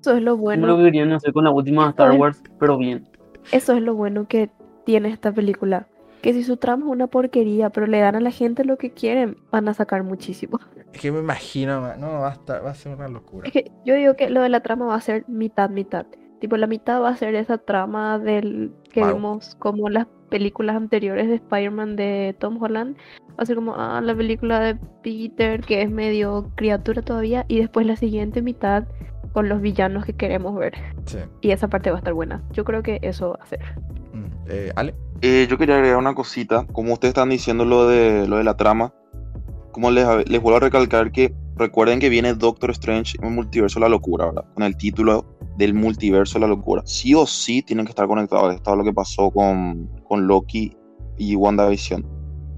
Eso 0.00 0.16
es 0.16 0.22
lo 0.22 0.32
lo 0.32 0.36
bueno, 0.38 0.76
que 0.78 0.84
querían 0.84 1.12
hacer 1.12 1.34
con 1.34 1.44
la 1.44 1.50
última 1.50 1.90
Star 1.90 2.12
Wars, 2.12 2.42
pero 2.58 2.78
bien. 2.78 3.06
eso 3.52 3.74
es 3.74 3.82
lo 3.82 3.94
bueno 3.94 4.26
que 4.26 4.50
tiene 4.86 5.10
esta 5.10 5.32
película. 5.32 5.86
Que 6.22 6.32
si 6.32 6.42
su 6.42 6.56
trama 6.56 6.86
es 6.86 6.92
una 6.92 7.06
porquería, 7.06 7.70
pero 7.70 7.86
le 7.86 8.00
dan 8.00 8.16
a 8.16 8.20
la 8.20 8.30
gente 8.30 8.64
lo 8.64 8.76
que 8.76 8.90
quieren, 8.90 9.36
van 9.50 9.68
a 9.68 9.74
sacar 9.74 10.02
muchísimo. 10.02 10.60
Es 10.92 11.02
que 11.02 11.12
me 11.12 11.18
imagino, 11.18 11.94
no, 11.96 12.20
va 12.20 12.30
a, 12.30 12.32
estar, 12.32 12.64
va 12.64 12.70
a 12.70 12.74
ser 12.74 12.96
una 12.96 13.08
locura. 13.08 13.46
Es 13.46 13.52
que 13.52 13.70
yo 13.84 13.94
digo 13.94 14.14
que 14.14 14.30
lo 14.30 14.40
de 14.40 14.48
la 14.48 14.60
trama 14.60 14.86
va 14.86 14.94
a 14.94 15.00
ser 15.02 15.22
mitad, 15.28 15.68
mitad. 15.68 16.06
Tipo, 16.40 16.56
la 16.56 16.66
mitad 16.66 17.02
va 17.02 17.10
a 17.10 17.16
ser 17.16 17.34
esa 17.34 17.58
trama 17.58 18.18
del 18.18 18.72
que 18.90 19.02
Mago. 19.02 19.14
vimos 19.14 19.54
como 19.56 19.90
las 19.90 20.06
películas 20.30 20.76
anteriores 20.76 21.28
de 21.28 21.34
Spider-Man 21.34 21.96
de 21.96 22.34
Tom 22.38 22.62
Holland. 22.62 22.96
Va 23.30 23.34
a 23.42 23.46
ser 23.46 23.56
como 23.56 23.74
ah, 23.76 24.00
la 24.00 24.14
película 24.14 24.60
de 24.60 24.76
Peter, 25.02 25.60
que 25.60 25.82
es 25.82 25.90
medio 25.90 26.50
criatura 26.54 27.02
todavía. 27.02 27.44
Y 27.48 27.58
después 27.58 27.86
la 27.86 27.96
siguiente 27.96 28.40
mitad 28.40 28.84
con 29.32 29.48
los 29.48 29.60
villanos 29.60 30.04
que 30.04 30.14
queremos 30.14 30.56
ver. 30.56 30.74
Sí. 31.04 31.18
Y 31.40 31.50
esa 31.50 31.68
parte 31.68 31.90
va 31.90 31.96
a 31.96 31.98
estar 31.98 32.14
buena. 32.14 32.42
Yo 32.52 32.64
creo 32.64 32.82
que 32.82 32.98
eso 33.02 33.30
va 33.30 33.42
a 33.42 33.46
ser. 33.46 33.60
Eh, 34.48 34.72
Ale. 34.76 34.94
Eh, 35.20 35.46
yo 35.50 35.58
quería 35.58 35.76
agregar 35.76 35.98
una 35.98 36.14
cosita, 36.14 36.66
como 36.72 36.92
ustedes 36.94 37.10
están 37.10 37.28
diciendo 37.30 37.64
lo 37.64 37.88
de, 37.88 38.26
lo 38.28 38.36
de 38.36 38.44
la 38.44 38.56
trama, 38.56 38.94
como 39.72 39.90
les, 39.90 40.06
les 40.28 40.40
vuelvo 40.40 40.56
a 40.58 40.60
recalcar 40.60 41.10
que 41.12 41.34
recuerden 41.56 41.98
que 41.98 42.08
viene 42.08 42.34
Doctor 42.34 42.70
Strange 42.70 43.18
en 43.20 43.26
el 43.28 43.34
multiverso 43.34 43.78
de 43.80 43.84
la 43.86 43.88
locura, 43.88 44.26
¿verdad? 44.26 44.44
Con 44.54 44.62
el 44.62 44.76
título 44.76 45.26
del 45.56 45.74
multiverso 45.74 46.34
de 46.34 46.40
la 46.42 46.46
locura. 46.46 46.82
Sí 46.86 47.14
o 47.14 47.26
sí 47.26 47.62
tienen 47.62 47.84
que 47.84 47.90
estar 47.90 48.06
conectados. 48.06 48.54
Esto 48.54 48.70
es 48.70 48.76
lo 48.78 48.84
que 48.84 48.92
pasó 48.92 49.30
con, 49.30 49.88
con 50.06 50.26
Loki 50.28 50.76
y 51.16 51.34
WandaVision. 51.34 52.06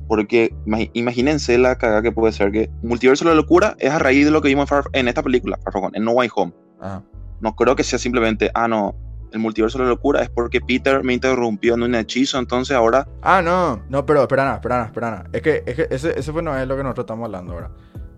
Porque 0.07 0.53
imagínense 0.93 1.57
la 1.57 1.77
cagada 1.79 2.03
que 2.03 2.13
puede 2.13 2.33
ser 2.33 2.51
que 2.53 2.69
multiverso 2.83 3.25
de 3.25 3.31
la 3.31 3.37
locura 3.37 3.75
es 3.79 3.91
a 3.91 3.99
raíz 3.99 4.25
de 4.27 4.31
lo 4.33 4.43
que 4.43 4.49
vimos 4.49 4.71
en, 4.71 4.77
Far- 4.79 4.91
en 4.93 5.09
esta 5.09 5.23
película, 5.23 5.59
Far 5.63 5.75
en 5.95 6.05
No 6.05 6.13
Way 6.13 6.29
Home. 6.35 6.53
Ah, 6.81 7.01
No 7.41 7.55
creo 7.57 7.75
que 7.77 7.85
sea 7.85 7.99
simplemente, 7.99 8.51
ah, 8.55 8.69
no, 8.69 8.95
el 9.33 9.39
multiverso 9.39 9.79
de 9.79 9.85
la 9.85 9.91
locura 9.91 10.23
es 10.23 10.31
porque 10.31 10.61
Peter 10.61 11.03
me 11.05 11.13
interrumpió 11.13 11.75
en 11.75 11.83
un 11.83 11.95
hechizo, 11.95 12.39
entonces 12.39 12.77
ahora 12.77 13.07
Ah, 13.23 13.43
no, 13.43 13.83
no, 13.89 14.05
pero 14.07 14.23
espera, 14.23 14.55
espera, 14.55 14.85
espera. 14.85 15.25
Es 15.33 15.43
que, 15.43 15.63
es 15.67 15.75
que 15.77 15.87
ese, 15.91 16.19
ese 16.19 16.33
fue 16.33 16.43
no 16.43 16.57
es 16.57 16.67
lo 16.67 16.77
que 16.77 16.83
nosotros 16.83 17.05
estamos 17.05 17.27
hablando 17.27 17.53
ahora. 17.53 17.71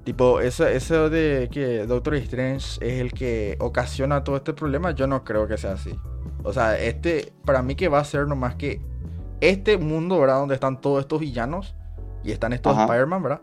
Tipo, 0.05 0.40
eso, 0.40 0.66
eso 0.66 1.11
de 1.11 1.48
que 1.53 1.87
Doctor 1.87 2.16
Strange 2.16 2.79
es 2.81 3.01
el 3.01 3.12
que 3.12 3.57
ocasiona 3.61 4.25
todo 4.25 4.37
este 4.37 4.53
problema, 4.53 4.90
yo 4.90 5.07
no 5.07 5.22
creo 5.22 5.46
que 5.46 5.57
sea 5.57 5.72
así. 5.72 5.96
O 6.42 6.53
sea, 6.53 6.79
este, 6.79 7.33
para 7.44 7.62
mí 7.62 7.77
que 7.77 7.88
va 7.88 8.01
a 8.01 8.05
ser 8.05 8.27
nomás 8.27 8.57
que 8.57 8.81
este 9.40 9.79
mundo, 9.79 10.18
¿verdad? 10.18 10.40
Donde 10.40 10.55
están 10.55 10.81
todos 10.81 11.01
estos 11.01 11.20
villanos 11.20 11.77
y 12.25 12.33
están 12.33 12.53
estos. 12.53 12.77
Spider-Man, 12.77 13.22
¿verdad? 13.22 13.42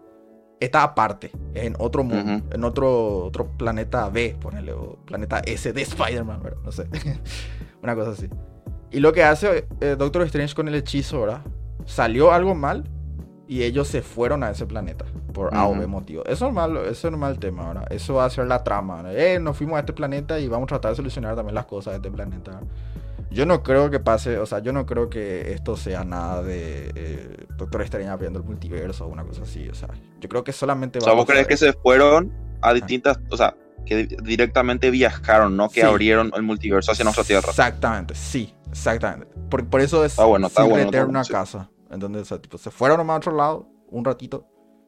Está 0.60 0.84
aparte, 0.84 1.32
en 1.54 1.76
otro 1.80 2.04
mundo, 2.04 2.34
Ujú. 2.34 2.44
en 2.52 2.64
otro, 2.64 3.26
otro 3.26 3.48
planeta 3.58 4.10
B, 4.10 4.36
ponele, 4.40 4.74
o 4.74 4.98
planeta 5.06 5.40
S 5.40 5.72
de 5.72 5.82
Spider-Man. 5.82 6.42
No 6.64 6.72
sé. 6.72 6.88
Una 7.82 7.96
cosa 7.96 8.12
así. 8.12 8.30
Y 8.92 9.00
lo 9.00 9.14
que 9.14 9.24
hace 9.24 9.68
eh, 9.80 9.96
Doctor 9.98 10.24
Strange 10.24 10.54
con 10.56 10.68
el 10.68 10.76
hechizo, 10.76 11.22
¿verdad? 11.22 11.42
Salió 11.86 12.32
algo 12.34 12.56
mal 12.56 12.90
y 13.48 13.64
ellos 13.64 13.88
se 13.88 14.02
fueron 14.02 14.44
a 14.44 14.50
ese 14.52 14.66
planeta 14.66 15.06
por 15.34 15.56
A 15.56 15.68
o 15.68 15.76
B 15.76 15.88
motivo. 15.88 16.24
Eso 16.26 16.48
es 16.48 16.54
malo, 16.54 16.86
eso 16.86 17.08
es 17.08 17.18
mal 17.18 17.40
tema, 17.40 17.68
¿verdad? 17.70 17.88
Eso 17.92 18.16
va 18.16 18.26
a 18.26 18.30
ser 18.30 18.46
la 18.48 18.64
trama. 18.64 19.02
¿verdad? 19.02 19.18
Eh, 19.18 19.40
nos 19.40 19.56
fuimos 19.58 19.78
a 19.78 19.80
este 19.80 19.94
planeta 19.94 20.40
y 20.40 20.48
vamos 20.48 20.66
a 20.66 20.68
tratar 20.68 20.92
de 20.92 20.98
solucionar 20.98 21.36
también 21.36 21.56
las 21.56 21.66
cosas 21.66 21.94
de 21.94 21.98
este 21.98 22.12
planeta. 22.12 22.52
¿verdad? 22.52 22.68
Yo 23.32 23.46
no 23.46 23.62
creo 23.62 23.90
que 23.92 24.00
pase, 24.00 24.38
o 24.40 24.46
sea, 24.46 24.60
yo 24.60 24.74
no 24.74 24.86
creo 24.86 25.10
que 25.10 25.52
esto 25.54 25.78
sea 25.78 26.04
nada 26.04 26.42
de 26.42 26.92
eh, 26.96 27.46
Doctor 27.58 27.84
Strange 27.84 28.10
abriendo 28.10 28.40
el 28.40 28.46
multiverso 28.46 29.06
o 29.06 29.08
una 29.10 29.24
cosa 29.24 29.44
así, 29.44 29.70
o 29.70 29.76
sea, 29.76 29.90
yo 30.20 30.28
creo 30.30 30.44
que 30.44 30.52
solamente 30.52 30.98
O 30.98 31.02
va 31.02 31.06
sea, 31.06 31.14
a 31.14 31.16
vos 31.16 31.26
crees 31.28 31.46
que 31.48 31.56
se 31.58 31.74
fueron 31.74 32.34
a 32.62 32.74
distintas, 32.74 33.20
o 33.30 33.38
sea, 33.38 33.56
que 33.86 34.08
di- 34.08 34.16
directamente 34.24 34.90
viajaron, 34.90 35.56
no 35.56 35.70
que 35.70 35.82
Sí. 35.82 35.86
abrieron 35.88 36.32
el 36.36 36.42
multiverso 36.44 36.92
hacia 36.92 37.04
nuestra 37.04 37.24
Tierra. 37.24 37.50
Exactamente, 37.50 38.16
sí, 38.16 38.54
exactamente. 38.70 39.28
Por, 39.50 39.68
por 39.70 39.82
eso 39.82 40.04
es 40.04 40.14
Está 40.14 40.26
bueno, 40.26 40.48
está 40.48 40.64
bueno, 40.64 40.78
está 40.86 40.98
bueno, 40.98 41.10
una 41.10 41.24
sí. 41.24 41.32
casa. 41.32 41.70
Entonces, 41.92 42.24
o 42.24 42.26
sea, 42.26 42.42
tipo, 42.42 42.58
se 42.58 42.72
fueron 42.72 42.98
nomás 42.98 43.16
a 43.16 43.18
otro 43.18 43.36
lado 43.36 43.70
un 43.90 44.04
ratito 44.06 44.48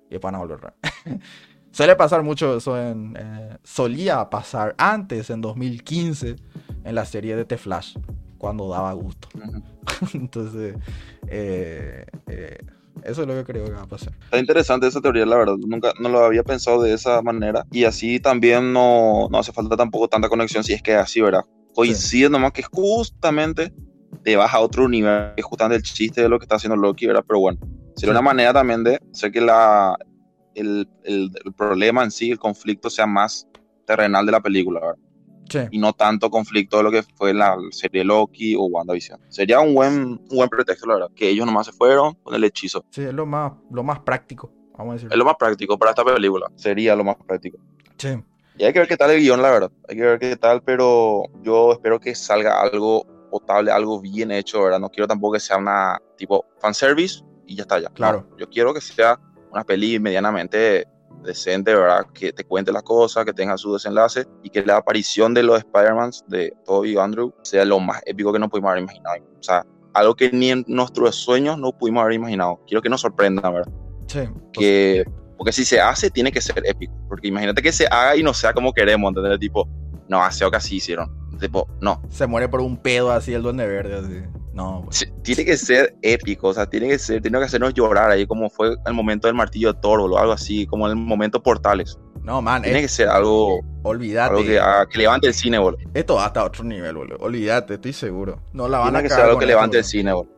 y 0.09 0.17
van 0.17 0.35
a 0.35 0.39
volver. 0.39 0.73
Suele 1.71 1.95
pasar 1.95 2.21
mucho 2.21 2.57
eso 2.57 2.77
en... 2.77 3.15
eh, 3.17 3.57
solía 3.63 4.29
pasar 4.29 4.75
antes, 4.77 5.29
en 5.29 5.39
2015, 5.41 6.35
en 6.83 6.95
la 6.95 7.05
serie 7.05 7.35
de 7.35 7.45
The 7.45 7.57
Flash, 7.57 7.95
cuando 8.41 8.67
daba 8.69 8.91
gusto. 8.93 9.27
Entonces, 10.15 10.75
eh, 11.27 12.03
eh, 12.27 12.57
eso 13.03 13.21
es 13.21 13.27
lo 13.27 13.35
que 13.35 13.43
creo 13.45 13.65
que 13.65 13.71
va 13.71 13.83
a 13.83 13.87
pasar. 13.87 14.13
Está 14.23 14.39
interesante 14.39 14.87
esa 14.87 14.99
teoría, 14.99 15.25
la 15.27 15.37
verdad. 15.37 15.55
Nunca 15.57 15.93
no 15.99 16.09
lo 16.09 16.25
había 16.25 16.43
pensado 16.43 16.81
de 16.81 16.93
esa 16.93 17.21
manera. 17.21 17.65
Y 17.71 17.83
así 17.83 18.19
también 18.19 18.73
no, 18.73 19.27
no 19.29 19.37
hace 19.37 19.51
falta 19.51 19.77
tampoco 19.77 20.07
tanta 20.07 20.27
conexión 20.27 20.63
si 20.63 20.73
es 20.73 20.81
que 20.81 20.91
es 20.93 20.97
así, 20.97 21.21
¿verdad? 21.21 21.41
Coincide 21.75 22.29
nomás 22.29 22.51
que 22.51 22.63
justamente 22.63 23.71
te 24.23 24.35
vas 24.35 24.53
a 24.53 24.59
otro 24.59 24.85
universo, 24.85 25.35
que 25.35 25.41
es 25.41 25.45
justamente 25.45 25.77
el 25.77 25.83
chiste 25.83 26.21
de 26.21 26.29
lo 26.29 26.39
que 26.39 26.45
está 26.45 26.55
haciendo 26.55 26.75
Loki, 26.75 27.05
¿verdad? 27.05 27.23
Pero 27.27 27.39
bueno, 27.39 27.59
sería 27.95 28.07
Sí. 28.13 28.17
una 28.17 28.21
manera 28.21 28.53
también 28.53 28.83
de 28.83 28.99
hacer 29.13 29.31
que 29.31 29.41
la, 29.41 29.95
el, 30.55 30.89
el- 31.03 31.31
el 31.45 31.53
problema 31.53 32.03
en 32.03 32.09
sí, 32.11 32.31
el 32.31 32.39
conflicto, 32.39 32.89
sea 32.89 33.05
más 33.05 33.47
terrenal 33.85 34.25
de 34.25 34.31
la 34.31 34.41
película, 34.41 34.79
¿verdad? 34.79 34.95
Sí, 35.51 35.59
y 35.71 35.77
no 35.79 35.93
tanto 35.93 36.29
conflicto 36.29 36.77
de 36.77 36.83
lo 36.83 36.91
que 36.91 37.03
fue 37.03 37.33
la 37.33 37.55
serie 37.71 38.03
Loki 38.03 38.55
o 38.55 38.63
WandaVision. 38.65 39.19
Sería 39.29 39.59
un 39.59 39.73
buen, 39.73 39.93
un 39.93 40.27
buen 40.29 40.49
pretexto, 40.49 40.87
la 40.87 40.93
verdad, 40.95 41.09
que 41.15 41.29
ellos 41.29 41.45
nomás 41.45 41.67
se 41.67 41.73
fueron 41.73 42.13
con 42.23 42.33
el 42.33 42.43
hechizo. 42.43 42.85
sí, 42.89 43.03
es 43.03 43.13
lo 43.13 43.25
más, 43.25 43.51
lo 43.69 43.83
más 43.83 43.99
práctico, 43.99 44.51
vamos 44.77 44.91
a 44.91 44.93
decir. 44.95 45.09
Es 45.11 45.17
lo 45.17 45.25
más 45.25 45.35
práctico 45.37 45.77
para 45.77 45.91
esta 45.91 46.03
película. 46.05 46.47
Sería 46.55 46.95
lo 46.95 47.03
más 47.03 47.17
práctico. 47.17 47.57
Sí, 47.97 48.09
Y 48.57 48.63
hay 48.63 48.73
que 48.73 48.79
ver 48.79 48.87
qué 48.87 48.97
tal 48.97 49.11
el 49.11 49.19
guion, 49.19 49.41
la 49.41 49.51
verdad. 49.51 49.71
Hay 49.89 49.95
que 49.95 50.01
ver 50.03 50.19
qué 50.19 50.35
tal, 50.37 50.61
pero 50.63 51.23
yo 51.43 51.73
espero 51.73 51.99
que 51.99 52.15
salga 52.15 52.61
algo 52.61 53.05
potable, 53.29 53.71
algo 53.71 53.99
bien 54.01 54.31
hecho, 54.31 54.63
¿verdad? 54.63 54.79
No 54.79 54.89
quiero 54.89 55.07
tampoco 55.07 55.33
que 55.33 55.39
sea 55.39 55.57
una 55.57 55.99
tipo 56.17 56.45
fanservice 56.59 57.23
y 57.45 57.55
ya 57.55 57.63
está 57.63 57.79
ya. 57.79 57.89
Claro. 57.89 58.27
No, 58.29 58.37
yo 58.37 58.49
quiero 58.49 58.73
que 58.73 58.81
sea 58.81 59.19
una 59.51 59.63
peli 59.63 59.99
medianamente 59.99 60.85
decente, 61.23 61.75
¿verdad? 61.75 62.05
Que 62.13 62.33
te 62.33 62.43
cuente 62.43 62.71
las 62.71 62.83
cosas, 62.83 63.25
que 63.25 63.33
tenga 63.33 63.57
su 63.57 63.73
desenlace 63.73 64.25
y 64.43 64.49
que 64.49 64.65
la 64.65 64.77
aparición 64.77 65.33
de 65.33 65.43
los 65.43 65.59
Spider-Mans 65.59 66.25
de 66.27 66.53
Toby 66.65 66.93
y 66.93 66.97
Andrew 66.97 67.33
sea 67.43 67.65
lo 67.65 67.79
más 67.79 68.01
épico 68.05 68.33
que 68.33 68.39
nos 68.39 68.49
pudimos 68.49 68.71
haber 68.71 68.83
imaginado. 68.83 69.17
O 69.39 69.43
sea, 69.43 69.65
algo 69.93 70.15
que 70.15 70.31
ni 70.31 70.51
en 70.51 70.65
nuestros 70.67 71.15
sueños 71.15 71.57
no 71.57 71.71
pudimos 71.71 72.01
haber 72.01 72.15
imaginado. 72.15 72.59
Quiero 72.65 72.81
que 72.81 72.89
nos 72.89 73.01
sorprenda, 73.01 73.49
¿verdad? 73.49 73.71
sí. 74.07 74.19
que 74.53 75.05
porque 75.37 75.51
si 75.51 75.65
se 75.65 75.79
hace 75.79 76.11
tiene 76.11 76.31
que 76.31 76.41
ser 76.41 76.61
épico 76.65 76.93
porque 77.07 77.27
imagínate 77.27 77.61
que 77.61 77.71
se 77.71 77.87
haga 77.87 78.15
y 78.15 78.23
no 78.23 78.33
sea 78.33 78.53
como 78.53 78.73
queremos 78.73 79.09
¿entendés? 79.09 79.39
tipo 79.39 79.67
no 80.07 80.23
hace 80.23 80.45
o 80.45 80.51
que 80.51 80.57
así 80.57 80.75
hicieron 80.75 81.09
tipo 81.39 81.67
no 81.79 82.01
se 82.09 82.27
muere 82.27 82.47
por 82.47 82.61
un 82.61 82.77
pedo 82.77 83.11
así 83.11 83.33
el 83.33 83.41
duende 83.41 83.65
verde, 83.65 83.95
así. 83.95 84.40
No. 84.53 84.85
Sí, 84.91 85.05
tiene 85.23 85.45
que 85.45 85.55
ser 85.55 85.95
épico 86.01 86.49
o 86.49 86.53
sea 86.53 86.65
tiene 86.65 86.89
que 86.89 86.99
ser 86.99 87.21
tiene 87.21 87.37
que 87.39 87.45
hacernos 87.45 87.73
llorar 87.73 88.11
ahí 88.11 88.27
como 88.27 88.49
fue 88.49 88.75
el 88.85 88.93
momento 88.93 89.27
del 89.27 89.35
martillo 89.35 89.71
de 89.73 89.79
Thor 89.79 90.01
o 90.01 90.17
algo 90.17 90.33
así 90.33 90.65
como 90.67 90.87
el 90.87 90.95
momento 90.97 91.41
portales 91.41 91.97
No, 92.21 92.41
man, 92.41 92.61
tiene 92.61 92.81
que 92.81 92.89
ser 92.89 93.07
algo 93.07 93.61
olvídate. 93.83 94.29
algo 94.35 94.43
que, 94.45 94.59
haga- 94.59 94.85
que 94.87 94.97
levante 94.99 95.27
el 95.27 95.33
cine 95.33 95.57
boludo. 95.57 95.81
Esto 95.93 96.15
va 96.15 96.25
hasta 96.25 96.43
otro 96.43 96.63
nivel, 96.65 96.95
boludo. 96.95 97.17
Olvídate, 97.21 97.75
estoy 97.75 97.93
seguro. 97.93 98.41
No 98.53 98.67
la 98.67 98.79
van 98.79 98.87
tiene 98.89 98.99
a 98.99 99.03
que 99.03 99.09
ser 99.09 99.21
algo 99.21 99.39
que 99.39 99.45
esto, 99.45 99.55
levante 99.55 99.77
el 99.79 99.83
cine 99.85 100.13
boludo. 100.13 100.33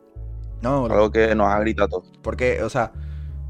No, 0.62 0.80
boludo. 0.82 0.94
algo 0.96 1.10
que 1.10 1.34
nos 1.34 1.48
haga 1.48 1.86
todos 1.88 2.04
Porque, 2.22 2.62
o 2.62 2.70
sea, 2.70 2.92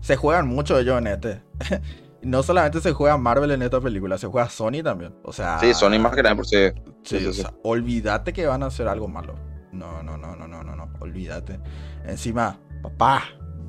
se 0.01 0.17
juegan 0.17 0.49
mucho 0.49 0.79
ellos 0.79 0.99
en 0.99 1.07
este. 1.07 1.43
no 2.23 2.43
solamente 2.43 2.81
se 2.81 2.93
juega 2.93 3.17
Marvel 3.19 3.51
en 3.53 3.63
esta 3.63 3.81
película, 3.81 4.19
se 4.19 4.27
juega 4.27 4.49
Sony 4.49 4.83
también. 4.83 5.15
O 5.23 5.33
sea. 5.33 5.59
sí 5.61 5.73
Sony 5.75 5.99
más 6.01 6.15
que 6.15 6.23
nada 6.23 6.35
por 6.35 6.47
Sí, 6.47 6.57
sí, 7.05 7.19
sí, 7.21 7.27
o 7.27 7.33
sea, 7.33 7.53
olvídate 7.63 8.33
que 8.33 8.47
van 8.47 8.63
a 8.63 8.67
hacer 8.67 8.89
algo 8.89 9.07
malo. 9.09 9.35
No, 9.75 10.03
no, 10.03 10.17
no, 10.17 10.37
no, 10.37 10.47
no, 10.49 10.63
no, 10.63 10.77
no. 10.77 10.89
Olvídate. 11.01 11.59
Encima, 12.07 12.59
papá, 12.83 13.23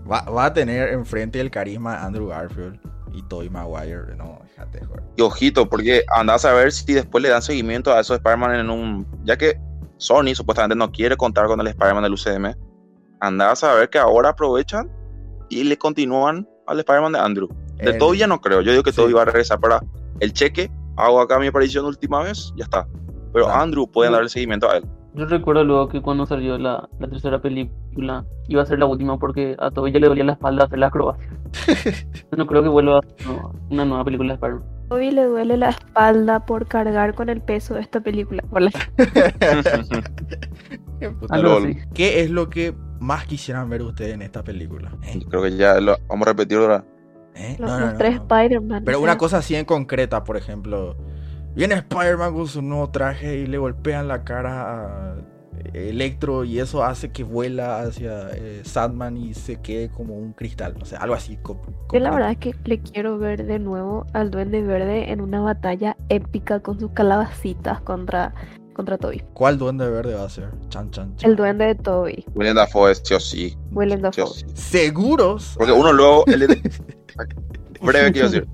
va, 0.09 0.21
va 0.23 0.45
a 0.45 0.53
tener 0.53 0.89
enfrente 0.89 1.39
el 1.41 1.49
carisma 1.51 1.93
de 1.97 2.05
Andrew 2.05 2.27
Garfield. 2.27 2.79
y 3.13 3.21
Tobey 3.23 3.49
Maguire. 3.49 4.13
No, 4.17 4.39
déjate 4.43 4.79
de 4.79 4.85
joder. 4.85 5.03
Y 5.15 5.21
ojito, 5.21 5.69
porque 5.69 6.03
andás 6.17 6.43
a 6.43 6.51
ver 6.53 6.71
si 6.73 6.91
después 6.93 7.21
le 7.21 7.29
dan 7.29 7.41
seguimiento 7.41 7.93
a 7.93 8.01
esos 8.01 8.17
Spider-Man 8.17 8.55
en 8.55 8.69
un. 8.69 9.07
Ya 9.23 9.37
que 9.37 9.57
Sony 9.97 10.35
supuestamente 10.35 10.75
no 10.75 10.91
quiere 10.91 11.15
contar 11.15 11.47
con 11.47 11.61
el 11.61 11.67
Spider-Man 11.67 12.03
del 12.03 12.11
UCM, 12.13 12.53
andás 13.21 13.63
a 13.63 13.73
ver 13.73 13.89
que 13.89 13.97
ahora 13.99 14.29
aprovechan 14.29 14.91
y 15.49 15.63
le 15.63 15.77
continúan 15.77 16.45
al 16.67 16.79
Spider-Man 16.79 17.13
de 17.13 17.19
Andrew. 17.19 17.47
De 17.77 17.91
El- 17.91 17.97
Toby 17.99 18.17
ya 18.17 18.27
no 18.27 18.41
creo. 18.41 18.59
Yo 18.61 18.71
digo 18.71 18.83
que 18.83 18.91
Sí. 18.91 18.97
Toby 18.97 19.13
va 19.13 19.21
a 19.21 19.25
regresar 19.25 19.59
para 19.61 19.81
el 20.19 20.33
cheque. 20.33 20.69
Hago 20.97 21.21
acá 21.21 21.39
mi 21.39 21.47
aparición 21.47 21.85
última 21.85 22.21
vez, 22.21 22.51
ya 22.57 22.65
está. 22.65 22.85
Pero 23.31 23.45
Claro. 23.45 23.61
Andrew 23.61 23.87
pueden 23.89 24.11
darle 24.13 24.27
seguimiento 24.29 24.69
a 24.69 24.77
él. 24.77 24.85
Yo 25.15 25.25
recuerdo 25.25 25.63
luego 25.63 25.87
que 25.87 26.01
cuando 26.01 26.25
salió 26.25 26.57
la, 26.57 26.89
la 26.99 27.07
tercera 27.07 27.41
película 27.41 28.25
iba 28.47 28.61
a 28.61 28.65
ser 28.65 28.79
la 28.79 28.85
última 28.85 29.17
porque 29.17 29.55
a 29.59 29.71
Toby 29.71 29.91
ya 29.93 29.99
le 29.99 30.07
dolía 30.07 30.25
la 30.25 30.33
espalda 30.33 30.65
hacer 30.65 30.79
la 30.79 30.87
acrobacia. 30.87 31.29
No 32.37 32.45
creo 32.47 32.63
que 32.63 32.69
vuelva 32.69 32.95
a 32.95 32.99
hacer 32.99 33.15
no, 33.25 33.53
una 33.69 33.85
nueva 33.85 34.03
película 34.03 34.29
de 34.29 34.33
Spider-Man. 34.35 34.63
Toby 34.89 35.11
le 35.11 35.23
duele 35.25 35.57
la 35.57 35.69
espalda 35.69 36.45
por 36.45 36.67
cargar 36.67 37.15
con 37.15 37.29
el 37.29 37.41
peso 37.41 37.75
de 37.75 37.81
esta 37.81 38.01
película. 38.01 38.43
Qué 40.99 41.09
puta 41.11 41.35
Algo 41.35 41.39
LOL. 41.39 41.53
así. 41.53 41.77
¿Qué 41.93 42.21
es 42.21 42.29
lo 42.29 42.49
que 42.49 42.73
más 42.99 43.25
quisieran 43.25 43.69
ver 43.69 43.81
ustedes 43.83 44.13
en 44.13 44.21
esta 44.21 44.43
película? 44.43 44.91
¿Eh? 45.03 45.19
Creo 45.29 45.43
que 45.43 45.55
ya 45.55 45.79
lo 45.81 45.97
vamos 46.07 46.27
a 46.27 46.31
repetir 46.31 46.57
ahora. 46.57 46.85
¿Eh? 47.35 47.55
Los, 47.59 47.69
No, 47.69 47.79
no, 47.79 47.81
los 47.81 47.93
no, 47.93 47.95
tres 47.95 48.15
no. 48.15 48.21
Spider-Man. 48.21 48.83
Pero 48.85 48.99
una 49.01 49.17
cosa 49.17 49.37
así 49.37 49.55
en 49.55 49.65
concreta, 49.65 50.23
por 50.23 50.37
ejemplo, 50.37 50.95
viene 51.55 51.75
Spider-Man 51.75 52.33
con 52.33 52.47
su 52.47 52.61
nuevo 52.61 52.89
traje 52.89 53.37
y 53.37 53.47
le 53.47 53.57
golpean 53.57 54.07
la 54.07 54.23
cara 54.23 55.11
a 55.11 55.15
Electro 55.73 56.43
y 56.43 56.59
eso 56.59 56.83
hace 56.83 57.11
que 57.11 57.23
vuela 57.23 57.81
hacia 57.81 58.29
eh, 58.33 58.61
Sandman 58.63 59.17
y 59.17 59.33
se 59.33 59.57
quede 59.61 59.89
como 59.89 60.15
un 60.15 60.33
cristal, 60.33 60.75
o 60.81 60.85
sea, 60.85 60.99
algo 60.99 61.15
así. 61.15 61.37
Yo 61.91 61.99
la 61.99 62.11
verdad 62.11 62.31
es 62.31 62.37
que 62.37 62.55
le 62.65 62.79
quiero 62.79 63.17
ver 63.17 63.45
de 63.45 63.59
nuevo 63.59 64.05
al 64.13 64.31
Duende 64.31 64.61
Verde 64.61 65.11
en 65.11 65.21
una 65.21 65.41
batalla 65.41 65.97
épica 66.09 66.59
con 66.59 66.79
sus 66.79 66.91
calabacitas 66.91 67.81
contra, 67.81 68.33
contra 68.73 68.97
Toby. 68.97 69.23
¿Cuál 69.33 69.57
duende 69.57 69.89
verde 69.89 70.15
va 70.15 70.25
a 70.25 70.29
ser? 70.29 70.49
Chan, 70.69 70.91
chan, 70.91 71.15
chan. 71.15 71.29
El 71.29 71.35
Duende 71.35 71.65
de 71.65 71.75
Toby. 71.75 72.25
William 72.35 72.55
Dafoe 72.55 72.91
es 72.91 73.01
sí 73.03 73.13
o 73.13 73.19
sí. 73.19 73.57
Willem 73.71 74.01
Dafoe. 74.01 74.27
¿Seguros? 74.53 75.55
Porque 75.57 75.71
uno 75.71 75.91
luego. 75.91 76.25
El 76.27 76.47
breve 77.81 78.11
quiero 78.11 78.29
decir. 78.29 78.47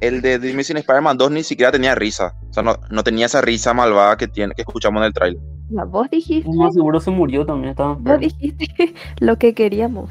El 0.00 0.20
de 0.22 0.38
The 0.38 0.52
Amazing 0.52 0.76
Spider-Man 0.78 1.16
2 1.18 1.30
ni 1.30 1.42
siquiera 1.42 1.72
tenía 1.72 1.94
risa. 1.94 2.34
O 2.50 2.52
sea, 2.52 2.62
no, 2.62 2.76
no 2.90 3.02
tenía 3.04 3.26
esa 3.26 3.40
risa 3.40 3.72
malvada 3.74 4.16
que, 4.16 4.28
tiene, 4.28 4.54
que 4.54 4.62
escuchamos 4.62 5.00
en 5.00 5.06
el 5.06 5.12
trailer. 5.12 5.40
Ya, 5.70 5.84
vos 5.84 6.08
dijiste, 6.10 6.48
más 6.54 6.72
seguro 6.74 6.98
se 7.00 7.10
murió 7.10 7.44
también, 7.44 7.70
estaba 7.70 7.94
vos 7.94 8.18
dijiste 8.20 8.66
lo 9.20 9.36
que 9.38 9.54
queríamos. 9.54 10.10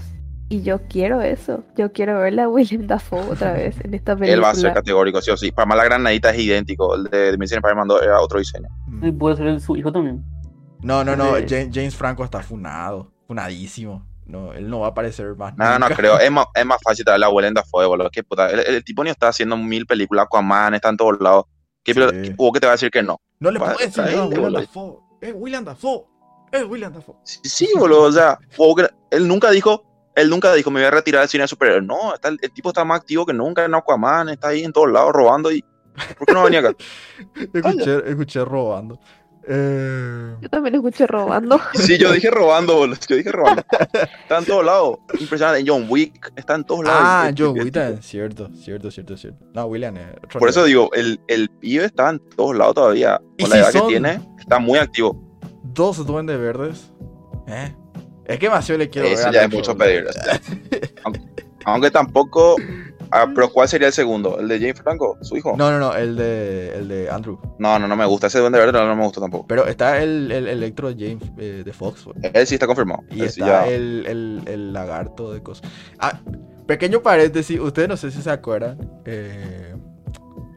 Y 0.50 0.62
yo 0.62 0.80
quiero 0.88 1.22
eso. 1.22 1.66
Yo 1.76 1.92
quiero 1.92 2.20
ver 2.22 2.40
a 2.40 2.48
Willem 2.48 2.88
Dafoe 2.88 3.20
otra 3.32 3.52
vez 3.52 3.76
en 3.84 3.94
esta 3.94 4.16
película. 4.16 4.34
Él 4.34 4.44
va 4.44 4.52
a 4.52 4.56
ser 4.56 4.72
categórico, 4.74 5.20
sí 5.22 5.30
o 5.30 5.36
sí. 5.36 5.52
Para 5.52 5.66
más 5.66 5.78
la 5.78 5.84
granadita 5.84 6.30
es 6.30 6.40
idéntico. 6.40 6.96
El 6.96 7.04
de 7.06 7.30
Amazing 7.34 7.58
Spider-Man 7.58 7.88
2 7.90 8.02
era 8.04 8.22
otro 8.22 8.40
diseño. 8.40 8.70
Y 9.02 9.12
puede 9.12 9.36
ser 9.36 9.48
el- 9.48 9.60
su 9.60 9.76
hijo 9.76 9.92
también. 9.92 10.24
No, 10.84 11.04
no, 11.04 11.18
no. 11.18 11.34
James, 11.46 11.70
James 11.74 11.96
Franco 11.98 12.24
está 12.24 12.42
funado, 12.42 13.12
funadísimo. 13.28 14.07
No, 14.28 14.54
él 14.54 14.70
no 14.70 14.82
va 14.82 14.88
a 14.88 14.90
aparecer 14.90 15.36
más. 15.36 15.56
No, 15.58 15.80
no 15.80 15.88
creo. 15.90 16.20
Es 16.20 16.32
más, 16.32 16.48
es 16.54 16.66
más 16.66 16.82
fácil 16.84 17.06
traer 17.06 17.20
la 17.20 17.30
Willem 17.30 17.54
Dafoe, 17.54 17.86
boludo. 17.86 18.10
Qué 18.10 18.24
puta. 18.24 18.50
El, 18.50 18.60
el 18.60 18.84
tipo 18.84 19.04
ni 19.04 19.10
está 19.10 19.30
haciendo 19.30 19.56
mil 19.58 19.86
películas. 19.86 20.26
Aquaman 20.26 20.74
está 20.74 20.90
en 20.90 20.98
todos 20.98 21.20
lados. 21.20 21.46
¿Qué 21.84 21.94
Sí. 21.94 22.34
¿O 22.38 22.52
que 22.52 22.60
te 22.60 22.68
va 22.68 22.74
a 22.74 22.76
decir 22.76 22.92
que 22.92 23.02
no? 23.02 23.22
No 23.40 23.50
le 23.50 23.60
puedo 23.60 23.78
decir 23.78 24.04
a 24.04 24.26
William. 24.26 24.54
Dafoe. 24.54 24.98
Es 25.22 25.34
William 25.34 25.64
Dafoe. 25.64 26.06
Es 26.52 26.64
William 26.66 26.94
Dafoe. 26.94 27.16
Sí, 27.24 27.40
sí, 27.44 27.70
boludo. 27.78 28.04
O 28.04 28.12
sea, 28.12 28.38
él 29.12 29.28
nunca 29.28 29.52
dijo. 29.52 29.84
Él 30.16 30.30
nunca 30.32 30.52
dijo, 30.54 30.72
me 30.72 30.80
voy 30.80 30.88
a 30.88 30.92
retirar 30.92 31.22
del 31.22 31.30
cine 31.30 31.44
de 31.44 31.48
superhéroes. 31.48 31.86
No, 31.86 32.16
está, 32.16 32.30
el 32.30 32.52
tipo 32.52 32.70
está 32.70 32.84
más 32.84 33.02
activo 33.02 33.26
que 33.26 33.34
nunca 33.34 33.64
en 33.64 33.76
Aquaman. 33.76 34.30
Está 34.30 34.50
ahí 34.50 34.64
en 34.64 34.74
todos 34.74 34.92
lados 34.92 35.14
robando. 35.14 35.52
y 35.52 35.64
¿Por 36.18 36.28
qué 36.28 36.34
no 36.34 36.44
venía 36.44 36.60
acá? 36.60 36.76
Escuché, 37.54 38.10
escuché 38.10 38.44
robando. 38.44 39.00
Eh, 39.50 40.36
Yo 40.42 40.50
también 40.50 40.76
escuché 40.76 41.08
robando. 41.08 41.60
Sí, 41.74 41.98
yo 41.98 42.12
dije 42.12 42.30
robando, 42.30 42.76
boludo. 42.76 42.98
Yo 43.08 43.16
dije 43.16 43.32
robando. 43.32 43.64
Está 44.22 44.40
en 44.40 44.46
todos 44.46 44.66
lados. 44.66 44.98
Impresionante. 45.20 45.62
En 45.62 45.68
John 45.68 45.86
Wick 45.90 46.32
está 46.36 46.56
en 46.56 46.64
todos 46.66 46.84
lados. 46.84 47.00
ah, 47.02 47.32
John 47.38 47.58
Wick, 47.58 47.72
también, 47.74 48.02
cierto, 48.04 48.50
cierto, 48.56 48.92
cierto, 48.92 49.16
cierto. 49.18 49.46
No, 49.54 49.66
William 49.68 49.96
es 49.98 50.08
otro 50.24 50.40
Por 50.40 50.50
eso 50.50 50.66
digo, 50.66 50.90
el, 50.94 51.20
el 51.28 51.50
pibe 51.50 51.86
está 51.86 52.10
en 52.10 52.20
todos 52.36 52.56
lados 52.56 52.76
todavía. 52.76 53.22
¿Y 53.38 53.44
Con 53.44 53.52
la 53.52 53.56
si 53.56 53.62
edad 53.78 53.82
que 53.84 53.88
tiene, 53.88 54.20
está 54.40 54.60
muy 54.60 54.80
activo. 54.80 55.24
Dos 55.64 56.06
duendes 56.06 56.40
verdes. 56.40 56.92
¿Eh? 57.48 57.74
Es 58.26 58.40
que 58.40 58.48
demasiado 58.48 58.80
le 58.80 58.90
quiero 58.90 59.08
Eso 59.08 59.24
ver. 59.26 59.34
ya 59.34 59.44
es 59.44 59.52
mucho 59.54 59.78
pedir. 59.78 60.06
aunque, 61.06 61.22
aunque 61.66 61.92
tampoco. 61.92 62.56
Ah, 63.12 63.28
pero 63.34 63.50
¿cuál 63.50 63.68
sería 63.68 63.88
el 63.88 63.94
segundo? 63.94 64.40
¿El 64.40 64.48
de 64.48 64.60
James 64.60 64.82
Franco? 64.82 65.18
¿Su 65.22 65.38
hijo? 65.38 65.56
No, 65.58 65.72
no, 65.72 65.80
no, 65.80 65.94
el 65.96 66.16
de, 66.16 66.74
el 66.78 66.88
de 66.88 67.10
Andrew. 67.10 67.40
No, 67.60 67.78
no, 67.80 67.88
no 67.88 67.96
me 67.96 68.06
gusta. 68.06 68.28
Ese 68.28 68.40
duende 68.40 68.60
verde 68.60 68.74
no, 68.74 68.88
no 68.88 68.96
me 68.96 69.04
gusta 69.04 69.22
tampoco. 69.22 69.46
Pero 69.48 69.66
está 69.68 70.02
el, 70.02 70.32
el 70.32 70.48
Electro 70.48 70.90
James 70.90 71.24
eh, 71.38 71.64
de 71.66 71.74
Fox. 71.74 72.06
Él 72.22 72.48
sí 72.48 72.56
está 72.56 72.68
confirmado. 72.68 73.04
Y 73.10 73.24
Él 73.24 73.30
sí 73.30 73.42
está 73.42 73.66
ya- 73.66 73.68
el, 73.68 74.06
el, 74.08 74.42
el 74.48 74.74
lagarto 74.74 75.32
de 75.34 75.42
cosas. 75.44 75.70
Ah, 76.00 76.20
pequeño 76.66 77.02
paréntesis, 77.02 77.60
ustedes 77.60 77.88
no 77.90 77.98
sé 77.98 78.12
si 78.12 78.22
se 78.22 78.30
acuerdan. 78.32 78.78
eh, 79.06 79.76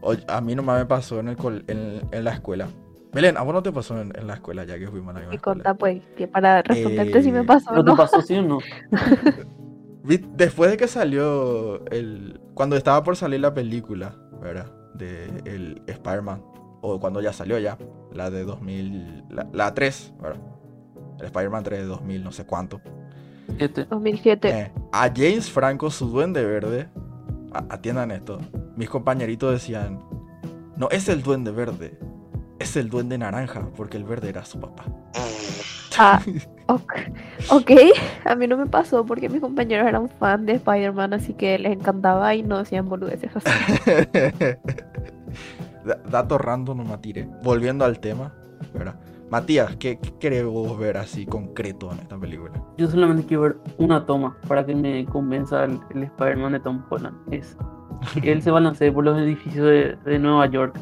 o- 0.02 0.14
a 0.28 0.40
mí 0.40 0.54
nomás 0.54 0.78
me 0.78 0.86
pasó 0.86 1.20
en, 1.20 1.28
el 1.28 1.36
col- 1.36 1.64
en, 1.68 2.00
en 2.10 2.24
la 2.24 2.32
escuela. 2.32 2.68
Belén, 3.12 3.36
¿a 3.36 3.42
vos 3.42 3.52
no 3.52 3.62
te 3.62 3.72
pasó 3.72 4.00
en, 4.00 4.12
en 4.16 4.26
la 4.28 4.34
escuela 4.34 4.62
ya 4.64 4.78
que 4.78 4.86
fuimos 4.88 5.10
a 5.10 5.14
la 5.14 5.18
misma 5.20 5.34
Y 5.34 5.36
escuela? 5.36 5.54
conta, 5.64 5.74
pues, 5.74 6.00
que 6.16 6.28
para 6.28 6.62
responderte 6.62 7.22
si 7.24 7.32
me 7.32 7.40
Eh, 7.40 7.44
pasó 7.44 7.70
o 7.70 7.74
¿No 7.74 7.84
te 7.84 7.90
no. 7.90 7.96
pasó 7.96 8.22
sí 8.22 8.36
o 8.36 8.42
no? 8.42 8.58
Después 10.02 10.70
de 10.70 10.76
que 10.76 10.88
salió 10.88 11.84
el... 11.86 12.40
Cuando 12.54 12.76
estaba 12.76 13.02
por 13.02 13.16
salir 13.16 13.40
la 13.40 13.52
película, 13.54 14.14
¿verdad? 14.40 14.72
De 14.94 15.26
el 15.44 15.82
Spider-Man. 15.86 16.42
O 16.82 16.98
cuando 16.98 17.20
ya 17.20 17.32
salió 17.32 17.58
ya. 17.58 17.76
La 18.12 18.30
de 18.30 18.44
2000... 18.44 19.24
La, 19.30 19.46
la 19.52 19.74
3, 19.74 20.14
¿verdad? 20.20 20.40
El 21.18 21.26
Spider-Man 21.26 21.62
3 21.64 21.80
de 21.80 21.86
2000, 21.86 22.24
no 22.24 22.32
sé 22.32 22.46
cuánto. 22.46 22.80
Este. 23.58 23.84
2007. 23.84 24.48
Eh, 24.48 24.72
a 24.92 25.10
James 25.14 25.50
Franco, 25.50 25.90
su 25.90 26.08
duende 26.08 26.44
verde, 26.44 26.88
a- 27.52 27.66
atiendan 27.74 28.10
esto, 28.10 28.38
mis 28.76 28.88
compañeritos 28.88 29.52
decían, 29.52 30.02
no 30.76 30.88
es 30.90 31.08
el 31.10 31.22
duende 31.22 31.50
verde, 31.50 31.98
es 32.58 32.76
el 32.76 32.88
duende 32.88 33.18
naranja, 33.18 33.68
porque 33.76 33.96
el 33.98 34.04
verde 34.04 34.30
era 34.30 34.44
su 34.46 34.58
papá. 34.60 34.84
Ah, 35.98 36.22
ok. 36.74 36.92
ok, 37.50 37.70
a 38.24 38.34
mí 38.34 38.46
no 38.46 38.56
me 38.56 38.66
pasó 38.66 39.04
porque 39.04 39.28
mis 39.28 39.40
compañeros 39.40 39.86
eran 39.88 40.08
fan 40.08 40.46
de 40.46 40.54
Spider-Man, 40.54 41.14
así 41.14 41.34
que 41.34 41.58
les 41.58 41.72
encantaba 41.72 42.34
y 42.34 42.42
no 42.42 42.58
decían 42.58 42.88
boludeces 42.88 43.30
así. 43.36 43.50
Da- 45.84 45.98
Dato 46.10 46.36
random 46.38 46.78
no 46.78 46.84
me 46.84 46.98
tiré. 46.98 47.28
Volviendo 47.42 47.84
al 47.84 48.00
tema, 48.00 48.32
¿verdad? 48.74 48.94
Matías, 49.30 49.76
¿qué, 49.76 49.98
qué 49.98 50.12
querés 50.18 50.44
vos 50.44 50.76
ver 50.78 50.96
así 50.96 51.24
concreto 51.24 51.90
en 51.92 52.00
esta 52.00 52.18
película? 52.18 52.52
Yo 52.76 52.88
solamente 52.88 53.24
quiero 53.24 53.42
ver 53.44 53.56
una 53.78 54.04
toma 54.04 54.36
para 54.48 54.66
que 54.66 54.74
me 54.74 55.04
convenza 55.06 55.64
el, 55.64 55.78
el 55.94 56.02
Spider-Man 56.02 56.52
de 56.52 56.60
Tom 56.60 56.82
Holland. 56.90 57.16
Es 57.32 57.56
que 58.20 58.32
él 58.32 58.42
se 58.42 58.50
balancee 58.50 58.90
por 58.92 59.04
los 59.04 59.18
edificios 59.18 59.64
de, 59.66 59.96
de 60.04 60.18
Nueva 60.18 60.46
York. 60.46 60.76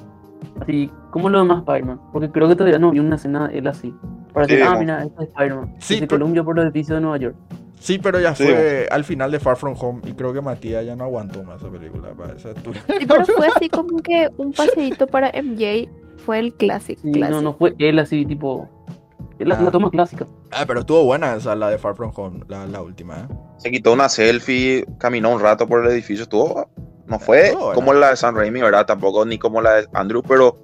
Así 0.61 0.91
como 1.11 1.29
los 1.29 1.43
demás 1.43 1.59
Spider-Man. 1.59 2.01
Porque 2.13 2.31
creo 2.31 2.49
que 2.49 2.57
todavía 2.57 2.79
no 2.79 2.91
vi 2.91 2.99
una 3.01 3.17
escena 3.17 3.49
de 3.49 3.59
él 3.59 3.67
así. 3.67 3.95
Para 4.33 4.47
Sí, 4.47 4.53
decir, 4.57 4.69
ah, 4.69 4.77
mira, 4.79 5.05
este 5.05 5.23
es 5.25 5.29
Spider-Man. 5.31 5.75
Sí, 5.79 5.95
se 5.95 6.01
pero- 6.07 6.09
columpia 6.21 6.43
por 6.45 6.57
los 6.57 6.65
edificios 6.65 6.97
de 6.97 7.01
Nueva 7.01 7.17
York. 7.19 7.37
Sí, 7.81 7.99
pero 7.99 8.19
ya 8.19 8.35
Sí, 8.35 8.45
fue 8.45 8.89
al 8.91 9.05
final 9.05 9.31
de 9.31 9.39
Far 9.39 9.57
From 9.57 9.75
Home 9.81 10.01
y 10.05 10.13
creo 10.13 10.33
que 10.33 10.41
Matías 10.41 10.85
ya 10.85 10.97
no 10.97 11.05
aguantó 11.05 11.45
más 11.45 11.61
esa 11.63 11.71
película 11.71 12.09
para 12.11 12.33
esa 12.35 12.49
altura. 12.49 12.81
Sí, 12.87 13.07
pero 13.07 13.25
fue 13.25 13.47
así 13.55 13.69
como 13.71 13.99
que 13.99 14.29
un 14.37 14.53
paseíto 14.53 15.07
para 15.07 15.31
MJ 15.31 15.89
fue 16.27 16.41
el 16.41 16.55
clásico. 16.55 17.01
Sí, 17.03 17.11
no, 17.21 17.41
no 17.41 17.55
fue 17.55 17.75
él 17.79 17.99
así, 18.01 18.27
tipo. 18.27 18.69
La, 19.39 19.55
Ah. 19.57 19.63
la 19.63 19.71
toma 19.71 19.89
clásica. 19.91 20.27
Ah, 20.51 20.65
pero 20.67 20.81
estuvo 20.81 21.05
buena 21.05 21.37
esa, 21.37 21.55
la 21.55 21.71
de 21.71 21.79
Far 21.79 21.95
From 21.95 22.11
Home, 22.17 22.41
la, 22.49 22.67
la 22.67 22.83
última, 22.83 23.19
¿eh? 23.19 23.35
Se 23.59 23.71
quitó 23.71 23.93
una 23.93 24.09
selfie, 24.09 24.85
caminó 24.99 25.31
un 25.33 25.41
rato 25.41 25.69
por 25.69 25.85
el 25.87 25.93
edificio. 25.93 26.25
Estuvo. 26.25 26.69
No 27.09 27.19
fue 27.19 27.55
como 27.75 27.95
la 27.95 28.11
de 28.11 28.17
San 28.17 28.35
Raimi, 28.35 28.61
¿verdad? 28.61 28.85
Tampoco 28.87 29.25
ni 29.25 29.39
como 29.39 29.61
la 29.63 29.77
de 29.77 29.89
Andrew, 29.95 30.23
pero 30.23 30.59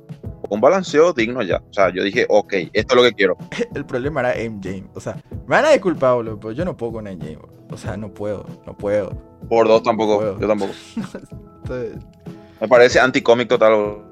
un 0.50 0.60
balanceo 0.60 1.12
digno 1.12 1.42
ya. 1.42 1.62
O 1.70 1.72
sea, 1.72 1.90
yo 1.90 2.02
dije, 2.02 2.26
ok, 2.28 2.52
esto 2.72 2.94
es 2.94 2.96
lo 2.96 3.02
que 3.02 3.12
quiero. 3.12 3.36
El 3.74 3.84
problema 3.84 4.20
era 4.20 4.50
MJ. 4.50 4.84
O 4.94 5.00
sea, 5.00 5.16
me 5.30 5.56
van 5.56 5.64
a 5.64 5.70
disculpar, 5.70 6.14
boludo, 6.14 6.38
pero 6.38 6.52
yo 6.52 6.64
no 6.64 6.76
puedo 6.76 6.92
con 6.92 7.04
MJ. 7.04 7.36
boludo. 7.36 7.54
O 7.70 7.76
sea, 7.76 7.96
no 7.96 8.12
puedo, 8.12 8.44
no 8.66 8.76
puedo. 8.76 9.10
Por 9.48 9.66
dos 9.66 9.82
tampoco, 9.82 10.38
yo 10.38 10.46
tampoco. 10.46 10.72
Entonces, 11.62 11.96
Me 12.60 12.68
parece 12.68 13.00
anticómic 13.00 13.48
total. 13.48 13.72
boludo. 13.72 14.04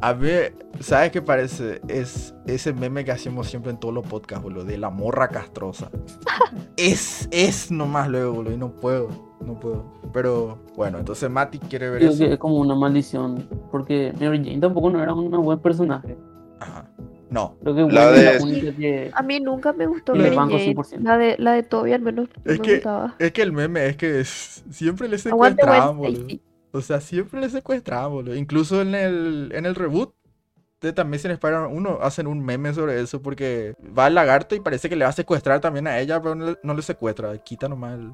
a 0.00 0.14
mí, 0.14 0.30
¿sabes 0.78 1.10
qué 1.10 1.20
parece? 1.20 1.80
Es 1.88 2.34
ese 2.46 2.72
meme 2.72 3.04
que 3.04 3.10
hacemos 3.12 3.48
siempre 3.48 3.72
en 3.72 3.80
todos 3.80 3.92
los 3.92 4.06
podcasts, 4.06 4.42
boludo, 4.44 4.64
de 4.64 4.78
la 4.78 4.90
morra 4.90 5.28
castrosa. 5.28 5.90
es, 6.76 7.28
es 7.32 7.70
nomás 7.70 8.08
luego, 8.08 8.32
boludo, 8.34 8.54
y 8.54 8.56
no 8.58 8.72
puedo, 8.72 9.08
no 9.44 9.58
puedo. 9.58 9.84
Pero 10.12 10.58
bueno, 10.76 10.98
entonces 10.98 11.30
Mati 11.30 11.58
quiere 11.58 11.88
ver 11.90 11.98
Creo 12.00 12.10
eso. 12.12 12.18
que 12.24 12.32
es 12.32 12.38
como 12.38 12.56
una 12.56 12.74
maldición. 12.74 13.48
Porque 13.70 14.12
Mary 14.20 14.38
Jane 14.44 14.58
tampoco 14.60 14.90
no 14.90 15.02
era 15.02 15.14
un 15.14 15.30
buen 15.30 15.58
personaje. 15.60 16.16
Ajá. 16.60 16.88
No, 17.30 17.56
Creo 17.62 17.74
que 17.76 17.82
La 17.94 18.10
de- 18.10 18.34
la 18.38 18.42
única 18.42 18.72
que. 18.76 19.10
A 19.14 19.22
mí 19.22 19.38
nunca 19.40 19.72
me 19.72 19.86
gustó 19.86 20.14
Mary 20.16 20.34
Jane. 20.34 20.74
100%. 20.74 21.00
La 21.04 21.16
de, 21.16 21.36
la 21.38 21.52
de 21.52 21.62
Toby 21.62 21.92
al 21.92 22.02
menos 22.02 22.28
no 22.44 22.50
Es 22.52 22.58
me 22.58 22.64
que- 22.66 22.74
gustaba. 22.74 23.14
es 23.18 23.32
que 23.32 23.42
el 23.42 23.52
meme 23.52 23.86
es 23.86 23.96
que 23.96 24.20
es- 24.20 24.64
siempre 24.70 25.08
le. 25.08 25.16
Stacy. 25.16 26.42
O 26.72 26.80
sea, 26.80 27.00
siempre 27.00 27.40
le 27.40 27.48
secuestraban, 27.50 28.12
boludo. 28.12 28.34
Incluso 28.36 28.80
en 28.82 28.94
el, 28.94 29.50
en 29.54 29.66
el 29.66 29.74
reboot 29.74 30.14
de 30.80 30.92
también 30.92 31.20
sin 31.20 31.30
Spider-Man 31.32 31.70
1 31.72 31.98
hacen 32.00 32.26
un 32.26 32.42
meme 32.44 32.72
sobre 32.72 33.00
eso 33.00 33.20
porque 33.20 33.74
va 33.96 34.06
el 34.06 34.14
lagarto 34.14 34.54
y 34.54 34.60
parece 34.60 34.88
que 34.88 34.96
le 34.96 35.04
va 35.04 35.10
a 35.10 35.12
secuestrar 35.14 35.60
también 35.60 35.86
a 35.88 35.98
ella, 35.98 36.20
pero 36.22 36.34
no 36.34 36.46
le, 36.46 36.58
no 36.62 36.74
le 36.74 36.82
secuestra, 36.82 37.34
extinto 37.34 37.68
nomás 37.68 37.98
el 37.98 38.12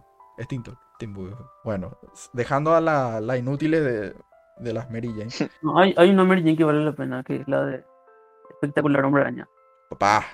Bueno, 1.65 1.99
dejando 2.33 2.75
a 2.75 2.81
la, 2.81 3.21
la 3.21 3.37
inútiles 3.37 3.85
de, 3.85 4.15
de 4.59 4.73
las 4.73 4.91
Mary 4.91 5.09
Jane. 5.09 5.29
No, 5.63 5.79
hay, 5.79 5.95
hay 5.97 6.11
una 6.11 6.25
Mary 6.25 6.43
Jane 6.43 6.57
que 6.57 6.65
vale 6.65 6.85
la 6.85 6.93
pena, 6.93 7.23
que 7.23 7.37
es 7.37 7.49
la 7.49 7.65
de 7.65 7.85
Espectacular 8.51 9.05
Hombre 9.05 9.23
Araña. 9.23 9.49
Papá, 9.91 10.25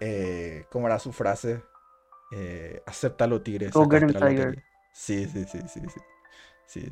eh, 0.00 0.66
¿cómo 0.70 0.86
era 0.86 0.98
su 0.98 1.12
frase? 1.12 1.62
Eh, 2.32 2.82
acéptalo, 2.86 3.42
tigre. 3.42 3.70
Go 3.70 3.88
get 3.88 4.02
him, 4.02 4.08
tiger. 4.08 4.62
Sí, 4.92 5.26
sí, 5.26 5.44
sí, 5.44 5.60
sí, 5.68 5.80
sí. 5.88 6.00
Sí. 6.66 6.90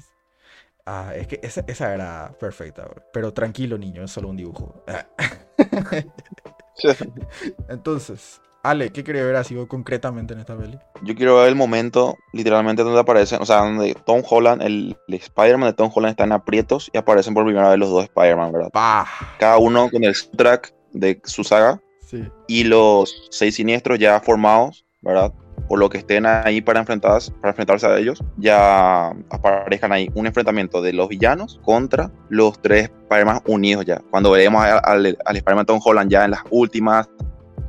Ah, 0.87 1.13
es 1.15 1.27
que 1.27 1.41
esa, 1.43 1.65
esa 1.67 1.95
era 1.95 2.37
perfecta, 2.39 2.85
bro. 2.85 3.03
pero 3.13 3.33
tranquilo, 3.33 3.79
niño, 3.79 4.05
es 4.05 4.11
solo 4.11 4.29
un 4.29 4.37
dibujo. 4.37 4.85
Entonces, 7.69 8.41
Ale, 8.65 8.91
¿qué 8.91 9.05
quería 9.05 9.23
ver 9.25 9.37
así 9.37 9.55
concretamente 9.69 10.33
en 10.33 10.41
esta 10.41 10.57
peli? 10.57 10.79
Yo 11.03 11.15
quiero 11.15 11.37
ver 11.37 11.49
el 11.49 11.55
momento, 11.55 12.17
literalmente, 12.33 12.83
donde 12.83 12.99
aparecen, 12.99 13.41
o 13.43 13.45
sea, 13.47 13.59
donde 13.59 13.95
Tom 14.07 14.23
Holland, 14.29 14.63
el, 14.63 14.97
el 15.07 15.15
Spider-Man 15.15 15.69
de 15.69 15.75
Tom 15.75 15.91
Holland 15.95 16.13
está 16.13 16.25
en 16.25 16.33
aprietos 16.33 16.91
y 16.93 16.97
aparecen 16.99 17.35
por 17.35 17.45
primera 17.45 17.69
vez 17.69 17.79
los 17.79 17.91
dos 17.91 18.05
Spider-Man, 18.05 18.53
¿verdad? 18.53 18.71
¡Pah! 18.73 19.07
Cada 19.39 19.59
uno 19.59 19.91
con 19.91 20.03
el 20.03 20.15
track 20.37 20.73
de 20.93 21.21
su 21.25 21.45
saga 21.45 21.79
Sí. 22.01 22.25
y 22.49 22.65
los 22.65 23.29
seis 23.31 23.55
siniestros 23.57 23.99
ya 23.99 24.19
formados, 24.21 24.87
¿verdad? 25.03 25.33
Por 25.69 25.79
lo 25.79 25.89
que 25.91 25.99
estén 25.99 26.25
ahí 26.27 26.61
para, 26.61 26.81
enfrentarse, 26.81 27.33
para 27.33 27.51
enfrentarse 27.51 27.87
a 27.87 27.99
ellos, 27.99 28.23
ya 28.39 29.09
aparezcan 29.31 29.93
ahí 29.93 30.11
un 30.15 30.27
enfrentamiento 30.27 30.81
de 30.83 30.93
los 30.95 31.09
villanos 31.09 31.61
contra 31.65 32.11
los 32.31 32.61
tres 32.63 32.91
Spider-Man 33.03 33.41
unidos 33.47 33.85
ya. 33.85 34.01
Cuando 34.11 34.31
veremos 34.31 34.63
a- 34.65 34.79
al, 34.79 35.19
al 35.25 35.37
Spider-Man 35.37 35.67
Tom 35.67 35.81
Holland 35.85 36.11
ya 36.11 36.25
en 36.25 36.31
las 36.33 36.41
últimas, 36.51 37.09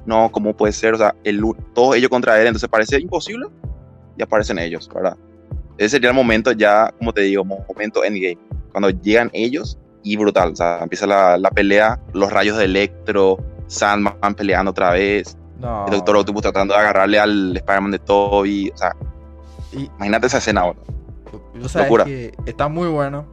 no, 0.06 0.32
¿cómo 0.32 0.56
puede 0.56 0.74
ser? 0.74 0.94
O 0.94 0.98
sea, 0.98 1.16
el, 1.24 1.42
todos 1.74 1.96
ellos 1.96 2.10
contra 2.10 2.40
él, 2.40 2.48
entonces 2.48 2.70
parece 2.70 3.00
imposible 3.00 3.48
y 4.18 4.24
aparecen 4.24 4.60
ellos, 4.60 4.90
¿verdad? 4.94 5.18
Ese 5.78 5.90
sería 5.90 6.10
el 6.10 6.16
momento 6.16 6.52
ya, 6.52 6.94
como 6.98 7.12
te 7.12 7.22
digo, 7.22 7.44
momento 7.44 8.04
endgame. 8.04 8.38
Cuando 8.72 8.90
llegan 8.90 9.30
ellos 9.34 9.78
y 10.04 10.16
brutal, 10.18 10.52
o 10.54 10.56
sea, 10.56 10.80
empieza 10.82 11.06
la, 11.08 11.38
la 11.38 11.50
pelea, 11.52 12.00
los 12.14 12.32
rayos 12.32 12.58
de 12.58 12.66
Electro, 12.66 13.38
Sandman 13.68 14.36
peleando 14.36 14.72
otra 14.72 14.92
vez, 14.92 15.36
No. 15.60 15.86
el 15.88 15.92
Doctor 15.92 16.18
Octopus 16.18 16.44
tratando 16.44 16.74
de 16.76 16.80
agarrarle 16.80 17.20
al 17.20 17.58
Spider-Man 17.58 17.92
de 17.92 18.00
Toby, 18.00 18.72
o 18.74 18.78
sea, 18.78 18.96
Y, 19.74 19.86
imagínate 19.98 20.28
esa 20.28 20.38
escena 20.38 20.62
ahora. 20.62 20.80
o 21.62 21.68
sea, 21.68 21.82
es 21.82 21.88
Locura. 21.88 22.06
que 22.06 22.34
está 22.46 22.68
muy 22.68 22.88
bueno. 22.88 23.26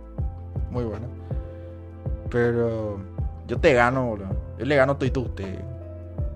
Muy 0.70 0.84
bueno. 0.84 1.06
Pero 2.30 2.98
yo 3.46 3.58
te 3.58 3.74
gano, 3.74 4.06
boludo. 4.06 4.34
Yo 4.58 4.64
le 4.64 4.76
gano 4.76 4.96
todo 4.96 5.20
a 5.20 5.24
usted. 5.24 5.58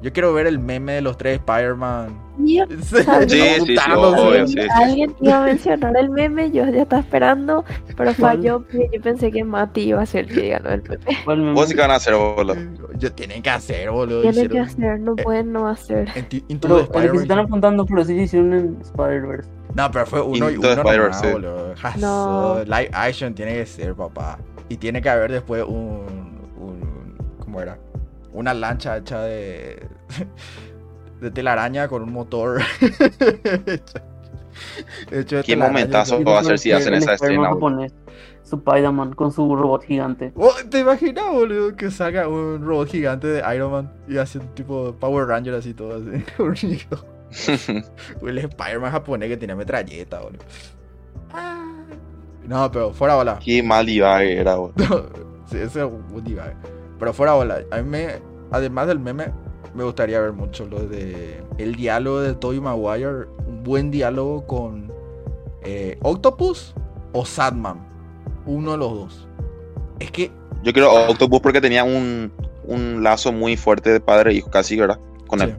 Yo 0.02 0.12
quiero 0.12 0.32
ver 0.34 0.46
el 0.46 0.58
meme 0.58 0.92
de 0.92 1.00
los 1.00 1.16
tres 1.16 1.38
Spider-Man. 1.40 2.26
Sí, 2.36 2.60
Sí, 2.82 2.98
sí, 3.28 3.76
obvio, 3.96 4.46
sí, 4.46 4.52
sí. 4.60 4.68
Alguien 4.74 5.16
iba 5.22 5.38
a 5.42 5.44
mencionar 5.46 5.96
el 5.96 6.10
meme, 6.10 6.50
yo 6.50 6.68
ya 6.68 6.82
estaba 6.82 7.00
esperando, 7.00 7.64
pero 7.96 8.12
falló 8.12 8.60
porque 8.60 8.90
yo 8.92 9.00
pensé 9.00 9.32
que 9.32 9.42
Mati 9.42 9.80
iba 9.80 10.02
a 10.02 10.06
ser 10.06 10.26
el 10.30 10.34
que 10.34 10.48
ganó 10.50 10.68
el 10.70 10.82
meme. 10.82 10.98
¿Cuál 11.24 11.38
meme? 11.38 11.52
Vos 11.54 11.68
sí 11.68 11.74
que 11.74 11.80
van 11.80 11.90
a 11.92 11.94
hacer, 11.94 12.14
boludo. 12.14 12.54
Yo 12.98 13.10
tienen 13.12 13.42
que 13.42 13.48
hacer, 13.50 13.90
boludo. 13.90 14.20
Tienen 14.20 14.48
que 14.50 14.58
hacer, 14.60 15.00
no 15.00 15.12
eh, 15.16 15.22
pueden 15.24 15.52
no 15.52 15.66
hacer. 15.66 16.08
en 16.14 16.28
ti- 16.28 16.44
Into 16.48 16.68
Pero 16.68 16.76
the 16.76 16.82
el 16.82 16.88
que 16.88 16.92
se 16.92 16.98
están 16.98 17.14
Spider-Man. 17.22 17.46
apuntando, 17.46 17.86
pero 17.86 18.04
sí 18.04 18.14
lo 18.16 18.22
hicieron 18.22 18.52
en 18.52 18.78
Spider-Verse. 18.82 19.48
No, 19.74 19.90
pero 19.90 20.06
fue 20.06 20.20
uno 20.20 20.50
y 20.50 20.56
uno 20.58 20.76
nomás, 20.76 21.20
sí. 21.20 21.26
boludo. 21.32 21.74
No. 21.98 22.62
Live 22.64 22.90
action 22.92 23.34
tiene 23.34 23.54
que 23.54 23.66
ser, 23.66 23.94
papá. 23.94 24.38
Y 24.68 24.76
tiene 24.76 25.00
que 25.00 25.08
haber 25.08 25.32
después 25.32 25.64
un, 25.64 26.38
un 26.58 27.14
¿cómo 27.38 27.60
era? 27.62 27.78
Una 28.36 28.52
lancha 28.54 28.96
hecha 28.98 29.22
de 29.22 29.86
de 31.20 31.30
telaraña 31.30 31.88
con 31.88 32.02
un 32.02 32.12
motor. 32.12 32.60
hecho, 35.10 35.36
de 35.36 35.42
Qué 35.42 35.52
telaraña. 35.54 35.56
momentazo. 35.68 36.22
Va 36.22 36.40
a 36.40 36.44
ser 36.44 36.58
si 36.58 36.72
hacen 36.72 36.94
el 36.94 37.02
esa 37.02 37.14
Spider-Man 37.14 37.44
escena, 37.46 37.54
japonés, 37.54 37.94
Su 38.42 38.56
Spider-Man 38.56 39.12
con 39.14 39.32
su 39.32 39.56
robot 39.56 39.84
gigante. 39.84 40.32
Oh, 40.36 40.52
¿Te 40.70 40.80
imaginas, 40.80 41.26
boludo, 41.30 41.74
que 41.76 41.90
salga 41.90 42.28
un 42.28 42.62
robot 42.64 42.88
gigante 42.90 43.26
de 43.26 43.54
Iron 43.54 43.72
Man 43.72 43.92
y 44.06 44.18
hace 44.18 44.38
un 44.38 44.48
tipo 44.54 44.94
Power 45.00 45.26
Ranger 45.26 45.54
así 45.54 45.72
todo 45.74 45.96
así? 45.96 46.24
El 48.22 48.38
Spider-Man 48.38 48.92
japonés 48.92 49.28
que 49.30 49.36
tenía 49.36 49.56
metralleta, 49.56 50.20
boludo. 50.20 50.44
Ah. 51.32 51.62
No, 52.46 52.70
pero 52.70 52.92
fuera 52.92 53.16
bola. 53.16 53.38
Qué 53.44 53.62
mal 53.62 53.84
divague 53.86 54.38
era, 54.38 54.56
boludo. 54.56 55.10
sí, 55.50 55.56
ese 55.56 55.80
es 55.80 55.86
un 55.86 56.22
divague. 56.22 56.54
Pero 56.98 57.12
fuera 57.12 57.34
bola. 57.34 57.62
A 57.70 57.76
mí 57.78 57.88
me, 57.88 58.20
además 58.50 58.86
del 58.86 58.98
meme, 58.98 59.32
me 59.74 59.84
gustaría 59.84 60.20
ver 60.20 60.32
mucho 60.32 60.66
lo 60.66 60.80
de 60.80 61.42
el 61.58 61.74
diálogo 61.74 62.20
de 62.20 62.34
Tobey 62.34 62.60
Maguire. 62.60 63.26
Un 63.46 63.62
buen 63.62 63.90
diálogo 63.90 64.46
con 64.46 64.90
eh, 65.62 65.98
Octopus 66.02 66.74
o 67.12 67.24
Sadman. 67.24 67.86
Uno 68.46 68.72
de 68.72 68.78
los 68.78 68.94
dos. 68.94 69.28
Es 69.98 70.10
que 70.10 70.30
Yo 70.62 70.72
quiero 70.72 70.92
Octopus 71.08 71.40
porque 71.40 71.60
tenía 71.60 71.84
un, 71.84 72.32
un 72.64 73.02
lazo 73.02 73.32
muy 73.32 73.56
fuerte 73.56 73.92
de 73.92 74.00
padre 74.00 74.30
e 74.30 74.34
hijo, 74.34 74.50
casi, 74.50 74.76
¿verdad? 74.76 74.98
Con 75.26 75.40
sí, 75.40 75.46
él. 75.46 75.56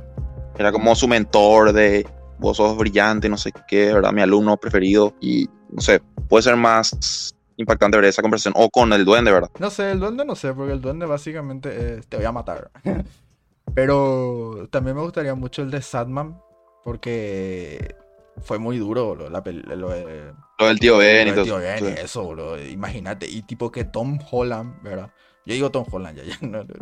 Era 0.58 0.72
como 0.72 0.96
su 0.96 1.08
mentor 1.08 1.74
de 1.74 2.08
vos 2.40 2.58
sos 2.58 2.78
brillante, 2.78 3.30
no 3.30 3.38
sé 3.38 3.52
qué, 3.68 3.94
¿verdad? 3.94 4.12
Mi 4.12 4.22
alumno 4.22 4.58
preferido. 4.58 5.14
Y 5.22 5.50
no 5.70 5.82
sé, 5.82 6.02
puede 6.28 6.44
ser 6.44 6.56
más 6.56 7.36
impactante 7.58 7.98
ver 7.98 8.06
esa 8.06 8.22
conversación. 8.22 8.54
O 8.58 8.70
con 8.70 8.94
el 8.94 9.04
duende, 9.06 9.32
¿verdad? 9.32 9.50
No 9.60 9.70
sé, 9.70 9.92
el 9.92 10.00
duende 10.00 10.24
no 10.26 10.36
sé, 10.36 10.54
porque 10.54 10.74
el 10.74 10.82
duende 10.82 11.06
básicamente 11.06 11.98
es 11.98 12.08
te 12.08 12.18
voy 12.18 12.26
a 12.26 12.32
matar. 12.32 12.72
Pero 13.74 14.68
también 14.72 14.96
me 14.96 15.04
gustaría 15.04 15.36
mucho 15.36 15.62
el 15.62 15.70
de 15.72 15.82
Sadman, 15.82 16.42
porque 16.84 17.96
fue 18.42 18.60
muy 18.60 18.78
duro 18.78 19.16
la 19.30 19.44
pel- 19.44 19.64
lo 19.76 19.90
de, 19.90 20.34
Lo 20.60 20.68
del 20.68 20.80
tío 20.80 20.98
Ben 20.98 21.28
y 21.28 21.32
todo 21.32 21.44
Tío 21.44 21.58
Ben 21.58 21.84
y 21.86 21.88
eso, 22.00 22.28
bro. 22.30 22.60
Imagínate, 22.64 23.28
y 23.28 23.42
tipo 23.44 23.72
que 23.72 23.84
Tom 23.84 24.20
Holland, 24.32 24.82
¿verdad? 24.82 25.12
Yo 25.46 25.54
digo 25.54 25.70
Tom 25.70 25.86
Holland, 25.92 26.18
ya, 26.18 26.24
ya. 26.24 26.38
no, 26.48 26.64
no, 26.64 26.74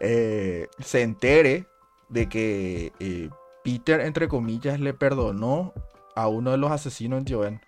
eh, 0.00 0.68
se 0.78 1.02
entere 1.02 1.66
de 2.08 2.28
que 2.28 2.92
eh, 3.00 3.28
Peter, 3.64 4.00
entre 4.00 4.28
comillas, 4.28 4.80
le 4.80 4.94
perdonó 4.94 5.74
a 6.14 6.28
uno 6.28 6.52
de 6.52 6.58
los 6.58 6.70
asesinos 6.70 7.18
en 7.18 7.24
Tío 7.24 7.40
Ben. 7.40 7.60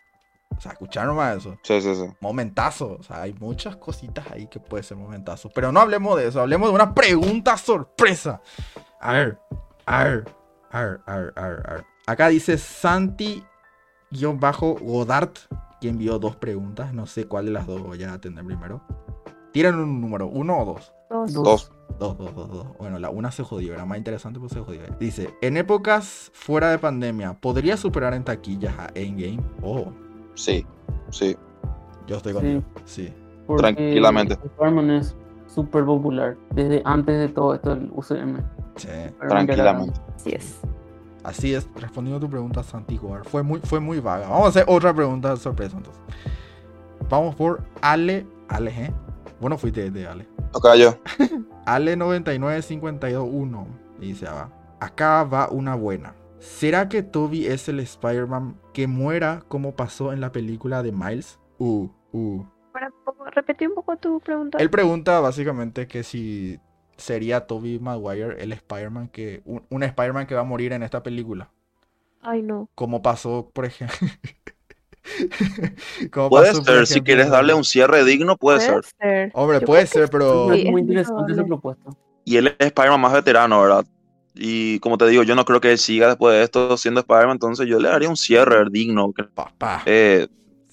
O 0.58 0.60
sea, 0.60 0.72
escucharon 0.72 1.14
más 1.16 1.36
eso 1.36 1.56
Sí, 1.62 1.80
sí, 1.80 1.94
sí. 1.94 2.04
momentazo. 2.20 2.96
O 2.98 3.02
sea, 3.04 3.22
hay 3.22 3.32
muchas 3.34 3.76
cositas 3.76 4.26
ahí 4.32 4.48
que 4.48 4.58
puede 4.58 4.82
ser 4.82 4.96
momentazo. 4.96 5.48
Pero 5.54 5.70
no 5.70 5.78
hablemos 5.80 6.16
de 6.18 6.26
eso, 6.26 6.40
hablemos 6.40 6.68
de 6.68 6.74
una 6.74 6.94
pregunta 6.94 7.56
sorpresa. 7.56 8.40
A 9.00 9.12
ver, 9.12 9.38
a 9.86 10.02
ver, 10.04 10.24
a 10.72 10.82
ver, 10.82 11.00
a 11.06 11.16
ver, 11.16 11.32
a 11.36 11.48
ver, 11.48 11.62
a 11.70 11.74
ver. 11.74 11.84
Acá 12.06 12.28
dice 12.28 12.58
Santi-Godard, 14.10 15.30
que 15.80 15.88
envió 15.88 16.18
dos 16.18 16.34
preguntas. 16.36 16.92
No 16.92 17.06
sé 17.06 17.26
cuál 17.26 17.46
de 17.46 17.52
las 17.52 17.66
dos 17.66 17.80
voy 17.82 18.02
a 18.02 18.12
atender 18.12 18.44
primero. 18.44 18.82
Tiran 19.52 19.76
un 19.76 20.00
número, 20.00 20.26
uno 20.26 20.58
o 20.58 20.64
dos. 20.64 20.92
Dos. 21.10 21.32
Dos. 21.32 21.72
Dos, 21.98 22.16
dos, 22.18 22.34
dos, 22.34 22.48
dos. 22.50 22.66
Bueno, 22.78 22.98
la 22.98 23.10
una 23.10 23.30
se 23.32 23.42
jodió, 23.42 23.74
era 23.74 23.84
más 23.84 23.98
interesante, 23.98 24.38
pues 24.38 24.52
se 24.52 24.60
jodió. 24.60 24.82
Dice, 25.00 25.34
en 25.40 25.56
épocas 25.56 26.30
fuera 26.32 26.70
de 26.70 26.78
pandemia, 26.78 27.34
¿podría 27.34 27.76
superar 27.76 28.14
en 28.14 28.22
taquillas 28.24 28.74
a 28.78 28.88
Endgame? 28.94 29.40
Oh, 29.62 29.92
Sí, 30.38 30.64
sí. 31.10 31.36
yo 32.06 32.16
estoy 32.16 32.32
Sí. 32.32 32.38
contigo. 32.38 32.62
Sí. 32.84 33.12
porque 33.46 33.62
Tranquilamente. 33.62 34.34
Spider-Man 34.34 34.90
es 34.90 35.16
súper 35.46 35.84
popular 35.84 36.36
desde 36.54 36.82
antes 36.84 37.18
de 37.18 37.28
todo 37.28 37.54
esto 37.54 37.74
del 37.74 37.90
UCM. 37.92 38.42
Sí. 38.76 38.88
Tranquilamente. 39.28 40.00
Así 40.14 40.30
es. 40.30 40.60
Así 41.24 41.54
es, 41.54 41.68
respondiendo 41.76 42.18
a 42.18 42.20
tu 42.20 42.30
pregunta, 42.30 42.62
Santi 42.62 42.96
Goar. 42.96 43.24
Fue 43.24 43.42
muy, 43.42 43.58
fue 43.60 43.80
muy 43.80 44.00
vaga. 44.00 44.28
Vamos 44.28 44.46
a 44.46 44.48
hacer 44.50 44.64
otra 44.68 44.94
pregunta 44.94 45.36
sorpresa 45.36 45.76
entonces. 45.76 46.00
Vamos 47.10 47.34
por 47.34 47.62
Ale. 47.82 48.26
Ale, 48.48 48.70
¿eh? 48.70 48.92
Bueno, 49.40 49.58
fuiste 49.58 49.90
de 49.90 50.06
Ale. 50.06 50.26
Toca 50.52 50.76
yo. 50.76 50.94
Ale 51.66 51.96
99521. 51.96 53.66
Y 54.00 54.06
dice, 54.08 54.26
ah, 54.28 54.34
va. 54.34 54.50
Acá 54.80 55.24
va 55.24 55.48
una 55.50 55.74
buena. 55.74 56.14
¿Será 56.38 56.88
que 56.88 57.02
Toby 57.02 57.46
es 57.46 57.68
el 57.68 57.80
Spider-Man 57.80 58.60
que 58.72 58.86
muera 58.86 59.42
como 59.48 59.74
pasó 59.74 60.12
en 60.12 60.20
la 60.20 60.32
película 60.32 60.82
de 60.82 60.92
Miles? 60.92 61.38
Uh, 61.58 61.88
uh. 62.12 62.44
Repetí 63.34 63.66
un 63.66 63.74
poco 63.74 63.96
tu 63.96 64.20
pregunta. 64.20 64.58
Él 64.58 64.70
pregunta 64.70 65.20
básicamente 65.20 65.86
que 65.86 66.02
si 66.02 66.58
sería 66.96 67.46
Toby 67.46 67.78
Maguire 67.78 68.42
el 68.42 68.52
Spider-Man 68.52 69.08
que. 69.08 69.42
Un, 69.44 69.64
un 69.68 69.82
Spider-Man 69.82 70.26
que 70.26 70.34
va 70.34 70.42
a 70.42 70.44
morir 70.44 70.72
en 70.72 70.82
esta 70.82 71.02
película. 71.02 71.50
Ay, 72.20 72.42
no. 72.42 72.68
Como 72.74 73.02
pasó, 73.02 73.50
por 73.52 73.64
ejemplo. 73.64 73.96
Puede 76.28 76.52
pasó, 76.52 76.62
ser, 76.64 76.86
si 76.86 77.00
quieres 77.00 77.30
darle 77.30 77.54
un 77.54 77.64
cierre 77.64 78.04
digno, 78.04 78.36
puede 78.36 78.60
ser. 78.60 78.84
ser. 78.84 79.30
Hombre, 79.34 79.60
Yo 79.60 79.66
puede 79.66 79.86
ser, 79.86 80.08
pero- 80.10 80.52
sí, 80.52 80.66
es 80.66 80.70
muy 80.70 80.82
es 80.82 80.88
interesante 80.88 81.32
esa 81.32 81.44
propuesta. 81.44 81.90
Y 82.24 82.36
él 82.36 82.48
es 82.58 82.66
Spider-Man 82.66 83.00
más 83.00 83.12
veterano, 83.14 83.62
¿verdad? 83.62 83.86
Y 84.40 84.78
como 84.78 84.96
te 84.98 85.06
digo, 85.08 85.24
yo 85.24 85.34
no 85.34 85.44
creo 85.44 85.60
que 85.60 85.72
él 85.72 85.78
siga 85.78 86.06
después 86.08 86.34
de 86.36 86.44
esto 86.44 86.76
siendo 86.76 87.00
Spider-Man, 87.00 87.32
entonces 87.32 87.66
yo 87.66 87.80
le 87.80 87.88
daría 87.88 88.08
un 88.08 88.16
cierre 88.16 88.64
digno. 88.70 89.12
que- 89.12 89.24
Papá. 89.24 89.82
Eh, 89.84 90.28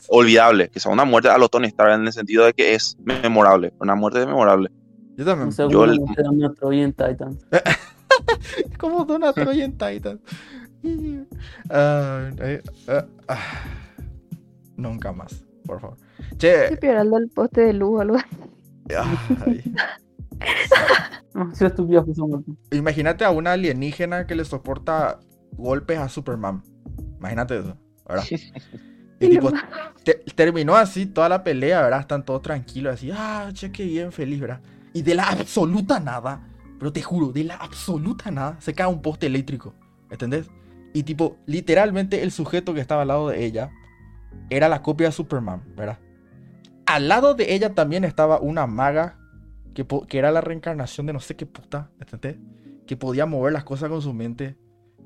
olvidable, 0.08 0.70
que 0.70 0.80
sea 0.80 0.92
una 0.92 1.04
muerte 1.04 1.30
a 1.30 1.38
lo 1.38 1.50
Tony 1.50 1.68
Stark 1.68 1.94
en 1.96 2.06
el 2.06 2.14
sentido 2.14 2.46
de 2.46 2.54
que 2.54 2.76
es 2.76 2.96
memorable, 3.04 3.74
una 3.80 3.96
muerte 3.96 4.24
memorable. 4.26 4.70
Yo 5.18 5.26
también. 5.26 5.50
Yo 5.70 5.88
dan 5.88 6.00
una 6.30 6.54
Troy 6.54 6.82
en 6.82 6.94
Titans. 6.94 7.46
Como 8.78 9.06
Donna 9.06 9.34
Troy 9.34 9.62
en 9.62 9.72
Titan. 9.72 10.20
Eh, 11.72 12.62
ah, 12.88 13.06
ah. 13.28 13.40
Nunca 14.78 15.12
más, 15.12 15.44
por 15.66 15.82
favor. 15.82 15.98
Che, 16.38 16.68
Se 16.68 16.92
el 16.92 17.30
poste 17.34 17.62
de 17.62 17.74
luz 17.74 17.98
o 17.98 18.02
algo. 18.02 18.18
ay, 19.46 19.64
Imagínate 22.72 23.26
a 23.26 23.32
una 23.32 23.54
alienígena 23.54 24.28
que 24.28 24.36
le 24.36 24.46
soporta 24.46 25.20
golpes 25.52 26.00
a 26.00 26.10
Superman. 26.10 26.64
Imagínate 27.20 27.60
eso, 27.60 27.78
¿verdad? 28.08 28.30
Y 29.20 29.30
tipo, 29.30 29.52
te- 30.04 30.16
terminó 30.36 30.76
así 30.76 31.06
toda 31.06 31.30
la 31.30 31.44
pelea, 31.44 31.82
¿verdad? 31.82 32.02
Están 32.02 32.26
todos 32.26 32.42
tranquilos, 32.42 32.94
así, 32.96 33.12
ah, 33.14 33.50
che, 33.54 33.72
qué 33.72 33.86
bien, 33.86 34.12
feliz, 34.12 34.40
¿verdad? 34.42 34.62
Y 34.94 35.02
de 35.04 35.16
la 35.16 35.30
absoluta 35.30 36.00
nada, 36.00 36.42
pero 36.80 36.92
te 36.94 37.02
juro, 37.02 37.32
de 37.32 37.44
la 37.46 37.56
absoluta 37.56 38.32
nada, 38.32 38.58
se 38.60 38.74
cae 38.74 38.88
un 38.88 39.02
poste 39.02 39.28
eléctrico, 39.28 39.74
¿entendés? 40.10 40.50
Y 40.94 41.04
tipo, 41.04 41.38
literalmente 41.46 42.24
el 42.24 42.32
sujeto 42.32 42.74
que 42.74 42.82
estaba 42.82 43.02
al 43.04 43.08
lado 43.10 43.30
de 43.30 43.46
ella 43.46 43.72
era 44.50 44.70
la 44.70 44.82
copia 44.82 45.08
de 45.08 45.14
Superman, 45.14 45.64
¿verdad? 45.76 46.00
Al 46.86 47.08
lado 47.08 47.34
de 47.36 47.54
ella 47.56 47.74
también 47.74 48.04
estaba 48.04 48.40
una 48.40 48.68
maga 48.68 49.18
que, 49.84 50.18
era 50.18 50.32
la 50.32 50.42
reencarnación 50.42 51.06
de 51.06 51.14
no 51.14 51.20
sé 51.20 51.36
qué 51.36 51.46
puta, 51.46 51.92
¿entendés? 52.00 52.38
Que 52.88 52.96
podía 52.96 53.26
mover 53.26 53.54
las 53.54 53.64
cosas 53.64 53.90
con 53.90 54.02
su 54.02 54.14
mente, 54.14 54.56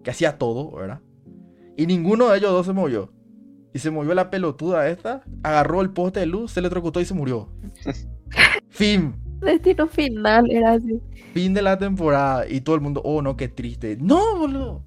que 0.03 0.11
hacía 0.11 0.38
todo, 0.38 0.72
¿verdad? 0.72 1.01
Y 1.76 1.88
ninguno 1.88 2.30
de 2.30 2.38
ellos 2.38 2.51
dos 2.51 2.65
se 2.65 2.74
movió. 2.74 3.11
Y 3.74 3.80
se 3.80 3.91
movió 3.91 4.13
la 4.13 4.30
pelotuda 4.30 4.88
esta, 4.89 5.24
agarró 5.43 5.82
el 5.82 5.91
poste 5.91 6.22
de 6.22 6.26
luz, 6.26 6.51
se 6.51 6.59
electrocutó 6.59 7.01
y 7.01 7.05
se 7.05 7.13
murió. 7.13 7.49
fin. 8.70 9.15
Destino 9.41 9.88
final 9.88 10.49
era 10.51 10.74
así. 10.74 11.01
Fin 11.34 11.53
de 11.53 11.61
la 11.61 11.78
temporada. 11.78 12.47
Y 12.47 12.61
todo 12.61 12.76
el 12.76 12.82
mundo, 12.82 13.01
oh 13.03 13.22
no, 13.22 13.38
qué 13.38 13.47
triste. 13.47 13.97
No, 13.99 14.38
boludo. 14.38 14.84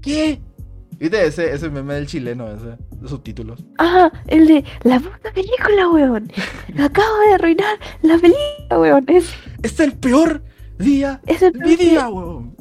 ¿Qué? 0.00 0.40
¿Viste 1.02 1.26
ese, 1.26 1.52
ese 1.52 1.68
meme 1.68 1.94
del 1.94 2.06
chileno, 2.06 2.46
ese? 2.46 2.76
De 2.92 3.08
subtítulos. 3.08 3.58
Ah, 3.78 4.08
el 4.28 4.46
de 4.46 4.64
la 4.84 5.00
puta 5.00 5.32
película, 5.34 5.88
weón. 5.88 6.30
Acabo 6.78 7.18
de 7.26 7.34
arruinar 7.34 7.76
la 8.02 8.18
película, 8.18 8.78
weón. 8.78 9.04
Es, 9.08 9.34
Es 9.64 9.80
el 9.80 9.94
peor 9.98 10.44
día 10.78 11.20
es 11.26 11.42
el 11.42 11.54
de 11.54 11.58
mi 11.58 11.76
peor 11.76 11.90
día, 11.90 12.08
weón. 12.08 12.56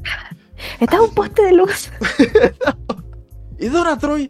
Está 0.79 0.99
un 1.03 1.13
poste 1.13 1.43
de 1.43 1.53
luz. 1.53 1.91
Y 3.59 3.67
Dora 3.67 3.95
Troy 3.95 4.27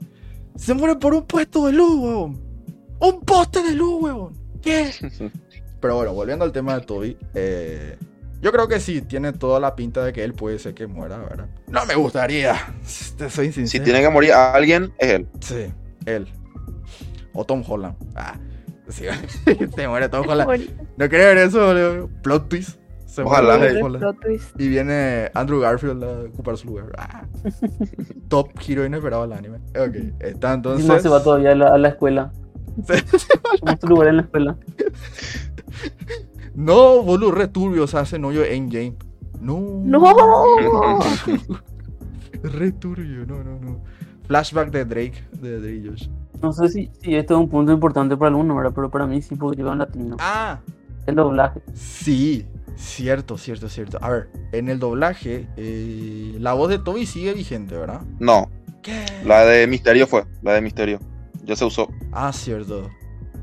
se 0.58 0.74
muere 0.74 0.98
por 0.98 1.14
un 1.14 1.26
puesto 1.26 1.66
de 1.68 1.72
luz, 1.72 1.98
weón. 1.98 2.42
Un 3.00 3.22
poste 3.22 3.64
de 3.64 3.72
luz, 3.72 4.04
weón. 4.04 4.34
¿Qué? 4.62 4.92
Pero 5.80 5.96
bueno, 5.96 6.14
volviendo 6.14 6.44
al 6.44 6.52
tema 6.52 6.78
de 6.78 6.86
Toby, 6.86 7.18
eh, 7.34 7.98
yo 8.42 8.52
creo 8.52 8.68
que 8.68 8.80
sí, 8.80 9.02
tiene 9.02 9.34
toda 9.34 9.60
la 9.60 9.76
pinta 9.76 10.04
de 10.04 10.14
que 10.14 10.24
él 10.24 10.34
puede 10.34 10.58
ser 10.58 10.74
que 10.74 10.88
muera, 10.88 11.18
¿verdad? 11.18 11.48
No 11.68 11.86
me 11.86 11.94
gustaría, 11.94 12.56
te 13.18 13.30
soy 13.30 13.52
sincero. 13.52 13.68
Si 13.68 13.80
tiene 13.80 14.02
que 14.02 14.10
morir 14.10 14.34
a 14.34 14.54
alguien, 14.54 14.94
es 14.98 15.10
él. 15.12 15.28
Sí, 15.40 15.72
él. 16.06 16.28
O 17.34 17.46
Tom 17.46 17.64
Holland. 17.68 17.96
Ah, 18.16 18.36
sí, 18.90 19.06
se 19.76 19.88
muere 19.88 20.10
Tom 20.10 20.28
Holland. 20.28 20.70
No 20.98 21.10
quería 21.10 21.28
ver 21.28 21.38
eso, 21.38 21.68
boludo. 21.68 22.10
Plot 22.24 22.50
twist. 22.50 22.80
Se 23.06 23.22
Ojalá, 23.22 23.58
muere. 23.58 23.74
Tom 23.76 23.84
Holland. 23.84 24.00
Plot 24.00 24.20
twist. 24.22 24.60
Y 24.60 24.68
viene 24.70 25.30
Andrew 25.36 25.60
Garfield 25.60 26.04
a 26.04 26.22
ocupar 26.24 26.58
su 26.58 26.68
lugar. 26.68 26.92
Ah. 26.98 27.26
Top 28.28 28.50
hero 28.68 28.86
inesperado 28.86 29.22
del 29.22 29.34
anime. 29.34 29.58
Ok, 29.78 30.16
está 30.20 30.54
entonces. 30.54 30.82
Encima 30.82 31.00
se 31.00 31.10
va 31.10 31.22
todavía 31.22 31.52
a 31.52 31.56
la, 31.56 31.68
a 31.68 31.78
la 31.78 31.90
escuela. 31.90 32.32
Como 33.60 33.78
su 33.78 33.88
lugar 33.88 34.08
en 34.08 34.18
la 34.18 34.22
escuela. 34.24 34.58
No, 36.56 37.02
boludo, 37.04 37.32
re 37.32 37.48
turbio, 37.48 37.84
o 37.84 37.88
sea, 37.88 38.02
hace 38.02 38.20
novio 38.20 38.44
Endgame. 38.44 38.96
No. 39.40 39.60
¡No! 39.84 41.00
Re 42.44 42.72
turbio, 42.72 43.26
no, 43.26 43.44
no, 43.44 43.60
no. 43.60 43.84
Flashback 44.28 44.72
de 44.72 44.86
Drake, 44.86 45.24
de 45.34 45.60
Drake 45.60 45.84
Josh. 45.90 46.08
No 46.42 46.52
sé 46.54 46.70
si, 46.70 46.92
si 47.02 47.16
esto 47.16 47.36
es 47.36 47.40
un 47.40 47.50
punto 47.50 47.72
importante 47.72 48.18
para 48.18 48.30
alguno, 48.30 48.56
¿verdad? 48.56 48.72
Pero 48.74 48.90
para 48.90 49.06
mí 49.06 49.22
sí, 49.22 49.36
porque 49.36 49.58
lleva 49.58 49.74
en 49.74 49.80
latino. 49.80 50.18
Ah, 50.20 50.60
El 51.06 51.16
doblaje. 51.16 51.62
sí, 51.74 52.46
cierto, 52.76 53.38
cierto, 53.38 53.70
cierto. 53.70 54.00
A 54.02 54.10
ver, 54.10 54.30
en 54.52 54.70
el 54.70 54.80
doblaje, 54.80 55.48
eh, 55.58 56.36
la 56.40 56.54
voz 56.54 56.70
de 56.70 56.80
Toby 56.80 57.06
sigue 57.06 57.34
vigente, 57.34 57.76
¿verdad? 57.78 58.02
No, 58.20 58.50
¿Qué? 58.82 59.06
la 59.24 59.46
de 59.46 59.68
Misterio 59.68 60.08
fue, 60.08 60.26
la 60.42 60.54
de 60.54 60.62
Misterio. 60.62 61.00
Ya 61.44 61.56
se 61.56 61.66
usó. 61.66 61.90
Ah, 62.12 62.32
cierto. 62.34 62.90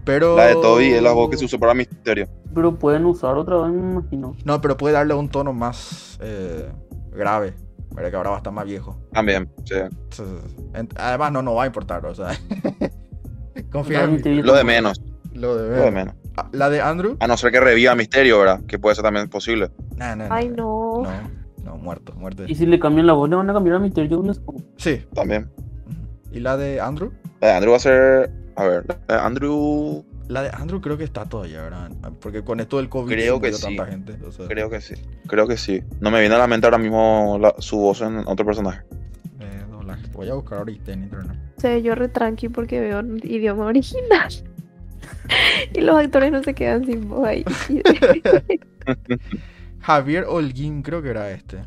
Pero. 0.08 0.36
La 0.36 0.46
de 0.46 0.54
Toby 0.54 0.86
es 0.86 1.02
la 1.02 1.12
voz 1.12 1.28
que 1.28 1.36
se 1.36 1.44
usó 1.44 1.60
para 1.60 1.74
Misterio. 1.74 2.26
Pero 2.54 2.78
pueden 2.78 3.04
usar 3.04 3.36
otra 3.36 3.58
vez, 3.58 3.72
me 3.72 3.92
imagino. 3.92 4.34
No, 4.42 4.58
pero 4.58 4.74
puede 4.74 4.94
darle 4.94 5.12
un 5.12 5.28
tono 5.28 5.52
más 5.52 6.18
eh, 6.22 6.66
grave. 7.12 7.52
¿verdad? 7.94 8.10
Que 8.10 8.16
ahora 8.16 8.30
va 8.30 8.36
a 8.36 8.38
estar 8.38 8.52
más 8.52 8.64
viejo. 8.64 8.96
También, 9.12 9.50
sí. 9.64 9.74
Además, 10.96 11.32
no 11.32 11.42
nos 11.42 11.58
va 11.58 11.64
a 11.64 11.66
importar, 11.66 12.06
o 12.06 12.14
sea. 12.14 12.30
Confía 13.70 14.04
en 14.04 14.14
mí. 14.14 14.42
Lo 14.42 14.54
de 14.54 14.64
menos, 14.64 15.02
Lo 15.34 15.56
de 15.56 15.76
lo 15.76 15.84
de 15.84 15.90
menos. 15.90 16.14
Ah, 16.38 16.48
La 16.52 16.70
de 16.70 16.80
Andrew. 16.80 17.18
A 17.20 17.26
no 17.26 17.36
ser 17.36 17.52
que 17.52 17.60
reviva 17.60 17.94
Misterio, 17.94 18.38
¿verdad? 18.38 18.62
Que 18.66 18.78
puede 18.78 18.94
ser 18.94 19.04
también 19.04 19.28
posible. 19.28 19.70
Nah, 19.96 20.16
nah, 20.16 20.28
nah. 20.28 20.34
Ay, 20.34 20.48
no. 20.48 21.02
No, 21.02 21.10
no, 21.64 21.76
muerto, 21.76 22.14
muerte. 22.14 22.44
Y 22.48 22.54
si 22.54 22.64
le 22.64 22.78
cambian 22.78 23.06
la 23.06 23.12
voz, 23.12 23.28
le 23.28 23.36
van 23.36 23.50
a 23.50 23.52
cambiar 23.52 23.76
a 23.76 23.78
Misterio. 23.78 24.22
Sí. 24.78 25.04
También. 25.12 25.50
¿Y 26.32 26.40
la 26.40 26.56
de 26.56 26.80
Andrew? 26.80 27.12
La 27.42 27.48
de 27.48 27.54
Andrew 27.54 27.72
va 27.72 27.76
a 27.76 27.80
ser. 27.80 28.30
A 28.58 28.66
ver, 28.66 28.84
la 28.88 29.14
de 29.16 29.22
Andrew. 29.22 30.04
La 30.28 30.42
de 30.42 30.50
Andrew 30.52 30.80
creo 30.80 30.98
que 30.98 31.04
está 31.04 31.24
todavía, 31.24 31.62
¿verdad? 31.62 31.90
Porque 32.20 32.42
con 32.42 32.60
esto 32.60 32.76
del 32.78 32.88
COVID 32.88 33.12
Creo 33.14 33.36
se 33.36 33.40
que 33.42 33.52
sí. 33.52 33.62
tanta 33.76 33.86
gente. 33.86 34.18
o 34.26 34.30
sea, 34.32 34.46
Creo 34.48 34.68
que 34.68 34.80
sí. 34.80 34.94
Creo 35.26 35.46
que 35.46 35.56
sí. 35.56 35.82
No 36.00 36.10
me 36.10 36.20
viene 36.20 36.34
a 36.34 36.38
la 36.38 36.46
mente 36.48 36.66
ahora 36.66 36.76
mismo 36.78 37.38
la- 37.40 37.54
su 37.58 37.78
voz 37.78 38.00
en 38.02 38.18
otro 38.26 38.44
personaje. 38.44 38.82
eh, 39.40 39.64
doblaje. 39.70 40.06
Voy 40.12 40.28
a 40.28 40.34
buscar 40.34 40.58
ahorita 40.58 40.92
en 40.92 41.04
internet. 41.04 41.38
O 41.56 41.60
sea, 41.60 41.78
yo 41.78 41.94
re 41.94 42.08
tranqui 42.08 42.48
porque 42.48 42.80
veo 42.80 42.98
un 43.00 43.18
idioma 43.24 43.64
original. 43.66 44.28
y 45.74 45.80
los 45.80 45.96
actores 45.96 46.30
no 46.32 46.42
se 46.42 46.52
quedan 46.54 46.84
sin 46.84 47.08
voz 47.08 47.26
ahí. 47.26 47.44
Javier 49.80 50.24
Holguín, 50.28 50.82
creo 50.82 51.00
que 51.02 51.10
era 51.10 51.30
este. 51.30 51.58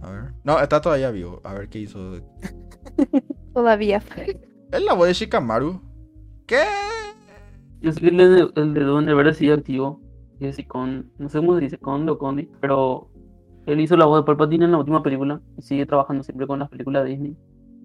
A 0.00 0.10
ver. 0.10 0.24
No, 0.44 0.58
está 0.60 0.80
todavía 0.80 1.10
vivo. 1.10 1.40
A 1.44 1.54
ver 1.54 1.68
qué 1.68 1.80
hizo. 1.80 2.20
Todavía. 3.54 4.02
Es 4.72 4.82
la 4.82 4.94
voz 4.94 5.06
de 5.08 5.14
Shikamaru. 5.14 5.80
¿Qué? 6.48 6.64
Yo 7.82 7.92
sé 7.92 8.00
que 8.00 8.08
el 8.08 8.16
de, 8.16 8.50
el 8.56 8.74
de 8.74 9.14
Verde 9.14 9.34
sigue 9.34 9.52
activo. 9.52 10.00
Y 10.40 10.64
con, 10.64 11.12
no 11.18 11.28
sé 11.28 11.38
cómo 11.38 11.54
se 11.54 11.60
dice, 11.60 11.78
Conde 11.78 12.12
o 12.12 12.18
Condi, 12.18 12.48
pero 12.60 13.10
él 13.66 13.80
hizo 13.80 13.96
la 13.96 14.06
voz 14.06 14.22
de 14.22 14.26
Palpatine 14.26 14.64
en 14.64 14.72
la 14.72 14.78
última 14.78 15.02
película 15.02 15.42
y 15.58 15.62
sigue 15.62 15.84
trabajando 15.84 16.22
siempre 16.22 16.46
con 16.46 16.58
las 16.58 16.70
películas 16.70 17.04
de 17.04 17.10
Disney. 17.10 17.36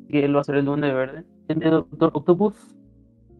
Que 0.07 0.23
él 0.23 0.35
va 0.35 0.41
a 0.41 0.43
ser 0.45 0.55
el 0.55 0.65
Duende 0.65 0.93
Verde. 0.93 1.25
El 1.49 1.59
de 1.59 1.69
Doctor 1.71 2.11
Octopus 2.13 2.53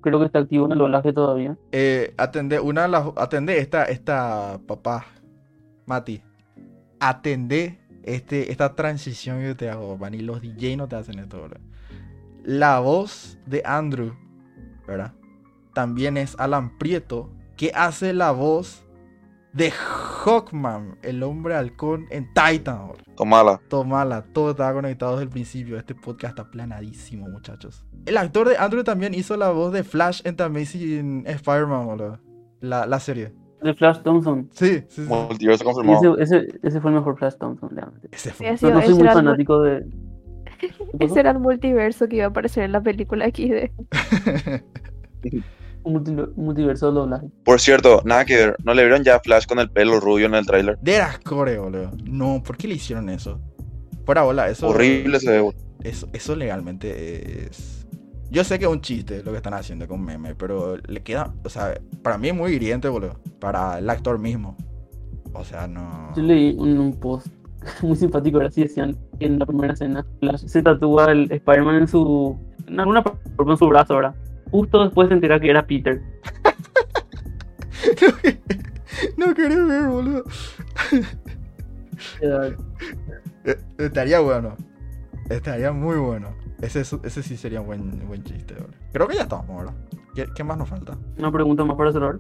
creo 0.02 0.20
que 0.20 0.26
está 0.26 0.40
activo 0.40 0.66
en 0.66 0.74
el 0.74 0.80
doblaje 0.80 1.14
todavía. 1.14 1.58
Eh, 1.72 2.14
atende 2.18 2.60
una 2.60 2.90
las. 2.90 3.08
Atende 3.16 3.60
esta, 3.60 3.86
esta 3.86 4.60
papá. 4.68 5.06
Mati. 5.86 6.22
Atende 7.00 7.80
este, 8.04 8.52
esta 8.52 8.76
transición 8.76 9.40
que 9.40 9.56
te 9.56 9.70
hago, 9.70 9.94
papá. 9.94 10.10
Ni 10.10 10.20
los 10.20 10.42
DJ 10.42 10.76
no 10.76 10.90
te 10.90 10.98
hacen 10.98 11.20
esto, 11.20 11.42
bro. 11.44 11.58
La 12.44 12.80
voz 12.80 13.38
de 13.46 13.62
Andrew, 13.64 14.16
¿verdad? 14.88 15.14
También 15.74 16.18
es 16.18 16.36
Alan 16.40 16.78
Prieto, 16.78 17.32
que 17.58 17.72
hace 17.74 18.14
la 18.14 18.32
voz 18.32 18.86
de 19.54 19.72
Hawkman, 19.72 20.98
el 21.04 21.22
hombre 21.24 21.56
halcón 21.56 22.06
en 22.10 22.28
Titan. 22.34 22.92
Tomala. 23.16 23.60
Tomala, 23.70 24.24
todo 24.34 24.52
estaba 24.52 24.74
conectado 24.74 25.14
desde 25.14 25.24
el 25.26 25.30
principio. 25.30 25.78
Este 25.78 25.94
podcast 25.94 26.38
está 26.40 26.50
planadísimo, 26.50 27.28
muchachos. 27.30 27.86
El 28.06 28.18
actor 28.18 28.50
de 28.50 28.58
Andrew 28.58 28.84
también 28.84 29.14
hizo 29.14 29.38
la 29.38 29.52
voz 29.52 29.72
de 29.72 29.84
Flash 29.84 30.22
en 30.24 30.36
The 30.36 30.44
Amazing 30.44 31.24
Spider-Man, 31.28 31.86
boludo. 31.86 32.20
La, 32.62 32.86
la 32.88 33.00
serie. 33.00 33.34
De 33.62 33.74
Flash 33.74 34.02
Thompson. 34.02 34.50
Sí, 34.52 34.84
sí, 34.90 35.04
sí. 35.04 35.08
Multiverso 35.08 35.64
confirmado. 35.64 36.18
ese, 36.18 36.38
ese, 36.38 36.60
ese 36.64 36.82
fue 36.82 36.92
el 36.92 36.98
mejor 36.98 37.18
Flash 37.18 37.36
Thompson, 37.38 37.70
realmente. 37.72 38.10
Ese 38.12 38.32
fue. 38.32 38.52
No, 38.52 38.58
sido- 38.58 38.74
no 38.74 38.82
soy 38.82 38.94
muy 38.96 39.08
fanático 39.08 39.62
de. 39.62 39.86
Ese 41.00 41.20
era 41.20 41.32
el 41.32 41.40
multiverso 41.40 42.08
que 42.08 42.18
iba 42.18 42.26
a 42.26 42.30
aparecer 42.30 42.64
en 42.64 42.72
la 42.72 42.82
película 42.82 43.26
aquí 43.26 43.50
de. 43.50 43.72
Un 45.86 45.94
multi- 45.94 46.12
un 46.12 46.46
multiverso 46.46 46.88
de 46.88 46.94
doblaje. 46.94 47.28
Por 47.44 47.60
cierto, 47.60 48.02
nada 48.06 48.24
que 48.24 48.36
ver. 48.38 48.56
¿No 48.64 48.74
le 48.74 48.84
vieron 48.84 49.04
ya 49.04 49.16
a 49.16 49.20
Flash 49.20 49.46
con 49.46 49.60
el 49.60 49.70
pelo 49.70 50.00
rubio 50.00 50.28
en 50.28 50.36
el 50.36 50.46
tráiler? 50.46 50.78
de 50.82 50.98
las 51.00 51.20
core, 51.20 51.58
boludo. 51.58 51.92
No, 52.06 52.42
¿por 52.42 52.56
qué 52.56 52.68
le 52.70 52.76
hicieron 52.76 53.10
eso? 53.10 53.40
Fuera 54.06 54.22
bola, 54.24 54.50
eso. 54.50 54.70
Horrible 54.70 55.20
se 55.20 55.32
ve. 55.32 55.40
boludo. 55.42 55.60
Eso, 55.84 56.08
eso 56.14 56.36
legalmente 56.38 57.48
es. 57.48 57.86
Yo 58.32 58.44
sé 58.46 58.58
que 58.58 58.66
es 58.66 58.72
un 58.72 58.82
chiste 58.82 59.22
lo 59.24 59.32
que 59.32 59.38
están 59.38 59.54
haciendo 59.54 59.86
con 59.88 60.02
meme, 60.04 60.36
pero 60.36 60.78
le 60.78 61.04
queda. 61.04 61.34
O 61.44 61.50
sea, 61.50 61.74
para 62.02 62.18
mí 62.18 62.30
es 62.30 62.36
muy 62.36 62.54
hiriente, 62.54 62.88
boludo. 62.88 63.20
Para 63.40 63.80
el 63.80 63.90
actor 63.90 64.18
mismo. 64.20 64.56
O 65.34 65.44
sea, 65.44 65.68
no. 65.68 66.14
Yo 66.16 66.22
leí 66.24 66.56
un, 66.58 66.78
un 66.80 66.98
post 67.00 67.28
muy 67.82 67.96
simpático, 67.96 68.38
ahora 68.38 68.52
sí 68.52 68.62
decían 68.64 68.96
en 69.20 69.40
la 69.40 69.46
primera 69.46 69.74
escena 69.74 70.06
Flash 70.20 70.46
se 70.48 70.62
tatúa 70.62 71.12
el 71.12 71.32
Spider-Man 71.32 71.76
en 71.76 71.88
su. 71.88 72.38
en 72.68 72.80
alguna 72.80 73.04
parte 73.04 73.20
en 73.38 73.58
su 73.58 73.68
brazo, 73.68 73.96
¿verdad? 73.96 74.16
justo 74.52 74.84
después 74.84 75.08
se 75.08 75.16
entera 75.16 75.40
que 75.40 75.50
era 75.50 75.66
Peter. 75.66 76.00
no 79.18 79.34
querés 79.34 79.68
ver, 79.68 79.88
boludo. 79.88 80.24
Eh, 82.22 82.56
Eh, 83.46 83.56
Estaría 83.78 84.20
bueno. 84.20 84.56
Estaría 85.30 85.72
muy 85.72 85.98
bueno. 85.98 86.30
Ese, 86.62 86.82
es- 86.82 86.98
ese 87.04 87.24
sí 87.24 87.38
sería 87.38 87.62
un 87.62 87.68
buen, 87.68 88.08
buen 88.08 88.24
chiste, 88.24 88.54
boludo. 88.56 88.74
Creo 88.92 89.08
que 89.08 89.16
ya 89.16 89.22
estamos, 89.24 89.58
¿verdad? 89.58 89.74
¿Qué, 90.16 90.26
qué 90.36 90.44
más 90.44 90.58
nos 90.58 90.68
falta? 90.70 90.98
Una 91.18 91.32
pregunta 91.32 91.64
más 91.64 91.78
para 91.78 91.92
cerrar. 91.94 92.20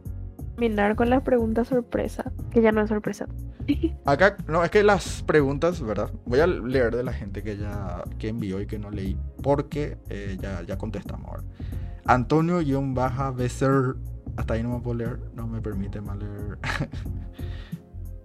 Terminar 0.55 0.95
con 0.95 1.09
las 1.09 1.23
preguntas 1.23 1.67
sorpresa, 1.67 2.31
que 2.51 2.61
ya 2.61 2.71
no 2.71 2.81
es 2.81 2.89
sorpresa. 2.89 3.27
Acá, 4.05 4.37
no, 4.47 4.63
es 4.63 4.69
que 4.69 4.83
las 4.83 5.23
preguntas, 5.23 5.81
¿verdad? 5.81 6.11
Voy 6.25 6.39
a 6.39 6.47
leer 6.47 6.95
de 6.95 7.03
la 7.03 7.13
gente 7.13 7.43
que 7.43 7.57
ya 7.57 8.03
que 8.19 8.29
envió 8.29 8.61
y 8.61 8.67
que 8.67 8.77
no 8.77 8.91
leí, 8.91 9.17
porque 9.41 9.97
eh, 10.09 10.37
ya, 10.39 10.61
ya 10.61 10.77
contestamos 10.77 11.27
ahora. 11.27 11.43
Antonio-Becer, 12.05 13.95
hasta 14.37 14.53
ahí 14.53 14.63
no 14.63 14.77
me 14.77 14.79
puedo 14.81 14.97
leer, 14.97 15.19
no 15.35 15.47
me 15.47 15.61
permite 15.61 16.01
más 16.01 16.17
leer. 16.17 16.59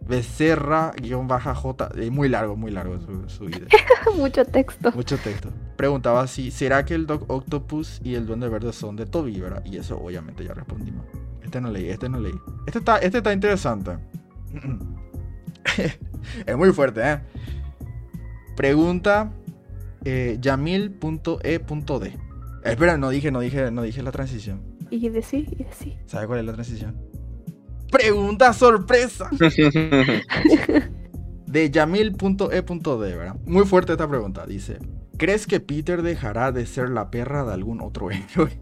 Becerra-J, 0.08 1.90
eh, 1.96 2.10
muy 2.10 2.28
largo, 2.28 2.56
muy 2.56 2.70
largo 2.70 2.98
su, 2.98 3.28
su. 3.28 3.44
Mucho 4.16 4.44
texto. 4.44 4.90
Mucho 4.92 5.18
texto. 5.18 5.50
Preguntaba 5.76 6.26
si, 6.26 6.50
¿será 6.50 6.84
que 6.84 6.94
el 6.94 7.06
Doc 7.06 7.24
Octopus 7.28 8.00
y 8.02 8.14
el 8.14 8.26
Duende 8.26 8.48
Verde 8.48 8.72
son 8.72 8.96
de 8.96 9.04
Toby, 9.04 9.38
verdad? 9.38 9.62
Y 9.66 9.76
eso 9.76 9.98
obviamente 9.98 10.44
ya 10.44 10.54
respondimos. 10.54 11.04
Este 11.48 11.62
no 11.62 11.70
leí, 11.70 11.88
este 11.88 12.10
no 12.10 12.20
leí. 12.20 12.34
Este 12.66 12.80
está, 12.80 12.98
este 12.98 13.16
está 13.18 13.32
interesante. 13.32 13.92
es 16.46 16.56
muy 16.58 16.74
fuerte, 16.74 17.00
¿eh? 17.02 17.20
Pregunta 18.54 19.32
eh, 20.04 20.36
Yamil.e.d. 20.38 22.18
Espera, 22.64 22.98
no 22.98 23.08
dije, 23.08 23.30
no 23.30 23.40
dije, 23.40 23.70
no 23.70 23.80
dije 23.80 24.02
la 24.02 24.12
transición. 24.12 24.60
Y 24.90 25.08
decir, 25.08 25.48
y 25.58 25.64
decir. 25.64 25.96
¿Sabe 26.04 26.26
cuál 26.26 26.40
es 26.40 26.44
la 26.44 26.52
transición? 26.52 27.00
Pregunta 27.90 28.52
sorpresa 28.52 29.30
de 31.46 31.70
Yamil.e.d, 31.70 33.16
¿verdad? 33.16 33.36
Muy 33.46 33.64
fuerte 33.64 33.92
esta 33.92 34.06
pregunta. 34.06 34.44
Dice: 34.44 34.80
¿Crees 35.16 35.46
que 35.46 35.60
Peter 35.60 36.02
dejará 36.02 36.52
de 36.52 36.66
ser 36.66 36.90
la 36.90 37.10
perra 37.10 37.46
de 37.46 37.54
algún 37.54 37.80
otro 37.80 38.10
héroe? 38.10 38.60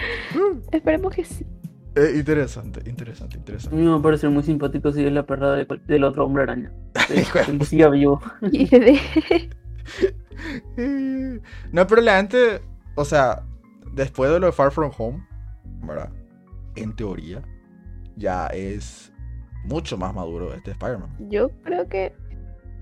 Esperemos 0.72 1.14
que 1.14 1.24
sí. 1.24 1.44
eh, 1.96 2.12
interesante, 2.16 2.88
interesante, 2.88 3.36
A 3.36 3.38
interesante. 3.38 3.76
mí 3.76 3.82
me 3.82 3.90
va 3.90 3.96
a 3.96 4.02
parecer 4.02 4.30
muy 4.30 4.42
simpático 4.42 4.92
si 4.92 5.04
es 5.04 5.12
la 5.12 5.26
perra 5.26 5.52
de 5.52 5.66
del 5.86 6.04
otro 6.04 6.24
hombre 6.26 6.42
araña. 6.44 6.72
Que 7.08 7.64
siga 7.64 7.88
vivo. 7.88 8.20
Eh, 10.76 11.40
No, 11.72 11.86
pero 11.86 12.00
la 12.02 12.16
gente, 12.18 12.60
o 12.94 13.04
sea, 13.04 13.42
después 13.92 14.30
de 14.30 14.38
lo 14.40 14.46
de 14.46 14.52
Far 14.52 14.70
From 14.70 14.92
Home, 14.98 15.26
¿verdad? 15.82 16.10
En 16.76 16.94
teoría, 16.94 17.42
ya 18.16 18.46
es 18.48 19.12
mucho 19.64 19.96
más 19.96 20.14
maduro 20.14 20.52
este 20.54 20.70
Spider-Man. 20.72 21.10
Yo 21.28 21.50
creo 21.62 21.88
que 21.88 22.14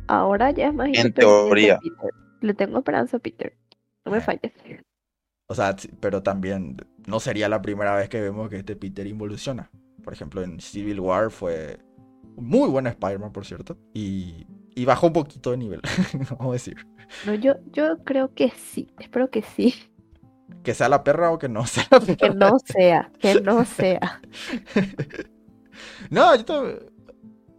ahora 0.09 0.51
ya 0.51 0.69
es 0.69 0.75
más 0.75 0.89
En 0.93 1.13
teoría. 1.13 1.79
Peter. 1.79 2.11
Le 2.43 2.55
tengo 2.55 2.79
esperanza 2.79 3.17
a 3.17 3.21
Peter. 3.21 3.55
No 4.05 4.13
me 4.13 4.21
falles. 4.21 4.53
O 5.49 5.55
sea, 5.55 5.77
pero 6.01 6.23
también 6.23 6.77
no 7.07 7.21
sería 7.21 7.49
la 7.49 7.63
primera 7.63 7.95
vez 7.95 8.09
que 8.09 8.21
vemos 8.21 8.49
que 8.51 8.57
este 8.59 8.75
Peter 8.77 9.07
involuciona. 9.07 9.71
Por 10.03 10.13
ejemplo, 10.13 10.43
en 10.43 10.61
Civil 10.61 11.01
War 11.01 11.31
fue 11.31 11.79
muy 12.37 12.69
buen 12.69 12.87
Spider-Man, 12.87 13.33
por 13.33 13.45
cierto. 13.47 13.77
Y, 13.95 14.47
y 14.75 14.85
bajó 14.85 15.07
un 15.09 15.13
poquito 15.13 15.51
de 15.53 15.57
nivel, 15.57 15.81
vamos 16.31 16.49
a 16.49 16.53
decir. 16.53 16.77
No, 17.25 17.35
yo, 17.35 17.55
yo 17.73 17.99
creo 18.05 18.35
que 18.35 18.51
sí. 18.51 18.89
Espero 18.99 19.31
que 19.31 19.43
sí. 19.43 19.75
Que 20.63 20.75
sea 20.75 20.89
la 20.89 21.03
perra 21.05 21.31
o 21.31 21.39
que 21.39 21.49
no 21.49 21.65
sea 21.67 21.87
la 21.91 22.01
perra. 22.01 22.17
Que 22.17 22.31
no 22.31 22.59
sea. 22.65 23.13
Que 23.21 23.41
no 23.41 23.65
sea. 23.65 24.21
No, 26.11 26.35
yo 26.35 26.45
también- 26.45 26.79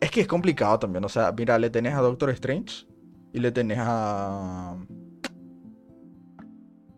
Es 0.01 0.09
que 0.11 0.21
es 0.21 0.27
complicado 0.27 0.79
también. 0.79 1.03
O 1.05 1.09
sea, 1.09 1.31
mira, 1.37 1.59
le 1.59 1.69
tenés 1.69 1.93
a 1.93 2.01
Doctor 2.01 2.31
Strange 2.31 2.87
y 3.31 3.39
le 3.39 3.51
tenés 3.51 3.77
a. 3.79 4.75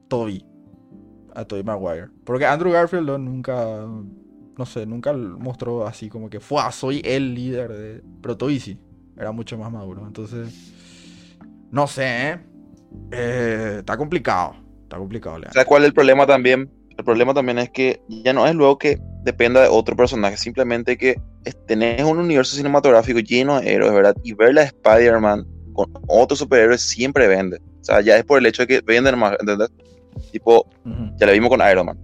Toby. 0.07 0.45
A 1.39 1.45
Toby 1.45 1.63
Maguire. 1.63 2.07
Porque 2.23 2.45
Andrew 2.45 2.71
Garfield 2.71 3.09
nunca. 3.19 3.85
No 4.57 4.65
sé, 4.65 4.85
nunca 4.85 5.13
mostró 5.13 5.87
así 5.87 6.09
como 6.09 6.29
que 6.29 6.39
fue, 6.39 6.61
soy 6.71 7.01
el 7.05 7.33
líder 7.33 7.71
de. 7.71 8.03
Pero 8.21 8.37
Toby 8.37 8.59
sí. 8.59 8.77
Era 9.17 9.31
mucho 9.31 9.57
más 9.57 9.71
maduro. 9.71 10.05
Entonces. 10.05 10.73
No 11.71 11.87
sé, 11.87 12.29
¿eh? 12.29 12.39
Eh, 13.11 13.75
está 13.79 13.95
complicado. 13.95 14.55
Está 14.83 14.97
complicado. 14.97 15.39
¿Sabes 15.51 15.67
cuál 15.67 15.83
es 15.83 15.87
el 15.87 15.93
problema 15.93 16.25
también? 16.25 16.69
El 16.97 17.05
problema 17.05 17.33
también 17.33 17.59
es 17.59 17.69
que 17.69 18.01
ya 18.09 18.33
no 18.33 18.45
es 18.45 18.55
luego 18.55 18.77
que 18.77 18.99
dependa 19.23 19.61
de 19.61 19.69
otro 19.69 19.95
personaje, 19.95 20.35
simplemente 20.35 20.97
que 20.97 21.21
tenés 21.67 22.03
un 22.03 22.17
universo 22.17 22.55
cinematográfico 22.55 23.19
lleno 23.19 23.61
de 23.61 23.71
héroes, 23.71 23.93
¿verdad? 23.93 24.15
Y 24.23 24.33
ver 24.33 24.57
a 24.59 24.63
Spider-Man 24.63 25.45
con 25.73 25.91
otros 26.07 26.39
superhéroes 26.39 26.81
siempre 26.81 27.27
vende. 27.27 27.61
O 27.79 27.83
sea, 27.83 28.01
ya 28.01 28.17
es 28.17 28.25
por 28.25 28.39
el 28.39 28.45
hecho 28.47 28.63
de 28.63 28.67
que 28.67 28.81
venden 28.81 29.17
más, 29.17 29.37
¿entendés? 29.39 29.69
Tipo, 30.31 30.65
Ujú. 30.85 31.11
ya 31.17 31.25
la 31.25 31.31
vimos 31.33 31.49
con 31.49 31.61
Iron 31.69 31.85
Man. 31.85 31.99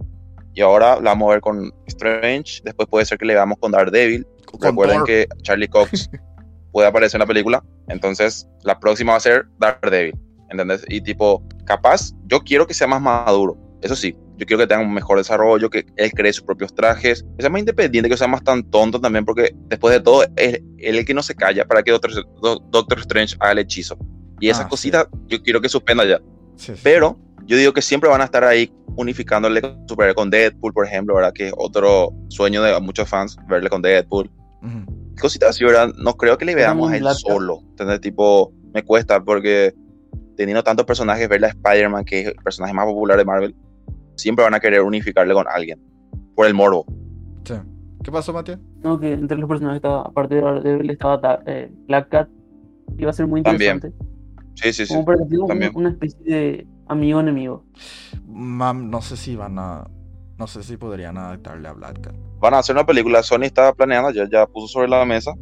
Y 0.54 0.60
ahora 0.62 0.94
la 0.96 1.10
vamos 1.10 1.28
a 1.28 1.32
ver 1.32 1.40
con 1.40 1.72
Strange. 1.86 2.62
Después 2.64 2.88
puede 2.88 3.04
ser 3.04 3.18
que 3.18 3.26
le 3.26 3.34
veamos 3.34 3.58
con 3.58 3.72
Daredevil. 3.72 4.26
Con 4.46 4.60
Recuerden 4.62 4.98
Thor. 4.98 5.06
que 5.06 5.26
Charlie 5.42 5.68
Cox 5.68 6.08
puede 6.72 6.88
aparecer 6.88 7.18
en 7.18 7.20
la 7.20 7.26
película. 7.26 7.64
Entonces, 7.88 8.48
la 8.62 8.78
próxima 8.78 9.12
va 9.12 9.18
a 9.18 9.20
ser 9.20 9.46
Daredevil. 9.58 10.14
¿Entendés? 10.50 10.84
Y 10.88 11.00
tipo, 11.00 11.42
capaz, 11.64 12.12
yo 12.26 12.40
quiero 12.40 12.66
que 12.66 12.74
sea 12.74 12.86
más 12.86 13.00
maduro. 13.02 13.56
Eso 13.82 13.94
sí, 13.96 14.16
yo 14.36 14.46
quiero 14.46 14.58
que 14.60 14.66
tenga 14.66 14.82
un 14.82 14.94
mejor 14.94 15.18
desarrollo, 15.18 15.68
que 15.68 15.84
él 15.96 16.10
cree 16.12 16.32
sus 16.32 16.44
propios 16.44 16.74
trajes, 16.74 17.24
que 17.36 17.42
sea 17.42 17.50
más 17.50 17.58
independiente, 17.60 18.08
que 18.08 18.16
sea 18.16 18.26
más 18.28 18.42
tan 18.42 18.62
tonto 18.70 19.00
también, 19.00 19.24
porque 19.24 19.54
después 19.68 19.92
de 19.92 20.00
todo, 20.00 20.22
es 20.36 20.54
él 20.78 20.96
el 20.98 21.04
que 21.04 21.12
no 21.14 21.22
se 21.22 21.34
calla 21.34 21.66
para 21.66 21.82
que 21.82 21.90
Doctor, 21.90 22.12
Do- 22.40 22.62
Doctor 22.70 22.98
Strange 23.00 23.36
haga 23.40 23.52
el 23.52 23.58
hechizo. 23.58 23.98
Y 24.40 24.48
esas 24.48 24.62
Ah, 24.62 24.64
sí. 24.64 24.70
cositas, 24.70 25.06
yo 25.26 25.42
quiero 25.42 25.60
que 25.60 25.68
suspenda 25.68 26.04
ya. 26.06 26.20
Sí, 26.56 26.74
sí. 26.74 26.80
Pero 26.82 27.18
yo 27.46 27.56
digo 27.56 27.72
que 27.72 27.82
siempre 27.82 28.08
van 28.10 28.20
a 28.20 28.24
estar 28.24 28.44
ahí 28.44 28.72
unificándole 28.96 29.60
con 29.60 29.88
superhéroe 29.88 30.14
con 30.14 30.30
Deadpool, 30.30 30.72
por 30.72 30.86
ejemplo, 30.86 31.14
¿verdad? 31.14 31.32
Que 31.32 31.48
es 31.48 31.54
otro 31.56 32.12
sueño 32.28 32.62
de 32.62 32.78
muchos 32.80 33.08
fans, 33.08 33.36
verle 33.48 33.68
con 33.68 33.82
Deadpool. 33.82 34.30
Ujú. 34.62 35.14
Cositas 35.20 35.50
así, 35.50 35.64
¿verdad? 35.64 35.90
No 35.98 36.14
creo 36.16 36.36
que 36.38 36.44
le 36.44 36.54
veamos 36.54 36.90
a 36.92 36.96
él 36.96 37.04
solo. 37.14 37.60
¿entendés? 37.70 38.00
Tipo, 38.00 38.52
me 38.74 38.82
cuesta 38.84 39.22
porque 39.22 39.72
teniendo 40.36 40.62
tantos 40.62 40.84
personajes, 40.84 41.28
verle 41.28 41.46
a 41.46 41.50
Spider-Man, 41.50 42.04
que 42.04 42.20
es 42.20 42.26
el 42.28 42.34
personaje 42.36 42.74
más 42.74 42.84
popular 42.86 43.16
de 43.16 43.24
Marvel, 43.24 43.54
siempre 44.16 44.44
van 44.44 44.54
a 44.54 44.60
querer 44.60 44.82
unificarle 44.82 45.32
con 45.34 45.46
alguien. 45.48 45.80
Por 46.34 46.46
el 46.46 46.52
morbo. 46.54 46.84
Sí. 47.44 47.54
¿Qué 48.04 48.12
pasó, 48.12 48.32
Matías? 48.34 48.58
No, 48.82 49.00
que 49.00 49.12
entre 49.12 49.38
los 49.38 49.48
personajes 49.48 49.76
estaba, 49.76 50.02
aparte 50.02 50.34
de 50.34 50.42
Daredevil, 50.42 50.90
estaba 50.90 51.20
Ta- 51.20 51.42
eh, 51.46 51.70
Black 51.88 52.08
Cat. 52.10 52.28
Iba 52.98 53.10
a 53.10 53.12
ser 53.14 53.26
muy 53.26 53.42
También. 53.42 53.76
interesante. 53.76 54.06
Sí, 54.54 54.72
sí, 54.72 54.86
sí. 54.86 54.92
Como 54.94 55.04
para 55.06 55.18
que 55.18 55.24
tenga 55.24 55.42
un- 55.42 55.48
también. 55.48 55.72
una 55.74 55.88
especie 55.90 56.20
de 56.24 56.66
amigo-enemigo. 56.86 57.64
Mam, 58.26 58.90
no 58.90 59.02
sé 59.02 59.16
si 59.16 59.36
van 59.36 59.58
a. 59.58 59.88
No 60.38 60.46
sé 60.46 60.62
si 60.62 60.76
podrían 60.76 61.16
adaptarle 61.16 61.68
a 61.68 61.72
Black 61.72 62.00
Cat. 62.00 62.14
Van 62.38 62.54
a 62.54 62.58
hacer 62.58 62.76
una 62.76 62.84
película, 62.84 63.22
Sony 63.22 63.44
estaba 63.44 63.72
planeando, 63.72 64.10
ya, 64.10 64.28
ya 64.30 64.46
puso 64.46 64.68
sobre 64.68 64.88
la 64.88 65.04
mesa, 65.06 65.32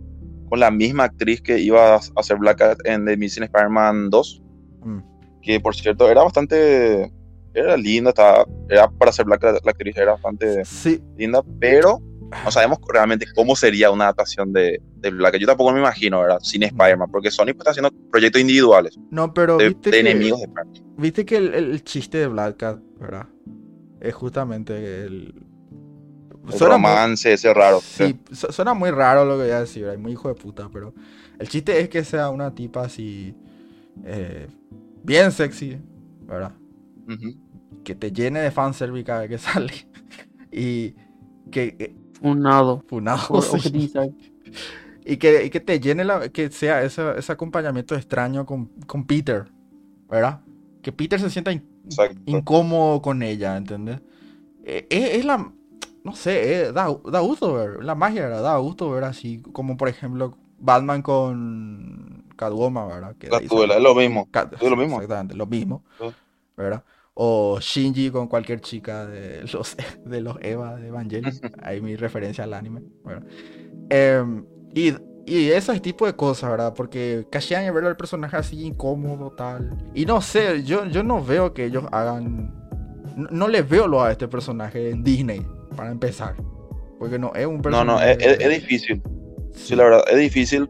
con 0.49 0.61
la 0.61 0.70
misma 0.70 1.05
actriz 1.05 1.40
que 1.40 1.59
iba 1.59 1.97
a 1.97 2.01
hacer 2.16 2.36
Black 2.38 2.59
Cat 2.59 2.78
en 2.84 3.05
The 3.05 3.14
Amazing 3.14 3.45
Spider-Man 3.45 4.11
2. 4.11 4.42
Mm. 4.84 4.99
que 5.40 5.61
por 5.61 5.74
cierto 5.74 6.11
era 6.11 6.22
bastante 6.22 7.11
era 7.55 7.74
linda 7.76 8.11
estaba 8.11 8.45
era 8.68 8.86
para 8.86 9.12
ser 9.12 9.24
Black 9.24 9.40
Cat, 9.40 9.64
la 9.64 9.70
actriz 9.70 9.97
era 9.97 10.12
bastante 10.12 10.64
Sí, 10.64 11.03
linda 11.16 11.42
pero 11.59 12.01
no 12.45 12.51
sabemos 12.51 12.78
realmente 12.89 13.26
cómo 13.35 13.55
sería 13.57 13.91
una 13.91 14.05
adaptación 14.05 14.53
de, 14.53 14.80
de 14.97 15.11
Black 15.11 15.37
yo 15.39 15.47
tampoco 15.47 15.72
me 15.72 15.80
imagino 15.80 16.20
verdad 16.20 16.39
sin 16.41 16.62
Spider-Man 16.62 17.11
porque 17.11 17.30
Sony 17.30 17.47
pues, 17.47 17.59
está 17.59 17.70
haciendo 17.70 17.91
proyectos 18.11 18.41
individuales 18.41 18.99
no, 19.11 19.32
pero 19.35 19.59
de, 19.59 19.68
viste 19.68 19.91
de 19.91 20.03
que, 20.03 20.11
enemigos 20.11 20.41
de 20.41 20.47
Spider-Man 20.47 20.95
viste 20.97 21.24
que 21.26 21.37
el, 21.37 21.55
el 21.55 21.85
chiste 21.85 22.18
de 22.18 22.26
Black 22.28 22.57
Cat, 22.57 22.78
¿verdad? 22.99 23.26
Es 24.01 24.14
justamente 24.14 25.05
el. 25.05 25.35
el 26.47 26.53
Suena 26.53 26.76
muy- 26.78 26.89
romance 26.91 27.32
ese 27.32 27.53
raro 27.55 27.80
Sí, 27.80 28.18
su- 28.32 28.53
suena 28.53 28.74
muy 28.74 28.91
raro 28.91 29.24
lo 29.24 29.37
que 29.37 29.45
voy 29.45 29.51
a 29.53 29.61
decir, 29.61 29.82
¿verdad? 29.85 29.99
muy 29.99 30.12
hijo 30.12 30.28
de 30.28 30.35
puta, 30.35 30.68
pero 30.72 30.95
el 31.39 31.49
chiste 31.49 31.80
es 31.80 31.89
que 31.89 32.05
sea 32.05 32.28
una 32.30 32.55
tipa 32.55 32.82
así. 32.82 33.35
eh, 34.05 34.47
bien 35.03 35.32
sexy, 35.32 35.78
¿verdad? 36.26 36.53
Que 37.85 37.95
te 37.95 38.12
llene 38.12 38.41
de 38.41 38.51
fanservice 38.51 39.05
cada 39.05 39.20
vez 39.20 39.30
que 39.30 39.39
sale. 39.39 39.72
y 40.53 40.95
que. 41.51 41.95
Un 42.25 42.41
nado. 42.41 42.83
funado, 42.89 43.29
Por 43.29 43.43
sí. 43.43 43.57
objetizar. 43.57 44.09
Y 45.07 45.18
que, 45.18 45.45
y 45.45 45.51
que 45.51 45.61
te 45.61 45.79
llene 45.81 46.03
la, 46.03 46.31
que 46.31 46.51
sea 46.51 46.83
ese, 46.83 47.03
ese 47.18 47.31
acompañamiento 47.31 47.95
extraño 47.95 48.47
con, 48.47 48.70
con 48.87 49.05
Peter, 49.07 49.45
¿verdad? 50.09 50.41
Que 50.81 50.93
Peter 50.93 51.20
se 51.20 51.29
sienta 51.29 51.53
in- 51.53 51.68
incómodo 52.25 53.03
con 53.03 53.22
ella, 53.22 53.55
¿entendés? 53.59 54.01
Eh, 54.64 54.87
Es, 54.89 55.16
es 55.18 55.25
la, 55.27 55.53
no 56.05 56.14
sé, 56.14 56.55
eh, 56.68 56.72
da, 56.72 56.87
da 57.12 57.20
gusto 57.20 57.53
ver, 57.53 57.85
la 57.85 57.95
magia, 57.95 58.22
¿verdad? 58.22 58.43
Da 58.45 58.57
gusto 58.57 58.91
ver 58.93 59.05
así, 59.05 59.43
como 59.53 59.77
por 59.77 59.91
ejemplo 59.91 60.39
Batman 60.59 61.03
con 61.03 62.25
Catwoman, 62.37 62.89
¿verdad? 62.89 63.16
Que 63.18 63.29
Gatúbela, 63.29 63.75
sale- 63.75 63.77
es 63.77 63.83
lo 63.83 63.95
mismo 63.95 64.27
Cat- 64.31 64.55
es 64.55 64.62
lo 64.70 64.75
mismo. 64.77 64.97
Exactamente, 65.03 65.35
lo 65.37 65.45
mismo, 65.47 65.83
Sí. 66.01 66.07
¿verdad? 66.57 66.83
O 67.16 67.58
Shinji 67.60 68.10
con 68.10 68.26
cualquier 68.26 68.60
chica 68.60 69.06
de 69.06 69.42
los, 69.52 69.76
de 70.04 70.20
los 70.20 70.36
Eva 70.40 70.76
de 70.76 70.88
Evangelion. 70.88 71.32
Ahí 71.62 71.80
mi 71.80 71.96
referencia 71.96 72.44
al 72.44 72.54
anime. 72.54 72.82
Bueno. 73.02 73.24
Em, 73.90 74.44
y, 74.74 74.92
y 75.26 75.50
ese 75.50 75.78
tipo 75.80 76.06
de 76.06 76.14
cosas, 76.14 76.50
¿verdad? 76.50 76.74
Porque 76.74 77.26
Kashian 77.30 77.72
ver 77.72 77.84
al 77.84 77.96
personaje 77.96 78.36
así 78.36 78.64
incómodo, 78.64 79.30
tal. 79.32 79.76
Y 79.94 80.06
no 80.06 80.20
sé, 80.20 80.64
yo, 80.64 80.86
yo 80.86 81.02
no 81.02 81.24
veo 81.24 81.54
que 81.54 81.66
ellos 81.66 81.84
hagan. 81.92 82.52
No, 83.16 83.28
no 83.30 83.48
les 83.48 83.68
veo 83.68 83.86
lo 83.86 84.02
a 84.02 84.10
este 84.10 84.26
personaje 84.26 84.90
en 84.90 85.04
Disney, 85.04 85.46
para 85.76 85.92
empezar. 85.92 86.34
Porque 86.98 87.18
no 87.18 87.32
es 87.34 87.46
un 87.46 87.56
No, 87.56 87.62
personaje. 87.62 87.86
no, 88.06 88.10
es, 88.12 88.18
es- 88.26 88.40
es 88.40 88.50
difícil. 88.62 89.02
Sí, 89.52 89.76
la 89.76 89.84
verdad, 89.84 90.02
es 90.10 90.18
difícil, 90.18 90.68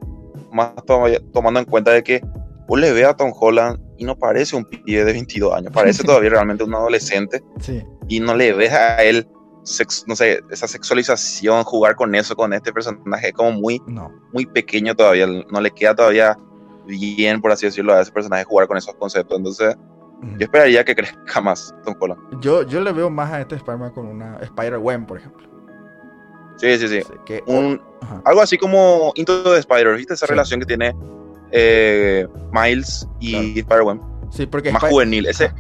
más 0.53 0.75
to- 0.85 1.05
tomando 1.33 1.61
en 1.61 1.67
cuenta 1.67 1.93
de 1.93 2.03
que 2.03 2.21
vos 2.69 2.79
le 2.79 2.93
ves 2.93 3.07
a 3.07 3.15
Tom 3.17 3.33
Holland 3.35 3.79
y 3.99 4.05
no 4.05 4.17
parece 4.17 4.57
un 4.57 4.65
pibe 4.65 5.05
de 5.05 5.13
22 5.13 5.55
años, 5.55 5.73
parece 5.73 6.03
todavía 6.05 6.31
realmente 6.31 6.65
un 6.65 6.75
adolescente 6.75 7.43
Sí, 7.61 7.83
y 8.09 8.21
no 8.21 8.35
le 8.35 8.53
ves 8.53 8.73
a 8.73 9.03
él, 9.03 9.27
sex- 9.63 10.05
no 10.07 10.15
sé, 10.17 10.41
esa 10.51 10.67
sexualización, 10.69 11.65
jugar 11.65 11.95
con 11.97 12.15
eso, 12.15 12.35
con 12.37 12.53
este 12.53 12.73
personaje, 12.73 13.29
es 13.29 13.33
como 13.33 13.53
muy, 13.53 13.81
no. 13.87 14.11
muy 14.33 14.47
pequeño 14.47 14.95
todavía, 14.95 15.27
no 15.27 15.61
le 15.61 15.71
queda 15.71 15.95
todavía 15.95 16.37
bien, 16.87 17.41
por 17.41 17.51
así 17.53 17.67
decirlo, 17.67 17.95
a 17.95 18.01
ese 18.03 18.13
personaje 18.13 18.45
jugar 18.45 18.67
con 18.69 18.77
esos 18.77 18.95
conceptos. 18.97 19.39
Entonces, 19.39 19.75
Ujú. 20.23 20.33
yo 20.39 20.45
esperaría 20.45 20.85
que 20.85 20.95
crezca 20.95 21.41
más 21.41 21.75
Tom 21.85 21.95
Holland. 21.99 22.21
Yo, 22.43 22.63
yo 22.63 22.81
le 22.81 22.93
veo 22.93 23.09
más 23.09 23.33
a 23.33 23.41
este 23.41 23.55
Spider-Man 23.57 23.93
con 23.93 24.07
una 24.07 24.37
Spider-Gwen, 24.39 25.07
por 25.07 25.17
ejemplo. 25.19 25.49
Sí, 26.57 26.77
sí, 26.79 26.87
sí. 26.89 27.01
Que, 27.27 27.43
Un, 27.47 27.81
Ajá. 28.03 28.23
algo 28.25 28.41
así 28.43 28.57
como 28.59 29.13
Into 29.17 29.43
the 29.53 29.59
Spider, 29.59 29.97
¿viste? 29.97 30.15
Esa 30.15 30.27
Sí. 30.27 30.31
relación 30.31 30.61
que 30.61 30.67
tiene 30.67 30.95
eh, 31.57 32.27
Miles 32.53 33.09
y 33.21 33.33
Claro. 33.63 33.85
Spider-Man. 33.93 34.01
Sí, 34.31 34.47
porque 34.47 34.73
Más 34.73 34.83
juvenil, 34.83 35.27
ese. 35.27 35.53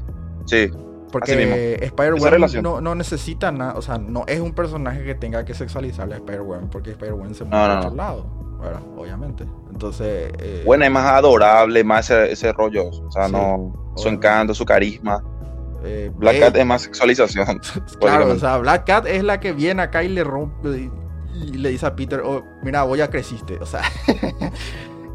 Sí, 0.47 0.69
Porque 1.13 1.79
Spider-Man 1.81 2.51
no, 2.63 2.81
no 2.81 2.95
necesita 2.97 3.53
nada, 3.53 3.75
o 3.77 3.83
sea, 3.83 3.99
no 3.99 4.25
es 4.27 4.41
un 4.41 4.53
personaje 4.53 5.05
que 5.05 5.15
tenga 5.15 5.45
que 5.45 5.55
sexualizarle 5.55 6.15
a 6.17 6.19
Spider-Man, 6.19 6.69
porque 6.71 6.91
Spider-Man 6.91 7.35
se 7.37 7.45
mueve 7.45 7.57
No, 7.57 7.65
a 7.65 7.69
no, 7.75 7.79
otro 7.79 7.91
no. 7.91 7.97
lado, 7.97 8.27
¿verdad? 8.61 8.81
Obviamente. 8.97 9.45
Entonces, 9.71 10.33
eh, 10.41 10.63
Bueno, 10.67 10.85
es 10.85 10.91
más 10.91 11.05
adorable, 11.07 11.85
más 11.85 12.11
ese, 12.11 12.33
ese 12.33 12.53
rollo. 12.53 12.89
O 12.89 13.11
sea, 13.13 13.27
Sí, 13.27 13.33
no. 13.33 13.93
Su 13.97 14.09
encanto, 14.09 14.53
su 14.55 14.65
carisma. 14.65 15.23
eh, 15.85 16.11
Black 16.17 16.35
eh, 16.37 16.41
Cat 16.41 16.57
es 16.57 16.67
más 16.67 16.83
sexualización. 16.83 17.61
Claro, 18.01 18.31
o 18.33 18.39
sea, 18.39 18.59
Black 18.59 18.85
Cat 18.85 19.07
es 19.07 19.23
la 19.23 19.39
que 19.39 19.53
viene 19.53 19.83
acá 19.83 20.03
y 20.03 20.09
le 20.09 20.25
rompe 20.25 20.69
y, 20.71 20.91
y 21.45 21.53
le 21.59 21.69
dice 21.71 21.87
a 21.87 21.95
Peter, 21.95 22.21
oh, 22.25 22.43
mira, 22.65 22.83
vos 22.83 22.99
ya 22.99 23.09
creciste, 23.09 23.57
o 23.61 23.67
sea. 23.67 23.83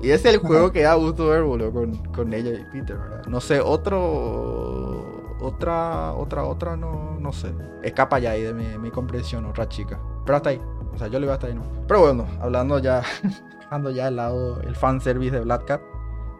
y 0.01 0.11
ese 0.11 0.29
es 0.29 0.35
el 0.35 0.41
juego 0.41 0.71
que 0.71 0.83
da 0.83 0.95
gusto 0.95 1.27
ver, 1.27 1.43
boludo, 1.43 1.71
con, 1.71 1.95
con 2.13 2.33
ella 2.33 2.51
y 2.51 2.63
Peter, 2.71 2.97
¿verdad? 2.97 3.25
No 3.27 3.39
sé, 3.41 3.59
otro... 3.61 5.17
Otra, 5.41 6.11
otra, 6.15 6.43
otra, 6.43 6.75
no, 6.75 7.17
no 7.17 7.31
sé. 7.31 7.53
Escapa 7.81 8.19
ya 8.19 8.31
ahí 8.31 8.43
de 8.43 8.53
mi, 8.53 8.77
mi 8.77 8.91
comprensión, 8.91 9.45
otra 9.45 9.69
chica. 9.69 9.97
Pero 10.25 10.35
hasta 10.35 10.49
ahí. 10.49 10.61
O 10.93 10.97
sea, 10.97 11.07
yo 11.07 11.17
le 11.17 11.25
iba 11.27 11.33
hasta 11.33 11.47
ahí, 11.47 11.53
¿no? 11.53 11.63
Pero 11.87 12.01
bueno, 12.01 12.27
hablando 12.41 12.77
ya, 12.79 13.03
dejando 13.59 13.89
ya 13.89 14.07
al 14.07 14.17
lado 14.17 14.59
el 14.61 14.75
fanservice 14.75 15.31
de 15.37 15.39
Black 15.41 15.63
Cat. 15.65 15.81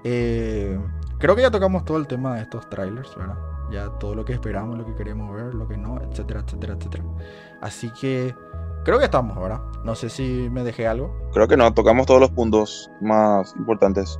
eh, 0.03 0.77
creo 1.17 1.33
que 1.35 1.41
ya 1.43 1.51
tocamos 1.51 1.85
todo 1.85 1.97
el 1.97 2.07
tema 2.07 2.35
de 2.35 2.41
estos 2.41 2.69
trailers, 2.69 3.15
¿verdad? 3.15 3.37
Ya 3.71 3.89
todo 3.99 4.15
lo 4.15 4.25
que 4.25 4.33
esperamos, 4.33 4.77
lo 4.77 4.85
que 4.85 4.95
queremos 4.95 5.33
ver, 5.33 5.53
lo 5.53 5.65
que 5.67 5.77
no, 5.77 6.01
etcétera, 6.01 6.41
etcétera, 6.41 6.73
etcétera. 6.73 7.03
Así 7.61 7.91
que 7.91 8.35
creo 8.89 8.99
que 8.99 9.05
estamos, 9.05 9.37
¿verdad? 9.39 9.61
No 9.85 9.93
sé 9.93 10.09
si 10.09 10.49
me 10.51 10.63
dejé 10.63 10.87
algo. 10.87 11.15
Creo 11.31 11.47
que 11.47 11.55
no, 11.55 11.71
tocamos 11.73 12.07
todos 12.07 12.19
los 12.19 12.31
puntos 12.31 12.89
más 13.01 13.55
importantes. 13.55 14.19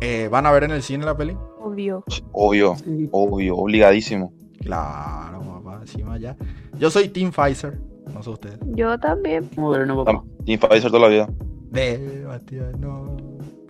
Eh, 0.00 0.28
¿Van 0.30 0.46
a 0.46 0.50
ver 0.52 0.64
en 0.64 0.70
el 0.70 0.82
cine 0.82 1.04
la 1.04 1.16
peli? 1.16 1.36
Obvio. 1.60 2.02
Obvio, 2.32 2.76
Sí. 2.76 3.08
obvio, 3.12 3.56
obligadísimo. 3.56 4.32
Claro, 4.60 5.40
papá, 5.40 5.78
encima 5.82 6.16
ya. 6.18 6.36
Yo 6.78 6.90
soy 6.90 7.08
Team 7.08 7.30
Pfizer, 7.32 7.78
no 8.12 8.22
sé 8.22 8.30
ustedes. 8.30 8.58
Yo 8.74 8.98
también. 8.98 9.48
Moderno, 9.56 10.04
papá. 10.04 10.22
Team 10.46 10.58
Pfizer 10.58 10.90
toda 10.90 11.02
la 11.02 11.08
vida. 11.08 11.28
De 11.70 12.24
Matías, 12.26 12.76
no. 12.78 13.16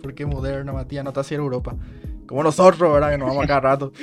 ¿Por 0.01 0.13
qué 0.13 0.25
moderna, 0.25 0.71
Matías? 0.71 1.03
No 1.03 1.09
está 1.09 1.21
así 1.21 1.35
en 1.35 1.41
Europa. 1.41 1.75
Como 2.27 2.43
nosotros, 2.43 2.93
¿verdad? 2.93 3.11
Que 3.11 3.17
nos 3.17 3.27
vamos 3.29 3.43
a 3.43 3.47
cada 3.47 3.59
rato. 3.59 3.91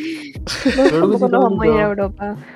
No, 1.01 1.07
nos 1.07 1.31
vamos 1.31 1.61
a 1.63 1.67
ir 1.67 1.73
a. 1.73 1.83
Europa. 1.89 2.37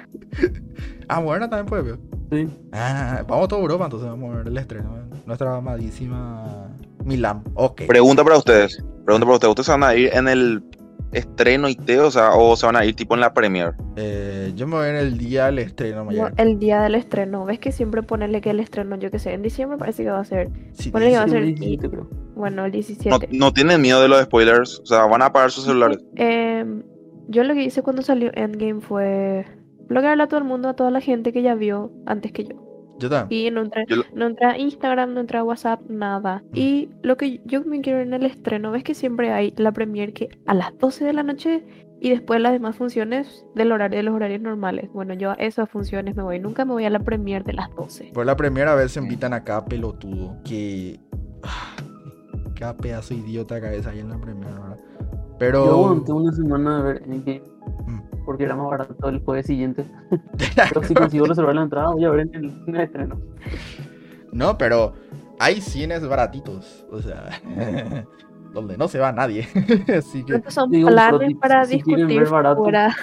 Ah, 1.10 1.22
moderna 1.22 1.48
también 1.48 1.64
puede 1.64 1.82
ver. 1.82 1.98
Sí. 2.30 2.48
Ah, 2.72 3.24
vamos 3.26 3.46
a 3.46 3.48
toda 3.48 3.62
Europa, 3.62 3.84
entonces 3.84 4.08
vamos 4.08 4.34
a 4.34 4.38
ver 4.38 4.48
el 4.48 4.58
estreno. 4.58 4.90
Nuestra 5.26 5.56
amadísima 5.56 6.68
Milán. 7.04 7.42
Ok. 7.54 7.82
Pregunta 7.86 8.22
para 8.24 8.36
ustedes. 8.38 8.84
Pregunta 9.04 9.24
para 9.26 9.34
ustedes. 9.36 9.50
¿Ustedes 9.50 9.66
se 9.66 9.72
van 9.72 9.82
a 9.84 9.94
ir 9.94 10.10
en 10.12 10.28
el 10.28 10.62
estreno 11.12 11.70
IT, 11.70 11.88
o 12.00 12.10
sea, 12.10 12.32
o 12.34 12.54
se 12.54 12.66
van 12.66 12.76
a 12.76 12.84
ir 12.84 12.94
tipo 12.94 13.14
en 13.14 13.20
la 13.20 13.32
premiere? 13.32 13.72
Eh, 13.96 14.52
yo 14.54 14.66
me 14.66 14.76
voy 14.76 14.88
en 14.88 14.96
el 14.96 15.16
día 15.16 15.46
del 15.46 15.60
estreno 15.60 15.98
No, 16.00 16.04
mañana. 16.04 16.34
el 16.36 16.58
día 16.58 16.82
del 16.82 16.94
estreno. 16.96 17.46
¿Ves 17.46 17.58
que 17.60 17.72
siempre 17.72 18.02
ponerle 18.02 18.42
que 18.42 18.50
el 18.50 18.60
estreno, 18.60 18.96
yo 18.96 19.10
que 19.10 19.18
sé, 19.18 19.32
en 19.32 19.40
diciembre 19.42 19.78
parece 19.78 20.02
que 20.04 20.10
va 20.10 20.20
a 20.20 20.24
ser? 20.24 20.50
Sí, 20.72 20.90
ponele 20.90 21.12
que 21.12 21.16
va 21.16 21.22
a 21.22 21.26
Sí, 21.26 21.30
ser 21.32 21.42
el 21.42 21.48
el 21.48 21.54
17, 21.54 21.88
creo. 21.90 22.10
Bueno, 22.36 22.64
el 22.66 22.70
No, 22.70 22.74
17. 22.74 23.28
no 23.32 23.52
tienen 23.54 23.80
miedo 23.80 24.02
de 24.02 24.08
los 24.08 24.22
spoilers, 24.22 24.80
o 24.80 24.86
sea, 24.86 25.06
van 25.06 25.22
a 25.22 25.26
apagar 25.26 25.50
sus 25.50 25.64
celulares. 25.64 25.98
Em, 26.16 26.82
yo 27.28 27.42
lo 27.44 27.54
que 27.54 27.64
hice 27.64 27.82
cuando 27.82 28.02
salió 28.02 28.30
Endgame 28.34 28.80
fue 28.82 29.46
bloquearle 29.88 30.22
a 30.22 30.28
todo 30.28 30.38
el 30.38 30.44
mundo, 30.46 30.68
a 30.68 30.74
toda 30.74 30.90
la 30.90 31.00
gente 31.00 31.32
que 31.32 31.42
ya 31.42 31.54
vio 31.54 31.90
antes 32.06 32.32
que 32.32 32.44
yo. 32.44 32.64
Yo 33.00 33.08
también. 33.08 33.46
Y 33.46 33.50
no 33.52 33.62
entré, 33.62 33.84
Yo 33.88 33.96
lo- 33.96 34.04
no 34.12 34.26
entré 34.26 34.46
a 34.46 34.58
Instagram, 34.58 35.14
no 35.14 35.20
entré 35.20 35.38
a 35.38 35.44
WhatsApp, 35.44 35.80
nada. 35.88 36.42
Y 36.52 36.88
lo 37.02 37.16
que 37.16 37.40
yo 37.44 37.62
me 37.64 37.80
quiero 37.80 38.00
en 38.00 38.12
el 38.12 38.26
estreno, 38.26 38.72
ves 38.72 38.82
que 38.82 38.94
siempre 38.94 39.30
hay 39.30 39.54
la 39.56 39.70
premiere 39.72 40.12
que 40.12 40.28
a 40.46 40.54
las 40.54 40.76
12 40.78 41.04
de 41.04 41.12
la 41.12 41.22
noche 41.22 41.64
y 42.00 42.10
después 42.10 42.40
las 42.40 42.52
demás 42.52 42.74
funciones 42.76 43.44
del 43.54 43.70
horario 43.72 43.96
de 43.98 44.02
los 44.02 44.14
horarios 44.14 44.40
normales. 44.40 44.90
Bueno, 44.92 45.14
yo 45.14 45.30
a 45.30 45.34
esas 45.34 45.70
funciones 45.70 46.16
me 46.16 46.22
voy, 46.24 46.40
nunca 46.40 46.64
me 46.64 46.72
voy 46.72 46.84
a 46.86 46.90
la 46.90 46.98
premiere 47.00 47.44
de 47.44 47.52
las 47.52 47.70
12. 47.74 48.10
Por 48.12 48.26
la 48.26 48.36
primera 48.36 48.74
vez 48.74 48.90
se 48.92 49.00
invitan 49.00 49.32
acá 49.32 49.64
pelotudo. 49.64 50.36
Que. 50.44 50.98
ah, 51.44 51.76
Cada 52.56 52.76
pedazo 52.76 53.14
de 53.14 53.20
idiota 53.20 53.60
cabeza 53.60 53.90
ahí 53.90 54.00
en 54.00 54.08
la 54.10 54.18
primera, 54.20 54.50
¿verdad? 54.58 54.78
Pero. 55.38 55.64
Yo 55.64 55.72
aguanté 55.84 56.12
una 56.12 56.32
semana 56.32 56.78
de 56.78 56.82
ver 56.82 57.02
Endgame 57.04 57.42
Mm. 57.86 58.24
porque 58.24 58.44
era 58.44 58.56
más 58.56 58.68
barato 58.70 59.08
el 59.08 59.20
jueves 59.22 59.46
siguiente. 59.46 59.84
Pero 60.68 60.82
si 60.82 60.94
consigo 60.94 61.26
reservar 61.26 61.54
la 61.54 61.62
entrada, 61.62 61.90
voy 61.92 62.04
a 62.04 62.10
ver 62.10 62.20
en 62.20 62.34
el, 62.34 62.44
en 62.66 62.74
el 62.76 62.80
estreno. 62.82 63.20
No, 64.32 64.56
pero 64.58 64.92
hay 65.38 65.60
cines 65.60 66.06
baratitos. 66.06 66.86
O 66.90 67.00
sea, 67.00 67.28
donde 68.52 68.76
no 68.78 68.88
se 68.88 68.98
va 68.98 69.12
nadie. 69.12 69.46
Así 69.98 70.24
que. 70.24 70.42
Son 70.50 70.70
Digo, 70.70 70.88
planes 70.88 71.28
si- 71.28 71.34
para 71.34 71.64
si 71.66 71.74
discutir 71.76 72.24
barato. 72.28 72.62
fuera, 72.62 72.94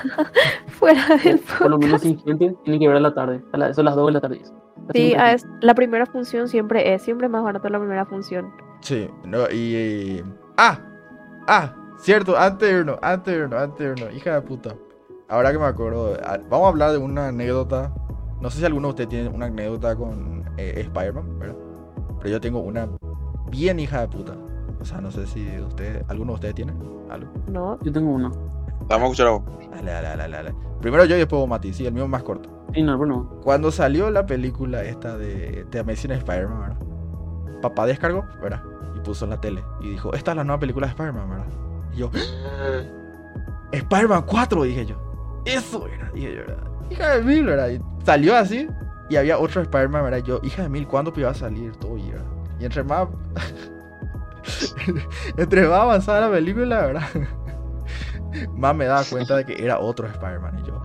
fuera 0.67 1.01
del 1.23 1.39
Por 1.39 1.69
lo 1.69 1.77
menos 1.77 2.01
sin 2.01 2.17
gente, 2.19 2.55
tienen 2.63 2.79
que 2.79 2.88
ver 2.88 2.97
a 2.97 3.01
la 3.01 3.13
tarde. 3.13 3.43
A 3.53 3.57
la, 3.57 3.73
son 3.73 3.86
las 3.86 3.95
2 3.95 4.07
de 4.07 4.11
la 4.13 4.21
tarde. 4.21 4.41
Así 4.41 4.53
Sí, 4.93 5.13
a 5.15 5.33
es- 5.33 5.47
la 5.61 5.73
primera 5.73 6.05
función 6.05 6.47
siempre 6.47 6.93
es, 6.93 7.01
siempre 7.01 7.27
es 7.27 7.31
más 7.31 7.43
barato 7.43 7.69
la 7.69 7.79
primera 7.79 8.05
función. 8.05 8.51
Sí, 8.81 9.07
no, 9.25 9.49
y. 9.51 10.21
¡Ah! 10.57 10.79
¡Ah! 11.47 11.75
Cierto, 11.98 12.38
antes 12.38 12.70
de 12.70 12.80
irnos, 12.80 13.00
antes 13.02 13.34
de 13.34 13.39
irnos, 13.39 13.62
antes 13.62 13.80
de 13.80 13.86
irnos, 13.86 14.16
hija 14.16 14.36
de 14.36 14.41
puta. 14.41 14.76
Ahora 15.28 15.52
que 15.52 15.58
me 15.58 15.66
acuerdo, 15.66 16.18
vamos 16.50 16.66
a 16.66 16.70
hablar 16.70 16.91
de 16.91 16.98
una 16.98 17.30
anécdota. 17.30 17.93
No 18.41 18.50
sé 18.50 18.60
si 18.60 18.66
alguno 18.66 18.88
de 18.88 18.89
ustedes 18.91 19.10
tiene 19.10 19.30
una 19.30 19.48
anécdota 19.48 19.96
con 19.96 20.43
eh, 20.58 20.74
Spider-Man, 20.78 21.39
¿verdad? 21.39 21.56
Pero 22.20 22.30
yo 22.30 22.41
tengo 22.41 22.60
una 22.60 22.88
bien 23.50 23.80
hija 23.80 24.02
de 24.02 24.08
puta. 24.08 24.34
O 24.80 24.86
sea, 24.86 25.02
no 25.02 25.10
sé 25.10 25.26
si 25.26 25.60
ustedes, 25.60 26.04
alguno 26.10 26.34
de 26.34 26.36
ustedes 26.36 26.56
tiene 26.56 26.74
algo. 27.10 27.32
¿No? 27.48 27.80
Yo 27.82 27.91
tengo 27.91 28.12
uno. 28.12 28.32
Vamos 28.88 28.91
a 28.91 29.06
escuchar 29.06 29.28
a 29.28 29.32
vos. 29.32 29.43
Dale, 29.72 29.91
dale, 29.91 30.08
dale, 30.16 30.36
dale. 30.36 30.56
Primero 30.82 31.06
yo 31.06 31.16
y 31.16 31.20
después 31.20 31.48
Mati, 31.48 31.74
sí, 31.74 31.88
el 31.88 31.93
mío 31.93 32.08
más 32.08 32.22
corto. 32.22 32.50
Sí, 32.74 32.84
no, 32.84 33.00
pero 33.00 33.08
no. 33.08 33.30
Cuando 33.41 33.72
salió 33.72 34.12
la 34.12 34.26
película 34.26 34.84
esta 34.84 35.18
de, 35.18 35.66
de 35.72 35.80
Amazing 35.80 36.12
Spider-Man, 36.12 36.60
¿verdad? 36.60 36.78
Papá 37.62 37.88
descargó, 37.88 38.26
¿verdad? 38.41 38.62
Y 38.96 39.00
puso 39.00 39.26
en 39.26 39.32
la 39.32 39.41
tele. 39.41 39.64
Y 39.82 39.89
dijo, 39.89 40.14
esta 40.14 40.32
es 40.32 40.38
la 40.38 40.43
nueva 40.43 40.60
película 40.60 40.86
de 40.86 40.91
Spider-Man, 40.91 41.30
¿verdad? 41.30 41.46
Y 41.96 42.00
yo, 42.00 42.12
Spider-Man 43.72 44.24
4, 44.24 44.64
dije 44.64 44.86
yo. 44.86 44.96
Eso 45.46 45.88
era, 45.88 46.12
dije 46.12 46.36
yo, 46.36 46.41
¿verdad? 46.41 46.68
Hija 46.89 47.16
de 47.16 47.24
mil, 47.24 47.46
¿verdad? 47.46 47.70
Y 47.70 48.06
salió 48.06 48.36
así. 48.36 48.68
Y 49.10 49.16
había 49.16 49.38
otro 49.38 49.62
Spider-Man, 49.62 50.04
¿verdad? 50.04 50.24
Yo, 50.24 50.39
hija 50.43 50.64
de 50.64 50.70
mil, 50.70 50.88
¿cuándo 50.88 51.14
iba 51.16 51.30
a 51.30 51.34
salir 51.34 51.76
todo? 51.78 51.98
Y, 51.98 52.14
y 52.60 52.66
entre 52.66 52.84
más... 52.84 53.08
entre 55.38 55.68
más 55.68 55.80
avanzada 55.80 56.28
la 56.28 56.32
película, 56.32 56.86
¿verdad? 56.86 57.08
más 58.56 58.76
me 58.76 58.86
daba 58.86 59.04
cuenta 59.04 59.38
de 59.38 59.46
que 59.46 59.64
era 59.64 59.80
otro 59.80 60.08
Spider-Man. 60.08 60.60
Y 60.60 60.68
yo... 60.68 60.82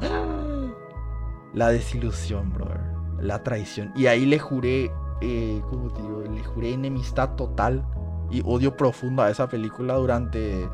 La 1.55 1.71
desilusión, 1.71 2.53
brother. 2.53 2.81
La 3.19 3.43
traición. 3.43 3.93
Y 3.97 4.07
ahí 4.07 4.25
le 4.25 4.39
juré, 4.39 4.93
eh, 5.21 5.63
¿cómo 5.69 5.93
te 5.93 6.03
digo? 6.03 6.23
Le 6.23 6.45
juré 6.45 6.73
enemistad 6.73 7.35
total 7.35 7.85
y 8.31 8.43
odio 8.45 8.77
profundo 8.77 9.23
a 9.23 9.31
esa 9.31 9.49
película 9.49 9.95
durante 9.95 10.69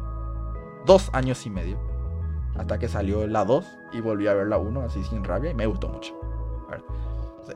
dos 0.86 1.10
años 1.12 1.44
y 1.46 1.50
medio. 1.50 1.78
Hasta 2.56 2.78
que 2.78 2.88
salió 2.88 3.26
la 3.26 3.44
2 3.44 3.66
y 3.92 4.00
volví 4.00 4.26
a 4.28 4.34
ver 4.34 4.46
la 4.46 4.56
1 4.56 4.80
así 4.80 5.02
sin 5.04 5.22
rabia 5.24 5.50
y 5.50 5.54
me 5.54 5.66
gustó 5.66 5.88
mucho. 5.88 6.18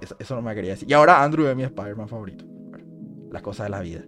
Eso, 0.00 0.14
eso 0.18 0.36
no 0.36 0.42
me 0.42 0.54
quería 0.54 0.72
decir. 0.72 0.88
Y 0.88 0.92
ahora 0.92 1.22
Andrew 1.22 1.46
es 1.46 1.56
mi 1.56 1.62
Spider-Man 1.62 2.08
favorito. 2.08 2.44
Las 3.30 3.42
cosas 3.42 3.66
de 3.66 3.70
la 3.70 3.80
vida. 3.80 4.02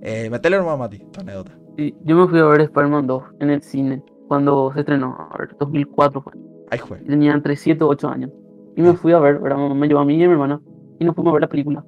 Eh, 0.00 0.28
metele 0.28 0.58
nomás, 0.58 0.78
Mati, 0.78 0.98
tu 0.98 1.20
anécdota. 1.20 1.52
Sí, 1.76 1.94
yo 2.02 2.16
me 2.16 2.28
fui 2.28 2.38
a 2.40 2.44
ver 2.44 2.62
Spider-Man 2.62 3.06
2 3.06 3.22
en 3.40 3.50
el 3.50 3.62
cine 3.62 4.02
cuando 4.28 4.72
se 4.74 4.80
estrenó. 4.80 5.16
A 5.30 5.38
ver, 5.38 5.56
2004 5.58 6.20
fue. 6.20 6.32
Ay, 6.70 6.78
jue. 6.78 6.98
tenía 6.98 7.32
entre 7.32 7.56
7 7.56 7.82
o 7.84 7.88
8 7.88 8.08
años. 8.08 8.30
Y 8.76 8.82
me 8.82 8.94
fui 8.94 9.12
a 9.12 9.18
ver, 9.20 9.38
¿verdad? 9.38 9.58
Mamá 9.58 9.74
me 9.74 9.86
llevó 9.86 10.00
a 10.00 10.04
mí 10.04 10.16
y 10.16 10.24
a 10.24 10.26
mi 10.26 10.32
hermana. 10.32 10.60
Y 10.98 11.04
nos 11.04 11.14
fuimos 11.14 11.30
a 11.30 11.34
ver 11.34 11.42
la 11.42 11.48
película. 11.48 11.84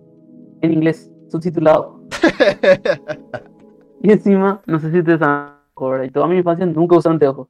En 0.61 0.73
inglés, 0.73 1.11
subtitulado. 1.29 2.01
Y 4.03 4.13
encima, 4.13 4.63
no 4.67 4.79
sé 4.79 4.93
si 4.93 5.03
te 5.03 5.19
saben, 5.19 5.56
¿verdad? 5.79 6.05
Y 6.05 6.11
toda 6.11 6.27
mi 6.27 6.37
infancia 6.39 6.65
nunca 6.67 6.97
usé 6.97 7.09
anteojos. 7.09 7.49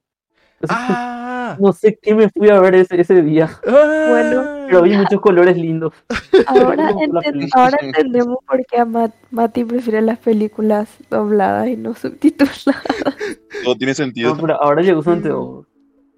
Entonces, 0.61 0.77
ah, 0.91 1.57
no 1.61 1.73
sé 1.73 1.99
qué 2.01 2.15
me 2.15 2.29
fui 2.31 2.49
a 2.51 2.59
ver 2.61 2.75
ese, 2.75 3.01
ese 3.01 3.23
día. 3.23 3.49
Bueno, 4.09 4.45
Pero 4.67 4.83
vi 4.83 4.97
muchos 4.97 5.21
colores 5.21 5.57
lindos. 5.57 5.93
Ahora, 6.47 6.91
enten- 6.93 7.77
entendemos 7.83 8.39
por 8.47 8.65
qué 8.67 8.79
a 8.79 8.85
Mat- 8.85 9.15
Mati 9.31 9.65
prefiere 9.65 10.01
las 10.03 10.19
películas 10.19 10.89
dobladas 11.11 11.69
y 11.69 11.77
no 11.77 11.95
subtituladas. 11.95 12.57
Todo 13.65 13.77
tiene 13.77 13.95
sentido. 13.95 14.35
No, 14.35 14.41
pero 14.41 14.63
ahora 14.63 14.83
yo 14.83 14.99
uso 14.99 15.11
anteojos. 15.13 15.67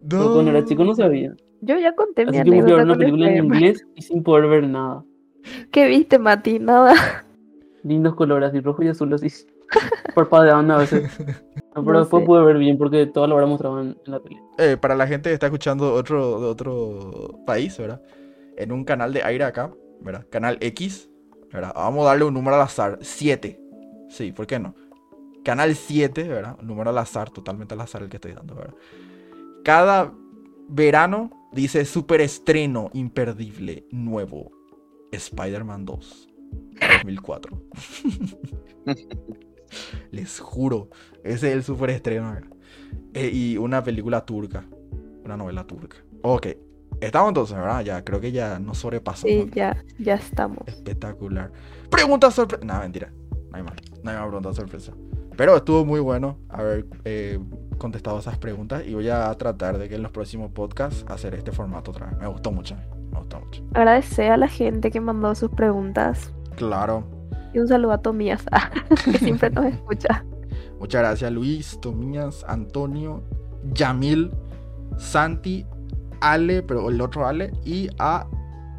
Pero 0.09 0.33
cuando 0.33 0.51
era 0.51 0.65
chico 0.65 0.85
no 0.85 0.95
sabía. 0.95 1.35
Yo 1.61 1.79
ya 1.79 1.95
conté 1.95 2.25
mi 2.25 2.31
Así 2.39 2.45
que 2.45 2.51
me 2.51 2.63
fui 2.63 2.73
a 2.73 2.77
ver 2.77 2.83
anécdota 2.83 2.85
una 2.85 2.97
película 2.99 3.27
en 3.27 3.33
Spider-Man. 3.33 3.57
inglés 3.59 3.87
y 3.97 4.03
sin 4.03 4.23
poder 4.23 4.49
ver 4.49 4.69
nada. 4.69 5.05
¿Qué 5.71 5.87
viste, 5.89 6.19
Mati? 6.19 6.59
Nada. 6.59 6.95
Lindos 7.83 8.15
colores, 8.15 8.51
así 8.51 8.61
rojo 8.61 8.83
y 8.83 8.89
azul, 8.89 9.13
así. 9.15 9.29
Parpadeaban 10.15 10.71
a 10.71 10.79
veces. 10.79 11.11
No, 11.75 11.85
pero 11.85 11.93
No 11.93 12.01
después 12.01 12.23
sé. 12.23 12.27
pude 12.27 12.45
ver 12.45 12.59
bien 12.59 12.79
porque 12.79 13.07
toda 13.07 13.29
la 13.29 13.35
hora 13.35 13.47
mostraban 13.47 13.97
en 14.05 14.13
la 14.13 14.21
tele. 14.21 14.41
Eh, 14.59 14.77
para 14.77 14.95
la 14.95 15.07
gente 15.07 15.31
que 15.31 15.35
está 15.35 15.47
escuchando 15.47 15.93
otro, 15.93 16.41
de 16.41 16.47
otro 16.47 17.41
país, 17.47 17.77
¿verdad? 17.79 18.03
En 18.57 18.73
un 18.73 18.85
canal 18.85 19.13
de 19.13 19.23
aire 19.23 19.45
acá, 19.45 19.71
¿verdad? 20.01 20.27
Canal 20.31 20.59
X, 20.61 21.09
¿verdad? 21.53 21.73
Vamos 21.75 22.05
a 22.05 22.09
darle 22.09 22.25
un 22.25 22.35
número 22.35 22.57
al 22.57 22.63
azar, 22.63 22.99
7. 23.01 23.61
Sí, 24.09 24.33
¿por 24.33 24.47
qué 24.47 24.59
no? 24.59 24.75
Canal 25.45 25.75
7, 25.77 26.27
¿verdad? 26.27 26.57
Un 26.61 26.67
número 26.67 26.91
al 26.91 26.99
azar, 26.99 27.31
totalmente 27.31 27.75
al 27.75 27.81
azar 27.81 28.03
el 28.03 28.09
que 28.09 28.17
estoy 28.17 28.33
dando, 28.33 28.55
¿verdad? 28.55 28.75
Cada 29.65 30.13
verano 30.69 31.31
dice 31.53 31.85
super 31.85 32.21
estreno 32.21 32.91
imperdible 32.93 33.87
nuevo 33.91 34.51
Spider-Man 35.13 35.85
2 35.85 36.29
2004. 37.05 37.63
Les 40.11 40.41
juro, 40.41 40.89
ese 41.25 41.49
es 41.49 41.55
el 41.55 41.63
super 41.63 41.91
estreno. 41.91 42.33
¿verdad? 42.33 42.51
Eh, 43.15 43.31
y 43.33 43.57
una 43.57 43.83
película 43.83 44.25
turca. 44.25 44.65
Una 45.25 45.37
novela 45.37 45.65
turca. 45.67 45.97
Ok. 46.23 46.47
Estamos 47.01 47.29
entonces, 47.29 47.57
¿verdad? 47.57 47.81
Ya, 47.83 48.05
creo 48.05 48.21
que 48.21 48.33
ya 48.33 48.59
nos 48.59 48.79
sobrepasamos. 48.79 49.45
Sí, 49.45 49.51
ya, 49.55 49.85
ya 49.99 50.15
estamos. 50.15 50.67
Espectacular. 50.67 51.53
Pregunta 51.91 52.31
sorpresa. 52.31 52.65
No, 52.65 52.81
mentira. 52.81 53.13
No 53.51 53.57
hay 53.57 53.63
más. 53.63 53.75
No 54.03 54.11
hay 54.11 54.17
más 54.17 54.27
pregunta 54.27 54.53
sorpresa. 54.53 54.93
Pero 55.37 55.57
estuvo 55.57 55.85
muy 55.85 56.01
bueno 56.01 56.39
haber 56.49 56.87
eh, 57.05 57.39
contestado 57.79 58.19
esas 58.19 58.39
preguntas. 58.39 58.85
Y 58.85 58.95
voy 58.95 59.09
a 59.09 59.33
tratar 59.35 59.79
de 59.79 59.89
que 59.89 59.95
en 59.95 60.03
los 60.03 60.11
próximos 60.11 60.51
podcasts 60.51 61.05
hacer 61.09 61.35
este 61.35 61.53
formato 61.53 61.93
otra 61.93 62.07
vez. 62.07 62.19
Me 62.19 62.27
gustó 62.27 62.51
mucho. 62.51 62.75
Me 63.13 63.19
gustó 63.19 63.41
mucho. 63.41 63.63
Agradecer 63.75 64.33
a 64.33 64.37
la 64.37 64.49
gente 64.49 64.91
que 64.91 65.01
mandó 65.01 65.35
sus 65.35 65.51
preguntas. 65.51 66.33
Claro. 66.57 67.18
Y 67.53 67.59
un 67.59 67.69
saludo 67.69 67.93
a 67.93 67.99
Tomías, 67.99 68.45
que 69.05 69.19
siempre 69.19 69.51
nos 69.51 69.67
escucha. 69.67 70.25
Muchas 70.79 71.01
gracias 71.03 71.33
Luis, 71.33 71.79
Tomías, 71.81 72.45
Antonio, 72.47 73.23
Yamil, 73.73 74.31
Santi, 74.97 75.67
Ale, 76.21 76.63
pero 76.63 76.89
el 76.89 77.01
otro 77.01 77.27
Ale, 77.27 77.53
y 77.65 77.89
a 77.99 78.27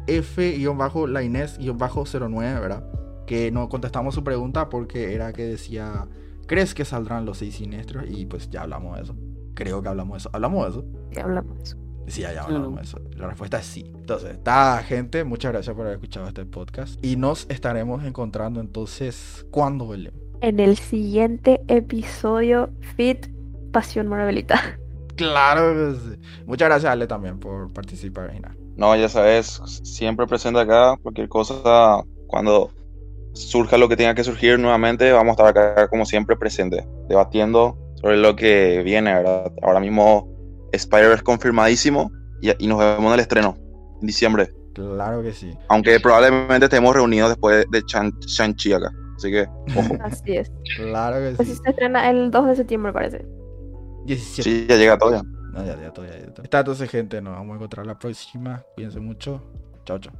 F-la 0.06 1.22
Inés-09, 1.22 2.60
¿verdad? 2.60 2.84
Que 3.26 3.50
no 3.50 3.68
contestamos 3.68 4.14
su 4.14 4.24
pregunta 4.24 4.68
porque 4.68 5.14
era 5.14 5.32
que 5.32 5.44
decía, 5.44 6.08
¿crees 6.46 6.74
que 6.74 6.84
saldrán 6.84 7.26
los 7.26 7.38
seis 7.38 7.56
siniestros? 7.56 8.04
Y 8.08 8.26
pues 8.26 8.50
ya 8.50 8.62
hablamos 8.62 8.96
de 8.96 9.02
eso. 9.02 9.16
Creo 9.54 9.82
que 9.82 9.88
hablamos 9.88 10.14
de 10.14 10.18
eso. 10.18 10.30
¿Hablamos 10.32 10.64
de 10.64 10.70
eso? 10.70 10.84
Que 11.10 11.20
hablamos 11.20 11.56
de 11.58 11.62
eso. 11.62 11.79
Sí, 12.06 12.22
ya, 12.22 12.32
ya 12.32 12.42
hablamos 12.44 12.76
de 12.76 12.82
eso. 12.82 13.00
La 13.16 13.28
respuesta 13.28 13.58
es 13.58 13.66
sí. 13.66 13.84
Entonces, 13.94 14.32
está, 14.32 14.82
gente. 14.82 15.24
Muchas 15.24 15.52
gracias 15.52 15.74
por 15.76 15.86
haber 15.86 15.96
escuchado 15.96 16.26
este 16.26 16.44
podcast. 16.44 17.04
Y 17.04 17.16
nos 17.16 17.46
estaremos 17.48 18.04
encontrando 18.04 18.60
entonces, 18.60 19.46
¿cuándo, 19.50 19.88
Belén? 19.88 20.12
En 20.40 20.58
el 20.58 20.76
siguiente 20.78 21.60
episodio, 21.68 22.70
Fit 22.96 23.26
Pasión 23.72 24.08
Marvelita. 24.08 24.78
Claro 25.16 25.74
que 25.74 25.98
sí. 25.98 26.42
Muchas 26.46 26.68
gracias, 26.68 26.90
Ale, 26.90 27.06
también 27.06 27.38
por 27.38 27.70
participar, 27.72 28.32
Gina. 28.32 28.56
No, 28.76 28.96
ya 28.96 29.08
sabes, 29.08 29.60
siempre 29.82 30.26
presente 30.26 30.60
acá. 30.60 30.96
Cualquier 31.02 31.28
cosa, 31.28 32.02
cuando 32.26 32.70
surja 33.34 33.76
lo 33.76 33.88
que 33.88 33.96
tenga 33.96 34.14
que 34.14 34.24
surgir 34.24 34.58
nuevamente, 34.58 35.12
vamos 35.12 35.38
a 35.38 35.48
estar 35.48 35.48
acá 35.48 35.88
como 35.88 36.06
siempre 36.06 36.36
presente, 36.36 36.86
debatiendo 37.08 37.76
sobre 38.00 38.16
lo 38.16 38.34
que 38.34 38.82
viene, 38.82 39.12
¿verdad? 39.12 39.52
Ahora 39.62 39.80
mismo 39.80 40.26
Spider-Verse 40.72 41.22
confirmadísimo 41.24 42.10
y, 42.40 42.50
y 42.62 42.66
nos 42.66 42.78
vemos 42.78 43.06
en 43.06 43.12
el 43.14 43.20
estreno 43.20 43.56
en 44.00 44.06
diciembre. 44.06 44.50
Claro 44.74 45.22
que 45.22 45.32
sí. 45.32 45.52
Aunque 45.68 45.98
probablemente 46.00 46.66
estemos 46.66 46.94
reunidos 46.94 47.30
después 47.30 47.66
de 47.70 47.82
Shang-Chi 47.86 48.72
acá. 48.72 48.90
Así 49.16 49.30
que, 49.30 49.42
ojo. 49.76 49.94
Así 50.02 50.36
es. 50.36 50.50
Claro 50.76 51.16
que 51.16 51.34
Pues 51.36 51.48
sí. 51.48 51.56
se 51.62 51.70
estrena 51.70 52.08
el 52.08 52.30
2 52.30 52.46
de 52.46 52.56
septiembre, 52.56 52.92
parece. 52.92 53.26
17. 54.06 54.42
Sí, 54.42 54.66
ya 54.68 54.76
llega 54.76 54.96
todo 54.98 55.12
ya. 55.12 55.22
No, 55.52 55.66
ya, 55.66 55.78
ya, 55.80 55.92
todo, 55.92 56.06
ya, 56.06 56.18
ya 56.18 56.32
todo. 56.32 56.44
Está 56.44 56.60
entonces, 56.60 56.88
gente. 56.88 57.20
Nos 57.20 57.34
vamos 57.34 57.52
a 57.52 57.56
encontrar 57.56 57.86
la 57.86 57.98
próxima. 57.98 58.62
Cuídense 58.76 59.00
mucho. 59.00 59.42
Chao, 59.84 59.98
chao. 59.98 60.12